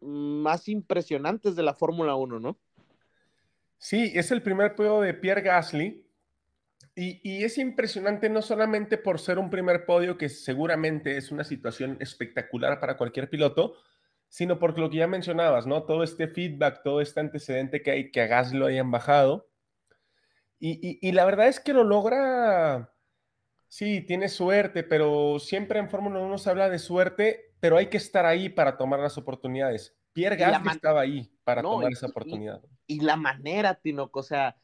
más 0.00 0.68
impresionantes 0.68 1.54
de 1.54 1.62
la 1.62 1.74
Fórmula 1.74 2.14
1, 2.14 2.40
¿no? 2.40 2.58
Sí, 3.76 4.10
es 4.14 4.30
el 4.30 4.40
primer 4.40 4.74
podio 4.74 5.02
de 5.02 5.12
Pierre 5.12 5.42
Gasly. 5.42 6.02
Y, 6.96 7.44
es 7.44 7.58
impresionante 7.58 8.30
no 8.30 8.40
solamente 8.40 8.96
por 8.96 9.20
ser 9.20 9.38
un 9.38 9.50
primer 9.50 9.84
podio, 9.84 10.16
que 10.16 10.30
seguramente 10.30 11.18
es 11.18 11.30
una 11.30 11.44
situación 11.44 11.98
espectacular 12.00 12.80
para 12.80 12.96
cualquier 12.96 13.28
piloto, 13.28 13.74
sino 14.28 14.58
por 14.58 14.78
lo 14.78 14.88
que 14.88 14.98
ya 14.98 15.06
mencionabas, 15.06 15.66
¿no? 15.66 15.82
Todo 15.82 16.04
este 16.04 16.28
feedback, 16.28 16.82
todo 16.82 17.02
este 17.02 17.20
antecedente 17.20 17.82
que 17.82 17.90
hay, 17.90 18.10
que 18.10 18.22
a 18.22 18.28
Gasly 18.28 18.58
lo 18.58 18.66
hayan 18.66 18.90
bajado. 18.90 19.50
Y, 20.58 21.12
la 21.12 21.26
verdad 21.26 21.48
es 21.48 21.60
que 21.60 21.74
lo 21.74 21.84
logra, 21.84 22.93
sí, 23.74 24.02
tiene 24.02 24.28
suerte, 24.28 24.84
pero 24.84 25.40
siempre 25.40 25.80
en 25.80 25.90
Fórmula 25.90 26.20
1 26.20 26.38
se 26.38 26.48
habla 26.48 26.70
de 26.70 26.78
suerte, 26.78 27.56
pero 27.58 27.76
hay 27.76 27.88
que 27.88 27.96
estar 27.96 28.24
ahí 28.24 28.48
para 28.48 28.76
tomar 28.76 29.00
las 29.00 29.18
oportunidades. 29.18 29.96
Pierre 30.12 30.36
Gasly 30.36 30.68
estaba 30.68 31.00
ahí 31.00 31.28
para 31.42 31.60
tomar 31.60 31.90
esa 31.90 32.06
oportunidad. 32.06 32.62
Y, 32.86 33.00
la 33.00 33.16
manera, 33.16 33.74
Tinoco, 33.74 34.20
o 34.20 34.22
sea, 34.22 34.56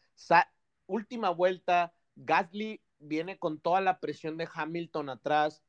última 0.87 1.31
vuelta, 1.31 1.93
Gasly 2.15 2.81
viene 3.01 3.37
con 3.37 3.59
toda 3.59 3.81
la 3.81 3.99
presión 3.99 4.37
de 4.37 4.49
Hamilton 4.55 5.09
atrás, 5.09 5.65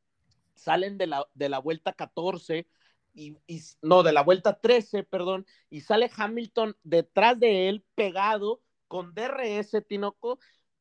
salen 0.53 0.99
de 0.99 1.07
la, 1.07 1.25
de 1.33 1.49
la 1.49 1.57
vuelta 1.57 1.93
14, 1.93 2.67
y, 3.15 3.37
no, 3.81 4.03
de 4.03 4.13
la 4.13 4.21
vuelta 4.21 4.59
13, 4.59 5.01
perdón, 5.03 5.47
y 5.71 5.81
sale 5.81 6.11
Hamilton 6.15 6.77
detrás 6.83 7.39
de 7.39 7.69
él, 7.69 7.83
pegado, 7.95 8.61
con 8.87 9.15
DRS, 9.15 9.83
Tinoco, 9.87 10.37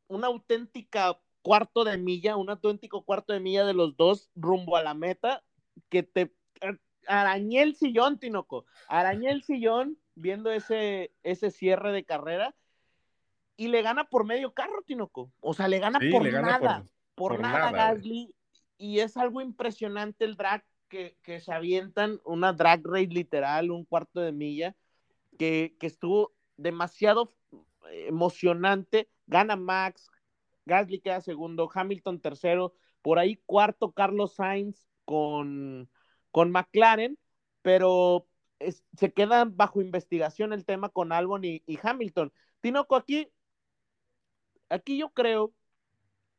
una 0.08 0.26
auténtica 0.26 1.18
cuarto 1.42 1.84
de 1.84 1.98
milla, 1.98 2.36
un 2.36 2.50
auténtico 2.50 3.04
cuarto 3.04 3.32
de 3.32 3.40
milla 3.40 3.64
de 3.64 3.74
los 3.74 3.96
dos 3.96 4.30
rumbo 4.34 4.76
a 4.76 4.82
la 4.82 4.94
meta, 4.94 5.42
que 5.88 6.02
te 6.02 6.34
arañé 7.06 7.62
el 7.62 7.76
sillón, 7.76 8.18
Tinoco, 8.18 8.66
arañé 8.88 9.30
el 9.30 9.42
sillón 9.42 9.98
viendo 10.14 10.50
ese, 10.50 11.12
ese 11.22 11.50
cierre 11.50 11.92
de 11.92 12.04
carrera 12.04 12.54
y 13.56 13.68
le 13.68 13.82
gana 13.82 14.04
por 14.04 14.24
medio 14.24 14.52
carro, 14.54 14.82
Tinoco. 14.86 15.32
O 15.40 15.54
sea, 15.54 15.68
le 15.68 15.78
gana 15.78 15.98
por 16.10 16.32
nada, 16.32 16.84
por, 17.14 17.40
nada, 17.40 17.70
Gasly. 17.70 18.34
Y 18.78 19.00
es 19.00 19.16
algo 19.16 19.42
impresionante 19.42 20.24
el 20.24 20.36
drag 20.36 20.64
que, 20.88 21.14
se 21.40 21.52
avientan, 21.52 22.20
una 22.24 22.52
drag 22.52 22.80
race 22.84 23.08
literal, 23.08 23.70
un 23.70 23.84
cuarto 23.84 24.20
de 24.20 24.32
milla, 24.32 24.74
que, 25.38 25.76
que 25.78 25.86
estuvo 25.86 26.32
demasiado 26.56 27.32
emocionante. 27.90 29.10
Gana 29.26 29.56
Max, 29.56 30.10
Gasly 30.66 31.00
queda 31.00 31.20
segundo, 31.20 31.70
Hamilton 31.72 32.20
tercero, 32.20 32.74
por 33.02 33.18
ahí 33.18 33.40
cuarto 33.46 33.92
Carlos 33.92 34.34
Sainz 34.34 34.86
con, 35.04 35.90
con 36.30 36.50
McLaren, 36.50 37.18
pero 37.62 38.26
se 38.96 39.12
queda 39.12 39.44
bajo 39.44 39.80
investigación 39.80 40.52
el 40.52 40.64
tema 40.64 40.90
con 40.90 41.12
Albon 41.12 41.44
y, 41.44 41.62
Hamilton. 41.82 42.32
Tinoco, 42.60 42.96
aquí, 42.96 43.28
aquí 44.68 44.98
yo 44.98 45.10
creo 45.10 45.54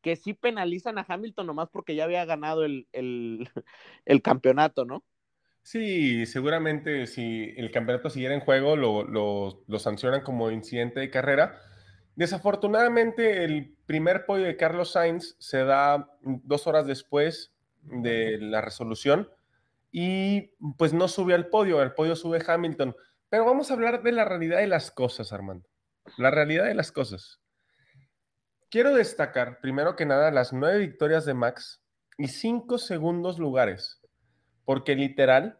que 0.02 0.16
sí 0.16 0.34
penalizan 0.34 0.98
a 0.98 1.06
Hamilton 1.08 1.48
nomás 1.48 1.70
porque 1.70 1.96
ya 1.96 2.04
había 2.04 2.26
ganado 2.26 2.64
el, 2.64 2.88
el, 2.92 3.48
campeonato, 4.24 4.86
¿no? 4.86 5.04
Sí, 5.64 6.26
seguramente 6.26 7.06
si 7.06 7.54
el 7.56 7.70
campeonato 7.72 8.10
siguiera 8.10 8.34
en 8.34 8.42
juego 8.42 8.76
lo, 8.76 9.04
lo, 9.04 9.80
sancionan 9.80 10.22
como 10.22 10.50
incidente 10.50 11.00
de 11.00 11.12
carrera. 11.12 11.60
Desafortunadamente 12.16 13.44
el 13.44 13.76
primer 13.86 14.26
podio 14.26 14.46
de 14.46 14.58
Carlos 14.58 14.92
Sainz 14.92 15.36
se 15.40 15.64
da 15.64 16.10
dos 16.22 16.68
horas 16.68 16.86
después 16.86 17.54
de 17.84 18.38
la 18.40 18.62
resolución 18.62 19.30
y 19.92 20.54
pues 20.78 20.94
no 20.94 21.08
sube 21.08 21.34
al 21.34 21.48
podio, 21.48 21.80
al 21.80 21.94
podio 21.94 22.16
sube 22.16 22.44
Hamilton. 22.46 22.96
Pero 23.30 23.46
vamos 23.46 23.72
a 23.72 23.76
hablar 23.76 24.04
de 24.04 24.12
la 24.12 24.26
realidad 24.26 24.60
de 24.60 24.68
las 24.68 24.92
cosas, 24.92 25.32
Armando. 25.32 25.68
La 26.18 26.32
realidad 26.32 26.66
de 26.66 26.76
las 26.76 26.92
cosas. 26.92 27.40
Quiero 28.70 28.94
destacar, 28.94 29.60
primero 29.62 29.96
que 29.96 30.06
nada, 30.06 30.32
las 30.32 30.54
nueve 30.54 30.80
victorias 30.80 31.26
de 31.26 31.34
Max 31.34 31.84
y 32.18 32.28
cinco 32.28 32.78
segundos 32.78 33.40
lugares, 33.40 34.02
porque 34.66 34.96
literal 34.96 35.60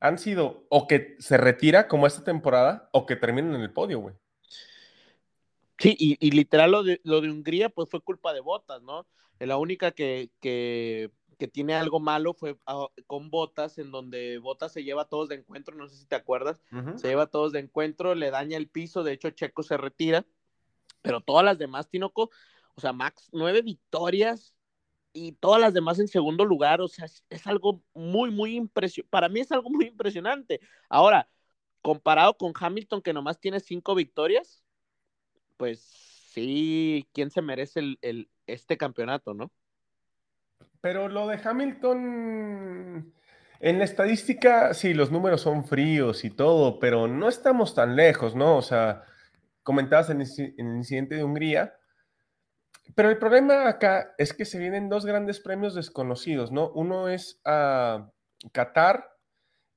han 0.00 0.18
sido 0.18 0.66
o 0.68 0.86
que 0.86 1.16
se 1.18 1.36
retira 1.36 1.88
como 1.88 2.06
esta 2.06 2.22
temporada 2.22 2.88
o 2.92 3.06
que 3.06 3.16
termina 3.16 3.54
en 3.54 3.62
el 3.62 3.72
podio, 3.72 4.00
güey. 4.00 4.14
Sí, 5.78 5.94
y, 5.98 6.30
literal 6.30 6.70
lo 6.70 6.82
de, 6.82 7.00
lo 7.04 7.20
de 7.20 7.30
Hungría 7.30 7.68
pues 7.68 7.90
fue 7.90 8.00
culpa 8.00 8.32
de 8.32 8.40
Botas, 8.40 8.82
¿no? 8.82 9.06
La 9.38 9.58
única 9.58 9.90
que, 9.90 10.30
que 10.40 11.10
que 11.38 11.48
tiene 11.48 11.74
algo 11.74 12.00
malo 12.00 12.34
fue 12.34 12.58
ah, 12.66 12.86
con 13.06 13.30
Botas, 13.30 13.78
en 13.78 13.90
donde 13.90 14.38
Botas 14.38 14.72
se 14.72 14.84
lleva 14.84 15.02
a 15.02 15.08
todos 15.08 15.28
de 15.28 15.36
encuentro, 15.36 15.76
no 15.76 15.88
sé 15.88 15.96
si 15.96 16.06
te 16.06 16.16
acuerdas, 16.16 16.62
se 16.96 17.08
lleva 17.08 17.24
a 17.24 17.30
todos 17.30 17.52
de 17.52 17.60
encuentro, 17.60 18.14
le 18.14 18.30
daña 18.30 18.56
el 18.56 18.68
piso, 18.68 19.02
de 19.02 19.12
hecho 19.12 19.30
Checo 19.30 19.62
se 19.62 19.76
retira, 19.76 20.26
pero 21.02 21.20
todas 21.20 21.44
las 21.44 21.58
demás, 21.58 21.88
Tinoco, 21.88 22.30
o 22.74 22.80
sea, 22.80 22.92
Max, 22.92 23.28
nueve 23.32 23.62
victorias 23.62 24.54
y 25.12 25.32
todas 25.32 25.60
las 25.60 25.74
demás 25.74 25.98
en 25.98 26.08
segundo 26.08 26.44
lugar, 26.44 26.80
o 26.80 26.88
sea, 26.88 27.06
es, 27.28 27.46
algo 27.46 27.82
muy, 27.94 28.30
muy 28.30 28.56
impresionante, 28.56 29.10
para 29.10 29.28
mí 29.28 29.40
es 29.40 29.52
algo 29.52 29.70
muy 29.70 29.86
impresionante. 29.86 30.60
Ahora, 30.88 31.28
comparado 31.82 32.36
con 32.36 32.52
Hamilton, 32.58 33.02
que 33.02 33.12
nomás 33.12 33.40
tiene 33.40 33.60
cinco 33.60 33.94
victorias, 33.94 34.62
pues 35.56 35.80
sí, 35.80 37.08
¿quién 37.12 37.30
se 37.30 37.42
merece 37.42 37.80
el, 38.00 38.28
este 38.46 38.76
campeonato, 38.76 39.34
no? 39.34 39.50
Pero 40.80 41.08
lo 41.08 41.26
de 41.26 41.40
Hamilton, 41.42 43.12
en 43.60 43.78
la 43.78 43.84
estadística, 43.84 44.74
sí, 44.74 44.94
los 44.94 45.10
números 45.10 45.40
son 45.40 45.64
fríos 45.64 46.24
y 46.24 46.30
todo, 46.30 46.78
pero 46.78 47.08
no 47.08 47.28
estamos 47.28 47.74
tan 47.74 47.96
lejos, 47.96 48.36
¿no? 48.36 48.56
O 48.56 48.62
sea, 48.62 49.04
comentabas 49.62 50.10
en 50.10 50.20
el 50.20 50.76
incidente 50.76 51.16
de 51.16 51.24
Hungría, 51.24 51.74
pero 52.94 53.10
el 53.10 53.18
problema 53.18 53.68
acá 53.68 54.14
es 54.18 54.32
que 54.32 54.44
se 54.44 54.58
vienen 54.58 54.88
dos 54.88 55.04
grandes 55.04 55.40
premios 55.40 55.74
desconocidos, 55.74 56.52
¿no? 56.52 56.70
Uno 56.70 57.08
es 57.08 57.40
a 57.44 58.10
Qatar 58.52 59.10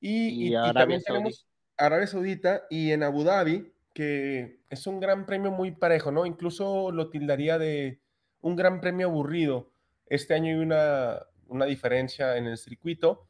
y, 0.00 0.52
también 0.52 1.02
tenemos 1.02 1.46
Arabia 1.76 2.06
Saudita 2.06 2.62
y 2.70 2.92
en 2.92 3.02
Abu 3.02 3.24
Dhabi, 3.24 3.72
que 3.92 4.60
es 4.70 4.86
un 4.86 5.00
gran 5.00 5.26
premio 5.26 5.50
muy 5.50 5.72
parejo, 5.72 6.12
¿no? 6.12 6.26
Incluso 6.26 6.90
lo 6.92 7.10
tildaría 7.10 7.58
de 7.58 8.00
un 8.40 8.56
gran 8.56 8.80
premio 8.80 9.08
aburrido 9.08 9.72
este 10.10 10.34
año 10.34 10.48
hay 10.48 10.56
una, 10.56 11.24
una 11.46 11.64
diferencia 11.64 12.36
en 12.36 12.46
el 12.46 12.58
circuito, 12.58 13.28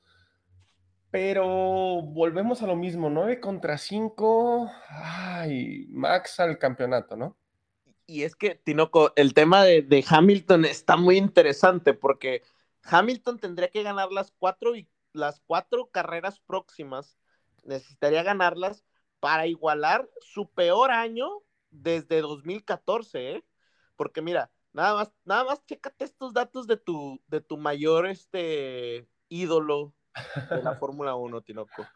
pero 1.10 2.02
volvemos 2.02 2.62
a 2.62 2.66
lo 2.66 2.74
mismo, 2.74 3.10
9 3.10 3.38
contra 3.38 3.76
5, 3.76 4.70
ay, 4.88 5.86
max 5.90 6.40
al 6.40 6.58
campeonato, 6.58 7.16
¿no? 7.16 7.36
Y 8.06 8.22
es 8.22 8.34
que, 8.34 8.56
Tinoco, 8.56 9.12
el 9.14 9.34
tema 9.34 9.62
de, 9.62 10.04
Hamilton 10.08 10.64
está 10.64 10.96
muy 10.96 11.16
interesante 11.16 11.94
porque 11.94 12.42
Hamilton 12.82 13.38
tendría 13.38 13.68
que 13.68 13.82
ganar 13.82 14.10
las 14.10 14.32
cuatro, 14.32 14.72
las 15.12 15.40
cuatro 15.40 15.90
carreras 15.90 16.40
próximas, 16.40 17.18
necesitaría 17.62 18.22
ganarlas 18.22 18.84
para 19.20 19.46
igualar 19.46 20.08
su 20.20 20.50
peor 20.50 20.90
año 20.90 21.28
desde 21.70 22.20
2014, 22.20 23.36
¿eh? 23.36 23.44
Porque 23.96 24.22
mira, 24.22 24.50
Nada 24.72 24.94
más, 24.94 25.12
nada 25.24 25.44
más 25.44 25.64
chécate 25.66 26.04
estos 26.04 26.32
datos 26.32 26.66
de 26.66 26.76
tu, 26.76 27.20
de 27.26 27.40
tu 27.40 27.56
mayor 27.56 28.06
este, 28.06 29.08
ídolo 29.28 29.94
de 30.48 30.62
la 30.62 30.74
Fórmula 30.78 31.16
1, 31.16 31.42
Tinoco. 31.42 31.86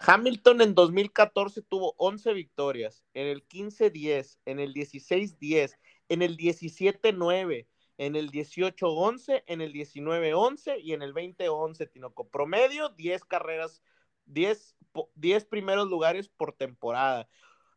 Hamilton 0.00 0.60
en 0.60 0.74
2014 0.74 1.62
tuvo 1.62 1.94
11 1.96 2.32
victorias, 2.32 3.04
en 3.14 3.26
el 3.26 3.46
15-10, 3.48 4.38
en 4.44 4.60
el 4.60 4.72
16-10, 4.72 5.76
en 6.08 6.22
el 6.22 6.36
17-9, 6.36 7.66
en 7.98 8.16
el 8.16 8.30
18-11, 8.30 9.42
en 9.46 9.60
el 9.60 9.72
19-11 9.72 10.80
y 10.80 10.92
en 10.92 11.02
el 11.02 11.14
20-11, 11.14 11.90
Tinoco. 11.90 12.28
Promedio, 12.28 12.90
10 12.90 13.24
carreras, 13.24 13.82
10, 14.26 14.76
10 15.14 15.44
primeros 15.46 15.88
lugares 15.88 16.28
por 16.28 16.52
temporada. 16.52 17.28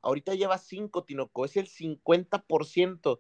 Ahorita 0.01 0.35
lleva 0.35 0.57
5, 0.57 1.03
Tinoco, 1.03 1.45
es 1.45 1.57
el 1.57 1.67
50%. 1.67 3.19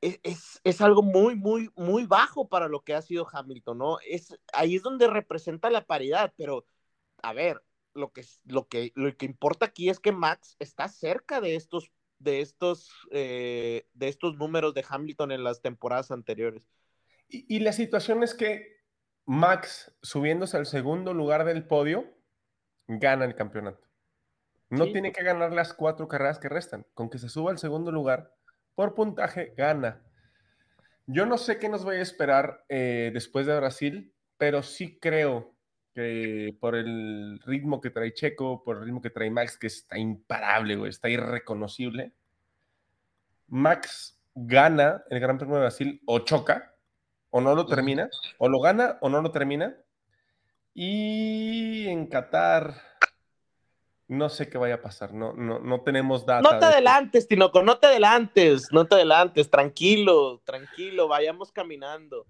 es, 0.00 0.60
es, 0.64 0.80
algo 0.80 1.02
muy, 1.02 1.36
muy, 1.36 1.70
muy 1.76 2.06
bajo 2.06 2.48
para 2.48 2.68
lo 2.68 2.82
que 2.82 2.94
ha 2.94 3.02
sido 3.02 3.28
Hamilton, 3.30 3.78
¿no? 3.78 3.98
Es, 4.00 4.36
ahí 4.52 4.76
es 4.76 4.82
donde 4.82 5.06
representa 5.06 5.70
la 5.70 5.86
paridad, 5.86 6.32
pero 6.36 6.66
a 7.22 7.32
ver, 7.32 7.62
lo 7.94 8.12
que, 8.12 8.24
lo 8.44 8.66
que, 8.68 8.92
lo 8.94 9.16
que 9.16 9.26
importa 9.26 9.66
aquí 9.66 9.88
es 9.88 10.00
que 10.00 10.12
Max 10.12 10.56
está 10.58 10.88
cerca 10.88 11.40
de 11.40 11.54
estos, 11.56 11.92
de 12.18 12.40
estos, 12.40 12.90
eh, 13.10 13.86
de 13.94 14.08
estos 14.08 14.36
números 14.36 14.74
de 14.74 14.84
Hamilton 14.88 15.32
en 15.32 15.44
las 15.44 15.60
temporadas 15.60 16.10
anteriores. 16.10 16.68
Y, 17.28 17.56
y, 17.56 17.60
la 17.60 17.72
situación 17.72 18.22
es 18.22 18.34
que 18.34 18.80
Max, 19.26 19.94
subiéndose 20.02 20.56
al 20.56 20.66
segundo 20.66 21.14
lugar 21.14 21.44
del 21.44 21.66
podio, 21.66 22.19
gana 22.98 23.24
el 23.24 23.34
campeonato. 23.34 23.86
No 24.68 24.84
sí. 24.84 24.92
tiene 24.92 25.12
que 25.12 25.22
ganar 25.22 25.52
las 25.52 25.74
cuatro 25.74 26.08
carreras 26.08 26.38
que 26.38 26.48
restan. 26.48 26.86
Con 26.94 27.10
que 27.10 27.18
se 27.18 27.28
suba 27.28 27.50
al 27.50 27.58
segundo 27.58 27.90
lugar, 27.90 28.34
por 28.74 28.94
puntaje, 28.94 29.52
gana. 29.56 30.02
Yo 31.06 31.26
no 31.26 31.38
sé 31.38 31.58
qué 31.58 31.68
nos 31.68 31.84
voy 31.84 31.96
a 31.96 32.02
esperar 32.02 32.64
eh, 32.68 33.10
después 33.12 33.46
de 33.46 33.56
Brasil, 33.56 34.12
pero 34.38 34.62
sí 34.62 34.98
creo 35.00 35.54
que 35.92 36.56
por 36.60 36.76
el 36.76 37.40
ritmo 37.44 37.80
que 37.80 37.90
trae 37.90 38.14
Checo, 38.14 38.62
por 38.62 38.76
el 38.76 38.84
ritmo 38.84 39.02
que 39.02 39.10
trae 39.10 39.30
Max, 39.30 39.58
que 39.58 39.66
está 39.66 39.98
imparable, 39.98 40.76
güey, 40.76 40.90
está 40.90 41.08
irreconocible, 41.08 42.12
Max 43.48 44.20
gana 44.34 45.02
el 45.10 45.18
Gran 45.18 45.36
Premio 45.36 45.56
de 45.56 45.62
Brasil 45.62 46.00
o 46.06 46.20
choca, 46.20 46.76
o 47.30 47.40
no 47.40 47.54
lo 47.54 47.66
termina, 47.66 48.08
o 48.38 48.48
lo 48.48 48.60
gana 48.60 48.98
o 49.00 49.08
no 49.08 49.20
lo 49.20 49.32
termina. 49.32 49.76
Y 50.82 51.88
en 51.88 52.06
Qatar, 52.06 52.74
no 54.08 54.30
sé 54.30 54.48
qué 54.48 54.56
vaya 54.56 54.76
a 54.76 54.80
pasar, 54.80 55.12
no, 55.12 55.34
no, 55.34 55.58
no 55.58 55.82
tenemos 55.82 56.24
data. 56.24 56.40
No 56.40 56.58
te 56.58 56.64
adelantes, 56.64 57.28
Tinoco, 57.28 57.62
no 57.62 57.76
te 57.76 57.88
adelantes, 57.88 58.68
no 58.72 58.86
te 58.86 58.94
adelantes, 58.94 59.50
tranquilo, 59.50 60.40
tranquilo, 60.42 61.06
vayamos 61.06 61.52
caminando. 61.52 62.24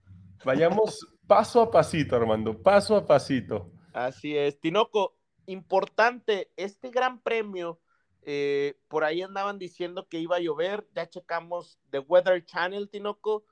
Vayamos 0.44 1.06
paso 1.28 1.62
a 1.62 1.70
pasito, 1.70 2.16
Armando, 2.16 2.60
paso 2.60 2.96
a 2.96 3.06
pasito. 3.06 3.70
Así 3.92 4.36
es, 4.36 4.58
Tinoco, 4.58 5.16
importante, 5.46 6.50
este 6.56 6.90
gran 6.90 7.20
premio, 7.20 7.78
eh, 8.22 8.80
por 8.88 9.04
ahí 9.04 9.22
andaban 9.22 9.60
diciendo 9.60 10.08
que 10.08 10.18
iba 10.18 10.38
a 10.38 10.40
llover, 10.40 10.88
ya 10.92 11.08
checamos 11.08 11.78
The 11.90 12.00
Weather 12.00 12.44
Channel, 12.44 12.90
Tinoco, 12.90 13.44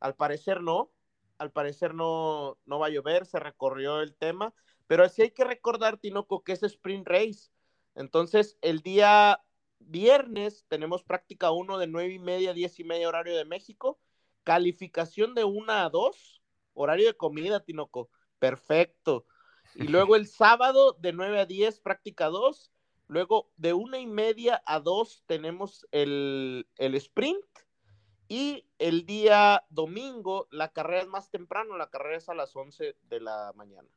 al 0.00 0.14
parecer 0.14 0.62
no, 0.62 0.95
al 1.38 1.52
parecer 1.52 1.94
no, 1.94 2.58
no 2.64 2.78
va 2.78 2.86
a 2.86 2.90
llover, 2.90 3.26
se 3.26 3.38
recorrió 3.38 4.00
el 4.00 4.14
tema, 4.14 4.54
pero 4.86 5.04
así 5.04 5.22
hay 5.22 5.30
que 5.30 5.44
recordar, 5.44 5.98
Tinoco, 5.98 6.42
que 6.44 6.52
es 6.52 6.62
Sprint 6.62 7.06
Race. 7.06 7.50
Entonces, 7.94 8.58
el 8.62 8.80
día 8.80 9.42
viernes 9.78 10.64
tenemos 10.68 11.02
práctica 11.02 11.50
1 11.50 11.78
de 11.78 11.86
9 11.86 12.14
y 12.14 12.18
media, 12.18 12.52
10 12.52 12.80
y 12.80 12.84
media 12.84 13.08
horario 13.08 13.36
de 13.36 13.44
México, 13.44 13.98
calificación 14.44 15.34
de 15.34 15.44
1 15.44 15.72
a 15.72 15.88
2, 15.90 16.42
horario 16.74 17.06
de 17.06 17.16
comida, 17.16 17.64
Tinoco, 17.64 18.10
perfecto. 18.38 19.26
Y 19.74 19.88
luego 19.88 20.16
el 20.16 20.26
sábado 20.26 20.96
de 21.00 21.12
9 21.12 21.40
a 21.40 21.46
10, 21.46 21.80
práctica 21.80 22.26
2, 22.26 22.70
luego 23.08 23.50
de 23.56 23.72
1 23.72 23.98
y 23.98 24.06
media 24.06 24.62
a 24.66 24.80
2 24.80 25.24
tenemos 25.26 25.86
el, 25.90 26.68
el 26.76 26.94
sprint 26.94 27.44
y 28.28 28.64
el 28.78 29.06
día 29.06 29.64
domingo, 29.70 30.48
la 30.50 30.72
carrera 30.72 31.02
es 31.02 31.08
más 31.08 31.30
temprano, 31.30 31.76
la 31.76 31.90
carrera 31.90 32.16
es 32.16 32.28
a 32.28 32.34
las 32.34 32.54
11 32.54 32.96
de 33.08 33.20
la 33.20 33.52
mañana. 33.54 33.88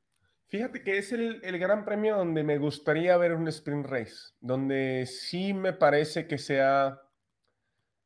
Fíjate 0.48 0.84
que 0.84 0.98
es 0.98 1.12
el, 1.12 1.42
el, 1.44 1.60
gran 1.60 1.86
premio 1.86 2.18
donde 2.18 2.44
me 2.44 2.58
gustaría 2.58 3.16
ver 3.18 3.34
un 3.34 3.48
sprint 3.48 3.86
race, 3.86 4.34
donde 4.40 5.06
sí 5.06 5.54
me 5.54 5.74
parece 5.74 6.28
que 6.28 6.40
sea 6.40 7.02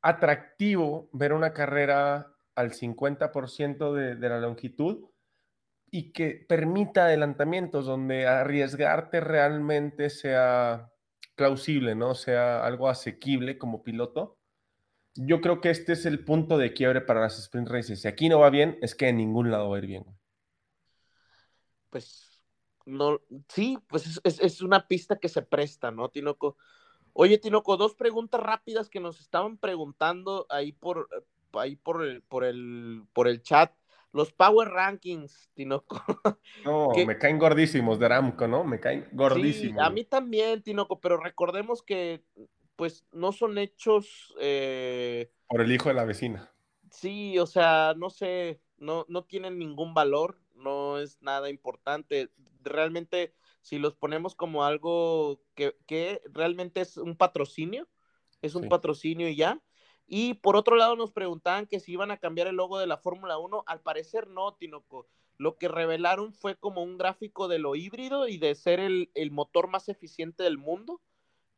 atractivo 0.01 1.09
ver 1.13 1.31
una 1.31 1.53
carrera 1.53 2.33
al 2.55 2.71
50% 2.71 3.93
de, 3.93 4.15
de 4.15 4.29
la 4.29 4.39
longitud 4.39 5.09
y 5.89 6.11
que 6.11 6.45
permita 6.47 7.05
adelantamientos, 7.05 7.85
donde 7.85 8.27
arriesgarte 8.27 9.21
realmente 9.21 10.09
sea 10.09 10.91
plausible, 11.35 11.95
¿no? 11.95 12.13
Sea 12.13 12.65
algo 12.65 12.89
asequible 12.89 13.57
como 13.57 13.83
piloto 13.83 14.37
yo 15.15 15.41
creo 15.41 15.61
que 15.61 15.69
este 15.69 15.93
es 15.93 16.05
el 16.05 16.23
punto 16.23 16.57
de 16.57 16.73
quiebre 16.73 17.01
para 17.01 17.21
las 17.21 17.37
sprint 17.39 17.69
races. 17.69 18.01
Si 18.01 18.07
aquí 18.07 18.29
no 18.29 18.39
va 18.39 18.49
bien, 18.49 18.77
es 18.81 18.95
que 18.95 19.09
en 19.09 19.17
ningún 19.17 19.51
lado 19.51 19.69
va 19.69 19.77
a 19.77 19.79
ir 19.79 19.87
bien. 19.87 20.05
Pues, 21.89 22.43
no, 22.85 23.21
sí, 23.49 23.77
pues 23.87 24.07
es, 24.07 24.21
es, 24.23 24.39
es 24.39 24.61
una 24.61 24.87
pista 24.87 25.17
que 25.17 25.29
se 25.29 25.43
presta, 25.43 25.91
¿no, 25.91 26.09
Tinoco? 26.09 26.57
Oye, 27.13 27.37
Tinoco, 27.37 27.77
dos 27.77 27.93
preguntas 27.93 28.41
rápidas 28.41 28.89
que 28.89 28.99
nos 28.99 29.19
estaban 29.19 29.57
preguntando 29.57 30.47
ahí 30.49 30.71
por, 30.71 31.07
ahí 31.53 31.75
por 31.75 32.03
el, 32.03 32.23
por 32.23 32.43
el, 32.43 33.03
por 33.13 33.27
el 33.27 33.41
chat. 33.43 33.71
Los 34.11 34.31
Power 34.31 34.69
Rankings, 34.69 35.49
Tinoco. 35.53 36.01
No, 36.65 36.89
que, 36.93 37.05
me 37.05 37.17
caen 37.17 37.39
gordísimos 37.39 37.99
de 37.99 38.05
Aramco, 38.05 38.47
¿no? 38.47 38.63
Me 38.63 38.79
caen 38.79 39.07
gordísimos. 39.11 39.81
Sí, 39.81 39.85
a 39.85 39.89
mí 39.89 40.05
también, 40.05 40.61
Tinoco, 40.61 40.99
pero 40.99 41.17
recordemos 41.17 41.83
que 41.83 42.23
pues 42.75 43.05
no 43.11 43.31
son 43.31 43.57
hechos... 43.57 44.33
Eh... 44.39 45.31
Por 45.47 45.61
el 45.61 45.71
hijo 45.71 45.89
de 45.89 45.95
la 45.95 46.05
vecina. 46.05 46.51
Sí, 46.89 47.39
o 47.39 47.45
sea, 47.45 47.93
no 47.97 48.09
sé, 48.09 48.61
no, 48.77 49.05
no 49.07 49.23
tienen 49.23 49.57
ningún 49.57 49.93
valor, 49.93 50.39
no 50.55 50.99
es 50.99 51.21
nada 51.21 51.49
importante. 51.49 52.29
Realmente, 52.61 53.33
si 53.61 53.79
los 53.79 53.95
ponemos 53.95 54.35
como 54.35 54.63
algo 54.63 55.41
que, 55.55 55.75
que 55.85 56.21
realmente 56.25 56.81
es 56.81 56.97
un 56.97 57.15
patrocinio, 57.15 57.87
es 58.41 58.55
un 58.55 58.63
sí. 58.63 58.69
patrocinio 58.69 59.27
y 59.27 59.35
ya. 59.35 59.61
Y 60.05 60.35
por 60.35 60.55
otro 60.55 60.75
lado 60.75 60.95
nos 60.95 61.11
preguntaban 61.11 61.65
que 61.65 61.79
si 61.79 61.93
iban 61.93 62.11
a 62.11 62.17
cambiar 62.17 62.47
el 62.47 62.57
logo 62.57 62.77
de 62.77 62.87
la 62.87 62.97
Fórmula 62.97 63.37
1. 63.37 63.63
Al 63.65 63.81
parecer 63.81 64.27
no, 64.27 64.53
Tinoco. 64.53 65.07
Lo 65.37 65.57
que 65.57 65.67
revelaron 65.67 66.33
fue 66.33 66.55
como 66.55 66.83
un 66.83 66.97
gráfico 66.97 67.47
de 67.47 67.57
lo 67.57 67.75
híbrido 67.75 68.27
y 68.27 68.37
de 68.37 68.53
ser 68.53 68.79
el, 68.79 69.09
el 69.15 69.31
motor 69.31 69.67
más 69.67 69.89
eficiente 69.89 70.43
del 70.43 70.57
mundo 70.57 71.01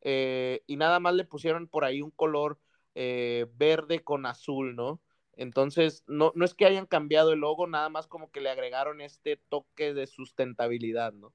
eh, 0.08 0.62
y 0.68 0.76
nada 0.76 1.00
más 1.00 1.14
le 1.14 1.24
pusieron 1.24 1.66
por 1.66 1.84
ahí 1.84 2.00
un 2.00 2.12
color 2.12 2.60
eh, 2.94 3.46
verde 3.56 4.04
con 4.04 4.24
azul, 4.24 4.76
¿no? 4.76 5.00
Entonces, 5.32 6.04
no, 6.06 6.30
no 6.36 6.44
es 6.44 6.54
que 6.54 6.64
hayan 6.64 6.86
cambiado 6.86 7.32
el 7.32 7.40
logo, 7.40 7.66
nada 7.66 7.88
más 7.88 8.06
como 8.06 8.30
que 8.30 8.40
le 8.40 8.48
agregaron 8.48 9.00
este 9.00 9.36
toque 9.48 9.94
de 9.94 10.06
sustentabilidad, 10.06 11.12
¿no? 11.12 11.32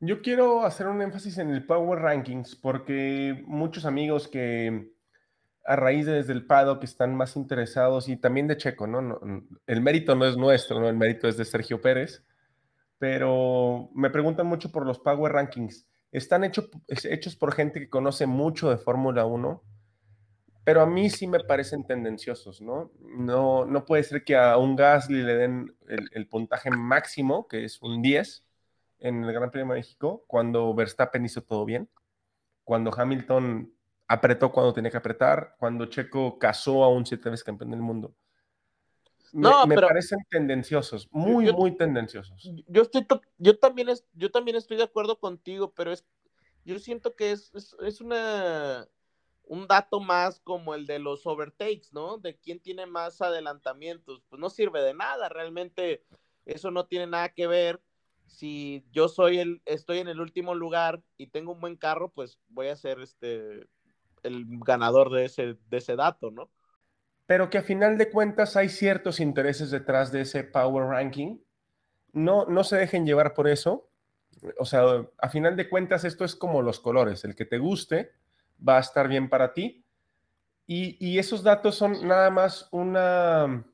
Yo 0.00 0.22
quiero 0.22 0.64
hacer 0.64 0.86
un 0.86 1.02
énfasis 1.02 1.36
en 1.36 1.50
el 1.50 1.66
Power 1.66 1.98
Rankings 1.98 2.56
porque 2.56 3.44
muchos 3.46 3.84
amigos 3.84 4.28
que 4.28 4.94
a 5.66 5.76
raíz 5.76 6.06
de 6.06 6.12
desde 6.12 6.32
el 6.32 6.46
Pado 6.46 6.80
que 6.80 6.86
están 6.86 7.14
más 7.14 7.36
interesados 7.36 8.08
y 8.08 8.16
también 8.16 8.48
de 8.48 8.56
Checo, 8.56 8.86
¿no? 8.86 9.02
no 9.02 9.20
el 9.66 9.82
mérito 9.82 10.14
no 10.14 10.24
es 10.24 10.38
nuestro, 10.38 10.80
¿no? 10.80 10.88
El 10.88 10.96
mérito 10.96 11.28
es 11.28 11.36
de 11.36 11.44
Sergio 11.44 11.82
Pérez, 11.82 12.24
pero 12.96 13.90
me 13.94 14.08
preguntan 14.08 14.46
mucho 14.46 14.72
por 14.72 14.86
los 14.86 14.98
Power 14.98 15.32
Rankings 15.32 15.86
están 16.12 16.44
hecho, 16.44 16.68
hechos 16.88 17.36
por 17.36 17.52
gente 17.52 17.80
que 17.80 17.88
conoce 17.88 18.26
mucho 18.26 18.70
de 18.70 18.78
Fórmula 18.78 19.24
1, 19.24 19.62
pero 20.64 20.82
a 20.82 20.86
mí 20.86 21.10
sí 21.10 21.26
me 21.26 21.40
parecen 21.40 21.86
tendenciosos, 21.86 22.60
¿no? 22.60 22.92
No, 23.00 23.64
no 23.64 23.84
puede 23.84 24.02
ser 24.02 24.24
que 24.24 24.36
a 24.36 24.56
un 24.56 24.76
Gasly 24.76 25.22
le 25.22 25.34
den 25.34 25.76
el, 25.88 26.08
el 26.12 26.28
puntaje 26.28 26.70
máximo, 26.70 27.48
que 27.48 27.64
es 27.64 27.80
un 27.82 28.02
10 28.02 28.44
en 28.98 29.24
el 29.24 29.32
Gran 29.32 29.50
Premio 29.50 29.72
de 29.72 29.80
México, 29.80 30.24
cuando 30.26 30.74
Verstappen 30.74 31.24
hizo 31.24 31.42
todo 31.42 31.64
bien, 31.64 31.88
cuando 32.64 32.92
Hamilton 32.94 33.72
apretó 34.10 34.50
cuando 34.50 34.72
tenía 34.72 34.90
que 34.90 34.96
apretar, 34.96 35.54
cuando 35.56 35.86
Checo 35.86 36.36
casó 36.36 36.82
a 36.82 36.88
un 36.88 37.06
siete 37.06 37.30
veces 37.30 37.44
campeón 37.44 37.70
del 37.70 37.80
mundo. 37.80 38.12
Me, 39.32 39.42
no, 39.42 39.66
me 39.66 39.74
parecen 39.76 40.18
tendenciosos, 40.28 41.08
muy, 41.10 41.46
yo, 41.46 41.54
muy 41.54 41.76
tendenciosos. 41.76 42.48
Yo, 42.66 42.82
estoy 42.82 43.06
yo, 43.38 43.58
también 43.58 43.88
es, 43.88 44.04
yo 44.12 44.30
también 44.30 44.56
estoy 44.56 44.76
de 44.76 44.84
acuerdo 44.84 45.18
contigo, 45.18 45.72
pero 45.74 45.92
es, 45.92 46.04
yo 46.64 46.78
siento 46.78 47.14
que 47.14 47.32
es, 47.32 47.52
es, 47.54 47.76
es, 47.80 48.00
una, 48.00 48.88
un 49.44 49.66
dato 49.66 50.00
más 50.00 50.40
como 50.40 50.74
el 50.74 50.86
de 50.86 50.98
los 50.98 51.26
overtakes, 51.26 51.88
¿no? 51.92 52.18
De 52.18 52.36
quién 52.38 52.60
tiene 52.60 52.86
más 52.86 53.20
adelantamientos. 53.20 54.22
Pues 54.28 54.40
no 54.40 54.50
sirve 54.50 54.82
de 54.82 54.94
nada, 54.94 55.28
realmente 55.28 56.04
eso 56.44 56.70
no 56.70 56.86
tiene 56.86 57.06
nada 57.06 57.30
que 57.30 57.46
ver. 57.46 57.80
Si 58.26 58.84
yo 58.92 59.08
soy 59.08 59.38
el, 59.38 59.62
estoy 59.64 59.98
en 59.98 60.08
el 60.08 60.20
último 60.20 60.54
lugar 60.54 61.02
y 61.16 61.28
tengo 61.28 61.52
un 61.52 61.60
buen 61.60 61.76
carro, 61.76 62.12
pues 62.12 62.38
voy 62.48 62.68
a 62.68 62.76
ser 62.76 63.00
este, 63.00 63.68
el 64.22 64.46
ganador 64.64 65.10
de 65.10 65.24
ese, 65.24 65.56
de 65.68 65.76
ese 65.76 65.96
dato, 65.96 66.30
¿no? 66.30 66.50
Pero 67.30 67.48
que 67.48 67.58
a 67.58 67.62
final 67.62 67.96
de 67.96 68.10
cuentas 68.10 68.56
hay 68.56 68.68
ciertos 68.68 69.20
intereses 69.20 69.70
detrás 69.70 70.10
de 70.10 70.22
ese 70.22 70.42
power 70.42 70.88
ranking. 70.88 71.38
No, 72.12 72.44
no 72.46 72.64
se 72.64 72.76
dejen 72.76 73.06
llevar 73.06 73.34
por 73.34 73.46
eso. 73.46 73.88
O 74.58 74.64
sea, 74.64 75.06
a 75.16 75.28
final 75.28 75.54
de 75.56 75.68
cuentas 75.68 76.02
esto 76.02 76.24
es 76.24 76.34
como 76.34 76.60
los 76.60 76.80
colores. 76.80 77.22
El 77.22 77.36
que 77.36 77.44
te 77.44 77.58
guste 77.58 78.10
va 78.68 78.78
a 78.78 78.80
estar 78.80 79.06
bien 79.06 79.28
para 79.28 79.54
ti. 79.54 79.84
Y, 80.66 80.96
y 80.98 81.20
esos 81.20 81.44
datos 81.44 81.76
son 81.76 82.04
nada 82.04 82.30
más 82.30 82.66
una, 82.72 83.64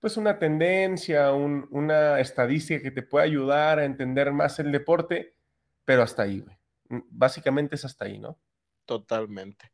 pues 0.00 0.16
una 0.16 0.38
tendencia, 0.38 1.34
un, 1.34 1.68
una 1.72 2.18
estadística 2.18 2.82
que 2.82 2.92
te 2.92 3.02
puede 3.02 3.26
ayudar 3.26 3.78
a 3.78 3.84
entender 3.84 4.32
más 4.32 4.58
el 4.58 4.72
deporte, 4.72 5.36
pero 5.84 6.02
hasta 6.02 6.22
ahí. 6.22 6.42
Básicamente 6.88 7.74
es 7.74 7.84
hasta 7.84 8.06
ahí, 8.06 8.18
¿no? 8.18 8.38
Totalmente. 8.86 9.70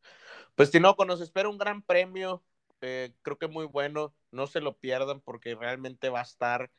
Pues 0.57 0.73
Tinoco, 0.73 1.05
nos 1.05 1.21
espera 1.21 1.49
un 1.49 1.57
gran 1.59 1.83
premio 1.83 2.43
eh, 2.83 3.15
creo 3.23 3.39
que 3.39 3.49
muy 3.49 3.67
bueno, 3.67 4.15
no 4.31 4.47
se 4.47 4.61
lo 4.61 4.77
pierdan 4.77 5.21
porque 5.21 5.55
realmente 5.55 6.11
va 6.11 6.21
a 6.21 6.25
estar 6.25 6.71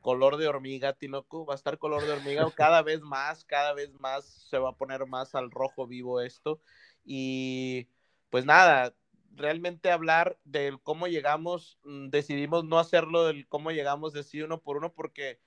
color 0.00 0.36
de 0.36 0.48
hormiga, 0.48 0.92
Tinoco, 0.94 1.46
va 1.46 1.54
a 1.54 1.56
estar 1.56 1.78
color 1.78 2.04
de 2.04 2.12
hormiga 2.12 2.46
cada 2.56 2.82
vez 2.82 3.00
más, 3.00 3.44
cada 3.44 3.72
vez 3.72 3.92
más 4.00 4.26
se 4.26 4.58
va 4.58 4.70
a 4.70 4.76
poner 4.76 5.06
más 5.06 5.34
al 5.34 5.50
rojo 5.50 5.86
vivo 5.86 6.20
esto. 6.20 6.60
Y 7.04 7.88
pues 8.30 8.44
nada, 8.44 8.94
realmente 9.36 9.90
hablar 9.90 10.38
del 10.44 10.80
cómo 10.82 11.06
llegamos, 11.06 11.78
mm, 11.84 12.08
decidimos 12.10 12.64
no 12.64 12.78
hacerlo 12.78 13.24
del 13.26 13.48
cómo 13.48 13.70
llegamos 13.70 14.12
de 14.12 14.24
sí 14.24 14.42
uno 14.42 14.60
por 14.60 14.76
uno 14.76 14.92
porque 14.92 15.40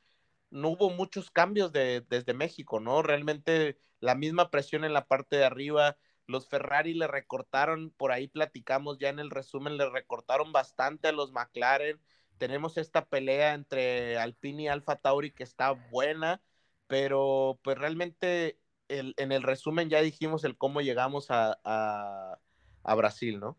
no 0.49 0.69
hubo 0.69 0.89
muchos 0.89 1.29
cambios 1.31 1.71
de, 1.71 2.01
desde 2.09 2.33
México, 2.33 2.79
¿no? 2.79 3.01
Realmente 3.03 3.77
la 3.99 4.15
misma 4.15 4.49
presión 4.49 4.83
en 4.85 4.93
la 4.93 5.07
parte 5.07 5.37
de 5.37 5.45
arriba, 5.45 5.97
los 6.27 6.47
Ferrari 6.47 6.93
le 6.93 7.07
recortaron, 7.07 7.91
por 7.97 8.11
ahí 8.11 8.27
platicamos 8.27 8.99
ya 8.99 9.09
en 9.09 9.19
el 9.19 9.29
resumen, 9.29 9.77
le 9.77 9.89
recortaron 9.89 10.51
bastante 10.51 11.07
a 11.07 11.11
los 11.11 11.31
McLaren. 11.31 11.99
Tenemos 12.37 12.77
esta 12.77 13.05
pelea 13.05 13.53
entre 13.53 14.17
Alpine 14.17 14.63
y 14.63 14.67
Alfa 14.67 14.97
Tauri 14.97 15.31
que 15.31 15.43
está 15.43 15.71
buena, 15.71 16.41
pero 16.87 17.59
pues 17.63 17.77
realmente 17.77 18.59
en 18.89 19.31
el 19.31 19.43
resumen 19.43 19.89
ya 19.89 20.01
dijimos 20.01 20.43
el 20.43 20.57
cómo 20.57 20.81
llegamos 20.81 21.27
a, 21.29 21.57
a 21.63 22.95
Brasil, 22.95 23.39
¿no? 23.39 23.57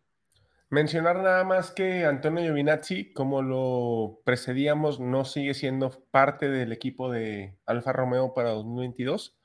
Mencionar 0.71 1.17
nada 1.17 1.43
más 1.43 1.71
que 1.71 2.05
Antonio 2.05 2.43
Giovinazzi, 2.43 3.11
como 3.11 3.41
lo 3.41 4.21
precedíamos, 4.23 4.99
no 4.99 5.25
sigue 5.25 5.55
siendo 5.55 5.89
parte 6.11 6.47
del 6.47 6.71
equipo 6.71 7.11
de 7.11 7.57
Alfa 7.65 7.91
Romeo 7.91 8.35
para 8.35 8.51
2022. 8.51 9.38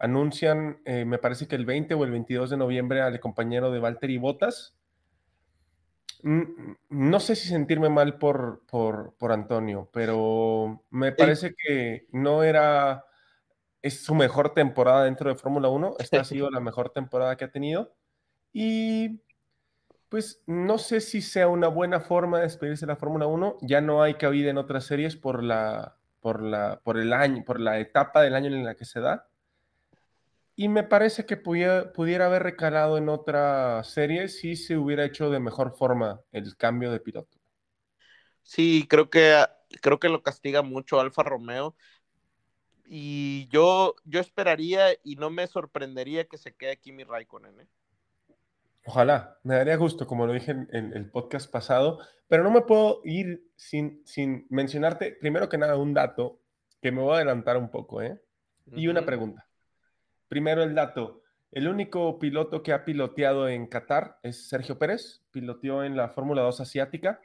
Anuncian, 0.00 0.80
eh, 0.86 1.04
me 1.04 1.18
parece 1.18 1.46
que 1.46 1.56
el 1.56 1.66
20 1.66 1.92
o 1.92 2.04
el 2.04 2.10
22 2.10 2.48
de 2.48 2.56
noviembre 2.56 3.02
al 3.02 3.20
compañero 3.20 3.70
de 3.70 3.80
Valtteri 3.80 4.16
Bottas. 4.16 4.74
No 6.22 7.20
sé 7.20 7.36
si 7.36 7.48
sentirme 7.48 7.90
mal 7.90 8.18
por, 8.18 8.64
por, 8.66 9.14
por 9.18 9.32
Antonio, 9.32 9.90
pero 9.92 10.84
me 10.90 11.12
parece 11.12 11.54
que 11.54 12.06
no 12.12 12.42
era, 12.42 13.04
es 13.82 14.02
su 14.02 14.14
mejor 14.14 14.54
temporada 14.54 15.04
dentro 15.04 15.28
de 15.28 15.36
Fórmula 15.36 15.68
1. 15.68 15.96
Esta 15.98 16.20
ha 16.20 16.24
sido 16.24 16.50
la 16.50 16.60
mejor 16.60 16.90
temporada 16.90 17.36
que 17.36 17.44
ha 17.44 17.50
tenido. 17.50 17.94
Y 18.54 19.20
pues 20.08 20.42
no 20.46 20.78
sé 20.78 21.02
si 21.02 21.20
sea 21.20 21.48
una 21.48 21.68
buena 21.68 22.00
forma 22.00 22.38
de 22.38 22.44
despedirse 22.44 22.86
de 22.86 22.92
la 22.92 22.96
Fórmula 22.96 23.26
1. 23.26 23.58
Ya 23.60 23.82
no 23.82 24.02
hay 24.02 24.14
cabida 24.14 24.50
en 24.50 24.58
otras 24.58 24.84
series 24.84 25.16
por 25.16 25.42
la, 25.42 25.98
por 26.20 26.42
la, 26.42 26.80
por 26.82 26.98
el 26.98 27.12
año, 27.12 27.44
por 27.44 27.60
la 27.60 27.78
etapa 27.78 28.22
del 28.22 28.34
año 28.34 28.46
en 28.46 28.64
la 28.64 28.74
que 28.76 28.86
se 28.86 29.00
da. 29.00 29.29
Y 30.60 30.68
me 30.68 30.82
parece 30.82 31.24
que 31.24 31.38
pudiera, 31.38 31.90
pudiera 31.90 32.26
haber 32.26 32.42
recalado 32.42 32.98
en 32.98 33.08
otra 33.08 33.82
serie 33.82 34.28
si 34.28 34.56
se 34.56 34.76
hubiera 34.76 35.06
hecho 35.06 35.30
de 35.30 35.40
mejor 35.40 35.74
forma 35.74 36.20
el 36.32 36.54
cambio 36.58 36.92
de 36.92 37.00
piloto. 37.00 37.38
Sí, 38.42 38.86
creo 38.86 39.08
que, 39.08 39.42
creo 39.80 39.98
que 39.98 40.10
lo 40.10 40.22
castiga 40.22 40.60
mucho 40.60 41.00
Alfa 41.00 41.22
Romeo. 41.22 41.74
Y 42.84 43.48
yo, 43.48 43.96
yo 44.04 44.20
esperaría 44.20 44.88
y 45.02 45.16
no 45.16 45.30
me 45.30 45.46
sorprendería 45.46 46.28
que 46.28 46.36
se 46.36 46.54
quede 46.54 46.76
Kimi 46.76 47.04
Raikkonen. 47.04 47.60
¿eh? 47.60 47.66
Ojalá, 48.84 49.38
me 49.42 49.54
daría 49.54 49.76
gusto, 49.76 50.06
como 50.06 50.26
lo 50.26 50.34
dije 50.34 50.50
en, 50.50 50.92
el 50.92 51.10
podcast 51.10 51.50
pasado, 51.50 52.00
pero 52.28 52.44
no 52.44 52.50
me 52.50 52.60
puedo 52.60 53.00
ir 53.04 53.50
sin, 53.56 54.02
sin 54.04 54.46
mencionarte, 54.50 55.12
primero 55.12 55.48
que 55.48 55.56
nada, 55.56 55.78
un 55.78 55.94
dato 55.94 56.42
que 56.82 56.92
me 56.92 57.00
voy 57.00 57.12
a 57.12 57.16
adelantar 57.16 57.56
un 57.56 57.70
poco, 57.70 58.02
¿eh? 58.02 58.20
Y 58.76 58.88
una 58.88 59.06
pregunta. 59.06 59.49
Primero 60.30 60.62
el 60.62 60.76
dato. 60.76 61.24
El 61.50 61.66
único 61.66 62.20
piloto 62.20 62.62
que 62.62 62.72
ha 62.72 62.84
piloteado 62.84 63.48
en 63.48 63.66
Qatar 63.66 64.20
es 64.22 64.48
Sergio 64.48 64.78
Pérez, 64.78 65.24
piloteó 65.32 65.82
en 65.82 65.96
la 65.96 66.08
Fórmula 66.10 66.42
2 66.42 66.60
asiática 66.60 67.20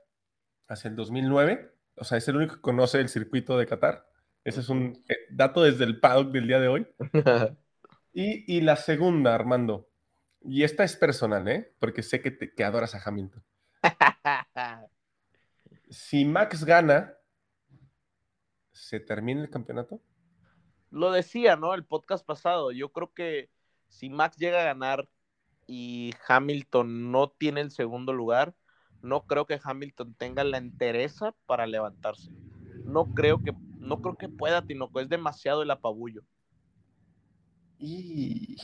hacia 0.68 0.90
el 0.90 0.96
2009, 0.96 1.72
o 1.98 2.04
sea, 2.04 2.18
es 2.18 2.28
el 2.28 2.38
único 2.38 2.56
que 2.56 2.62
conoce 2.62 3.00
el 3.00 3.10
circuito 3.10 3.60
de 3.60 3.68
Qatar. 3.68 4.10
Ese 4.44 4.62
es 4.62 4.70
un 4.70 5.04
eh, 5.08 5.16
dato 5.30 5.62
desde 5.62 5.84
el 5.84 6.00
paddock 6.00 6.32
del 6.32 6.48
día 6.48 6.60
de 6.60 6.68
hoy. 6.68 6.88
y, 8.14 8.58
y 8.58 8.62
la 8.62 8.76
segunda, 8.76 9.36
Armando, 9.36 9.88
y 10.42 10.64
esta 10.64 10.84
es 10.84 10.96
personal, 10.96 11.48
¿eh? 11.48 11.76
Porque 11.78 12.02
sé 12.02 12.22
que, 12.22 12.32
te, 12.32 12.64
adoras 12.64 12.96
a 12.96 13.02
Hamilton. 13.06 13.44
si 15.92 16.26
Max 16.26 16.66
gana, 16.66 17.14
¿se 18.72 19.00
termina 19.00 19.44
el 19.44 19.52
campeonato? 19.52 20.02
Lo 20.96 21.12
decía, 21.12 21.58
¿no? 21.58 21.74
El 21.74 21.84
podcast 21.84 22.26
pasado. 22.26 22.72
Yo 22.72 22.94
creo 22.94 23.14
que 23.14 23.50
si 23.90 24.10
Max 24.10 24.38
llega 24.38 24.62
a 24.62 24.66
ganar 24.66 25.10
y 25.68 26.14
Hamilton 26.26 27.12
no 27.12 27.28
tiene 27.38 27.60
el 27.60 27.72
segundo 27.72 28.14
lugar, 28.14 28.56
no 29.02 29.28
creo 29.28 29.46
que 29.46 29.60
Hamilton 29.62 30.14
tenga 30.14 30.46
la 30.46 30.58
entereza 30.58 31.36
para 31.48 31.68
levantarse. 31.68 32.32
No 32.86 33.14
creo 33.14 33.44
que, 33.44 33.52
no 33.78 34.02
creo 34.02 34.16
que 34.16 34.30
pueda, 34.30 34.66
Tinoco. 34.66 35.02
Es 35.02 35.10
demasiado 35.10 35.64
el 35.64 35.72
apabullo. 35.72 36.24
Y 37.78 38.56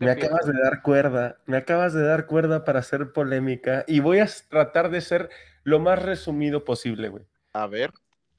me 0.00 0.10
acabas 0.10 0.44
de 0.44 0.60
dar 0.62 0.82
cuerda, 0.82 1.38
me 1.46 1.56
acabas 1.56 1.94
de 1.94 2.02
dar 2.02 2.26
cuerda 2.26 2.62
para 2.66 2.80
hacer 2.80 3.14
polémica 3.14 3.86
y 3.88 4.00
voy 4.00 4.18
a 4.18 4.28
tratar 4.50 4.90
de 4.90 5.00
ser 5.00 5.30
lo 5.64 5.80
más 5.80 6.02
resumido 6.02 6.62
posible, 6.62 7.08
güey. 7.08 7.24
A 7.54 7.66
ver. 7.66 7.90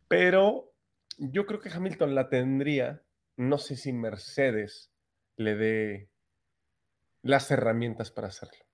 Pero 0.08 0.72
yo 1.18 1.48
creo 1.48 1.60
que 1.60 1.72
Hamilton 1.72 2.14
la 2.14 2.30
tendría, 2.30 3.02
no 3.42 3.58
sé 3.58 3.76
si 3.76 3.92
Mercedes 3.92 4.92
le 5.36 5.56
dé 5.56 6.10
las 7.24 7.50
herramientas 7.50 8.12
para 8.12 8.28
hacerlo. 8.28 8.66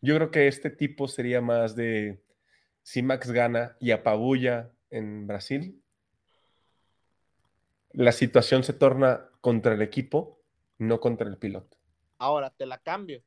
Yo 0.00 0.14
creo 0.14 0.30
que 0.30 0.48
este 0.48 0.70
tipo 0.70 1.06
sería 1.06 1.40
más 1.40 1.76
de 1.76 2.24
si 2.82 3.02
Max 3.02 3.30
gana 3.30 3.76
y 3.78 3.90
apabulla 3.90 4.72
en 4.90 5.26
Brasil, 5.26 5.82
la 7.92 8.12
situación 8.12 8.64
se 8.64 8.72
torna 8.72 9.28
contra 9.40 9.74
el 9.74 9.82
equipo 9.82 10.40
no 10.78 11.00
contra 11.00 11.28
el 11.28 11.36
piloto. 11.36 11.76
Ahora 12.18 12.50
te 12.50 12.64
la 12.64 12.78
cambio. 12.78 13.22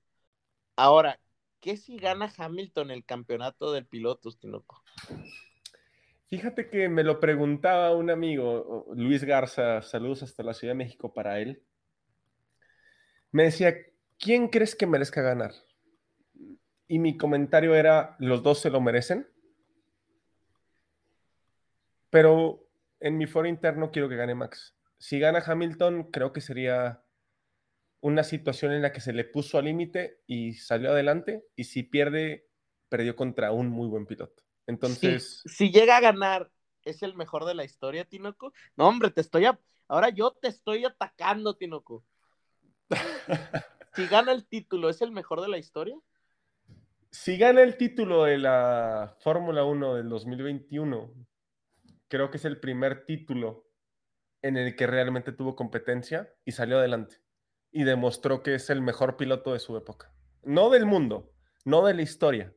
Ahora, 0.75 1.19
¿qué 1.59 1.77
si 1.77 1.97
gana 1.97 2.33
Hamilton 2.35 2.89
el 2.89 3.05
campeonato 3.05 3.71
del 3.73 3.85
piloto, 3.85 4.31
Tinoco? 4.31 4.83
Fíjate 6.31 6.69
que 6.69 6.87
me 6.87 7.03
lo 7.03 7.19
preguntaba 7.19 7.93
un 7.93 8.09
amigo, 8.09 8.87
Luis 8.95 9.25
Garza, 9.25 9.81
saludos 9.81 10.23
hasta 10.23 10.43
la 10.43 10.53
Ciudad 10.53 10.71
de 10.71 10.77
México 10.77 11.13
para 11.13 11.41
él. 11.41 11.61
Me 13.33 13.43
decía, 13.43 13.75
¿quién 14.17 14.47
crees 14.47 14.73
que 14.73 14.87
merezca 14.87 15.21
ganar? 15.21 15.51
Y 16.87 16.99
mi 16.99 17.17
comentario 17.17 17.75
era, 17.75 18.15
los 18.19 18.43
dos 18.43 18.61
se 18.61 18.69
lo 18.69 18.79
merecen. 18.79 19.27
Pero 22.09 22.65
en 23.01 23.17
mi 23.17 23.27
foro 23.27 23.49
interno 23.49 23.91
quiero 23.91 24.07
que 24.07 24.15
gane 24.15 24.33
Max. 24.33 24.73
Si 24.99 25.19
gana 25.19 25.43
Hamilton, 25.45 26.11
creo 26.11 26.31
que 26.31 26.39
sería 26.39 27.03
una 27.99 28.23
situación 28.23 28.71
en 28.71 28.83
la 28.83 28.93
que 28.93 29.01
se 29.01 29.11
le 29.11 29.25
puso 29.25 29.57
al 29.57 29.65
límite 29.65 30.21
y 30.27 30.53
salió 30.53 30.91
adelante, 30.91 31.43
y 31.57 31.65
si 31.65 31.83
pierde, 31.83 32.47
perdió 32.87 33.17
contra 33.17 33.51
un 33.51 33.67
muy 33.67 33.89
buen 33.89 34.05
piloto. 34.05 34.41
Entonces. 34.71 35.43
Si, 35.45 35.69
llega 35.71 35.97
a 35.97 36.01
ganar, 36.01 36.49
¿es 36.83 37.03
el 37.03 37.15
mejor 37.15 37.45
de 37.45 37.53
la 37.53 37.63
historia, 37.63 38.05
Tinoco? 38.05 38.53
No, 38.75 38.87
hombre, 38.87 39.11
te 39.11 39.21
estoy. 39.21 39.45
Ahora 39.87 40.09
yo 40.09 40.31
te 40.31 40.47
estoy 40.47 40.85
atacando, 40.85 41.55
Tinoco. 41.55 42.03
si 43.95 44.07
gana 44.07 44.31
el 44.31 44.47
título, 44.47 44.89
¿es 44.89 45.01
el 45.01 45.11
mejor 45.11 45.41
de 45.41 45.49
la 45.49 45.57
historia? 45.57 45.95
Si 47.11 47.37
gana 47.37 47.61
el 47.61 47.75
título 47.75 48.23
de 48.23 48.37
la 48.37 49.17
Fórmula 49.19 49.65
1 49.65 49.95
del 49.95 50.07
2021, 50.07 51.13
creo 52.07 52.31
que 52.31 52.37
es 52.37 52.45
el 52.45 52.59
primer 52.59 53.05
título 53.05 53.67
en 54.41 54.55
el 54.55 54.75
que 54.75 54.87
realmente 54.87 55.33
tuvo 55.33 55.55
competencia 55.55 56.33
y 56.45 56.53
salió 56.53 56.77
adelante 56.77 57.17
y 57.71 57.83
demostró 57.83 58.43
que 58.43 58.55
es 58.55 58.69
el 58.69 58.81
mejor 58.81 59.17
piloto 59.17 59.53
de 59.53 59.59
su 59.59 59.75
época. 59.75 60.13
No 60.43 60.69
del 60.69 60.85
mundo, 60.85 61.33
no 61.65 61.85
de 61.85 61.93
la 61.93 62.01
historia, 62.01 62.55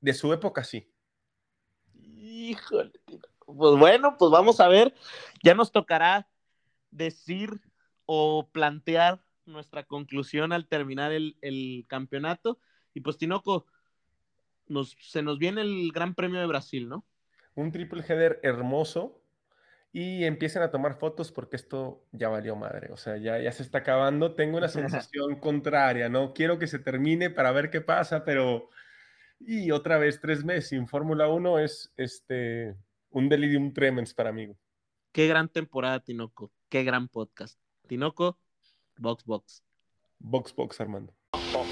de 0.00 0.14
su 0.14 0.32
época 0.32 0.64
sí. 0.64 0.92
Híjole, 2.50 2.92
pues 3.46 3.78
bueno, 3.78 4.16
pues 4.18 4.30
vamos 4.32 4.58
a 4.58 4.66
ver, 4.66 4.92
ya 5.42 5.54
nos 5.54 5.70
tocará 5.70 6.26
decir 6.90 7.60
o 8.06 8.48
plantear 8.50 9.22
nuestra 9.46 9.84
conclusión 9.84 10.52
al 10.52 10.66
terminar 10.66 11.12
el, 11.12 11.84
campeonato. 11.88 12.58
Y 12.92 13.02
pues 13.02 13.18
Tinoco, 13.18 13.66
nos, 14.66 14.96
se 15.00 15.22
nos 15.22 15.38
viene 15.38 15.60
el 15.60 15.92
Gran 15.92 16.14
Premio 16.16 16.40
de 16.40 16.46
Brasil, 16.46 16.88
¿no? 16.88 17.04
Un 17.54 17.70
triple 17.70 18.02
header 18.02 18.40
hermoso, 18.42 19.22
y 19.92 20.24
empiecen 20.24 20.62
a 20.62 20.70
tomar 20.70 20.94
fotos 20.94 21.30
porque 21.30 21.54
esto 21.56 22.04
ya 22.10 22.28
valió 22.28 22.54
madre, 22.56 22.92
o 22.92 22.96
sea, 22.96 23.16
ya, 23.16 23.40
ya 23.40 23.52
se 23.52 23.62
está 23.62 23.78
acabando. 23.78 24.34
Tengo 24.34 24.58
una 24.58 24.68
sensación 24.68 25.38
contraria, 25.38 26.08
¿no? 26.08 26.32
Quiero 26.32 26.58
que 26.58 26.66
se 26.66 26.80
termine 26.80 27.30
para 27.30 27.52
ver 27.52 27.70
qué 27.70 27.80
pasa, 27.80 28.24
pero... 28.24 28.70
Y 29.40 29.70
otra 29.70 29.96
vez, 29.98 30.20
tres 30.20 30.44
meses 30.44 30.68
sin 30.68 30.86
Fórmula 30.86 31.28
1 31.28 31.58
es 31.60 31.90
este, 31.96 32.76
un 33.10 33.28
delirium 33.28 33.72
tremens 33.72 34.12
para 34.12 34.32
mí. 34.32 34.48
Qué 35.12 35.26
gran 35.26 35.48
temporada, 35.48 36.00
Tinoco. 36.00 36.52
Qué 36.68 36.84
gran 36.84 37.08
podcast. 37.08 37.58
Tinoco, 37.88 38.38
Box 38.98 39.24
Box. 39.24 39.64
Box 40.18 40.54
Box, 40.54 40.80
Armando. 40.80 41.14
Box, 41.52 41.69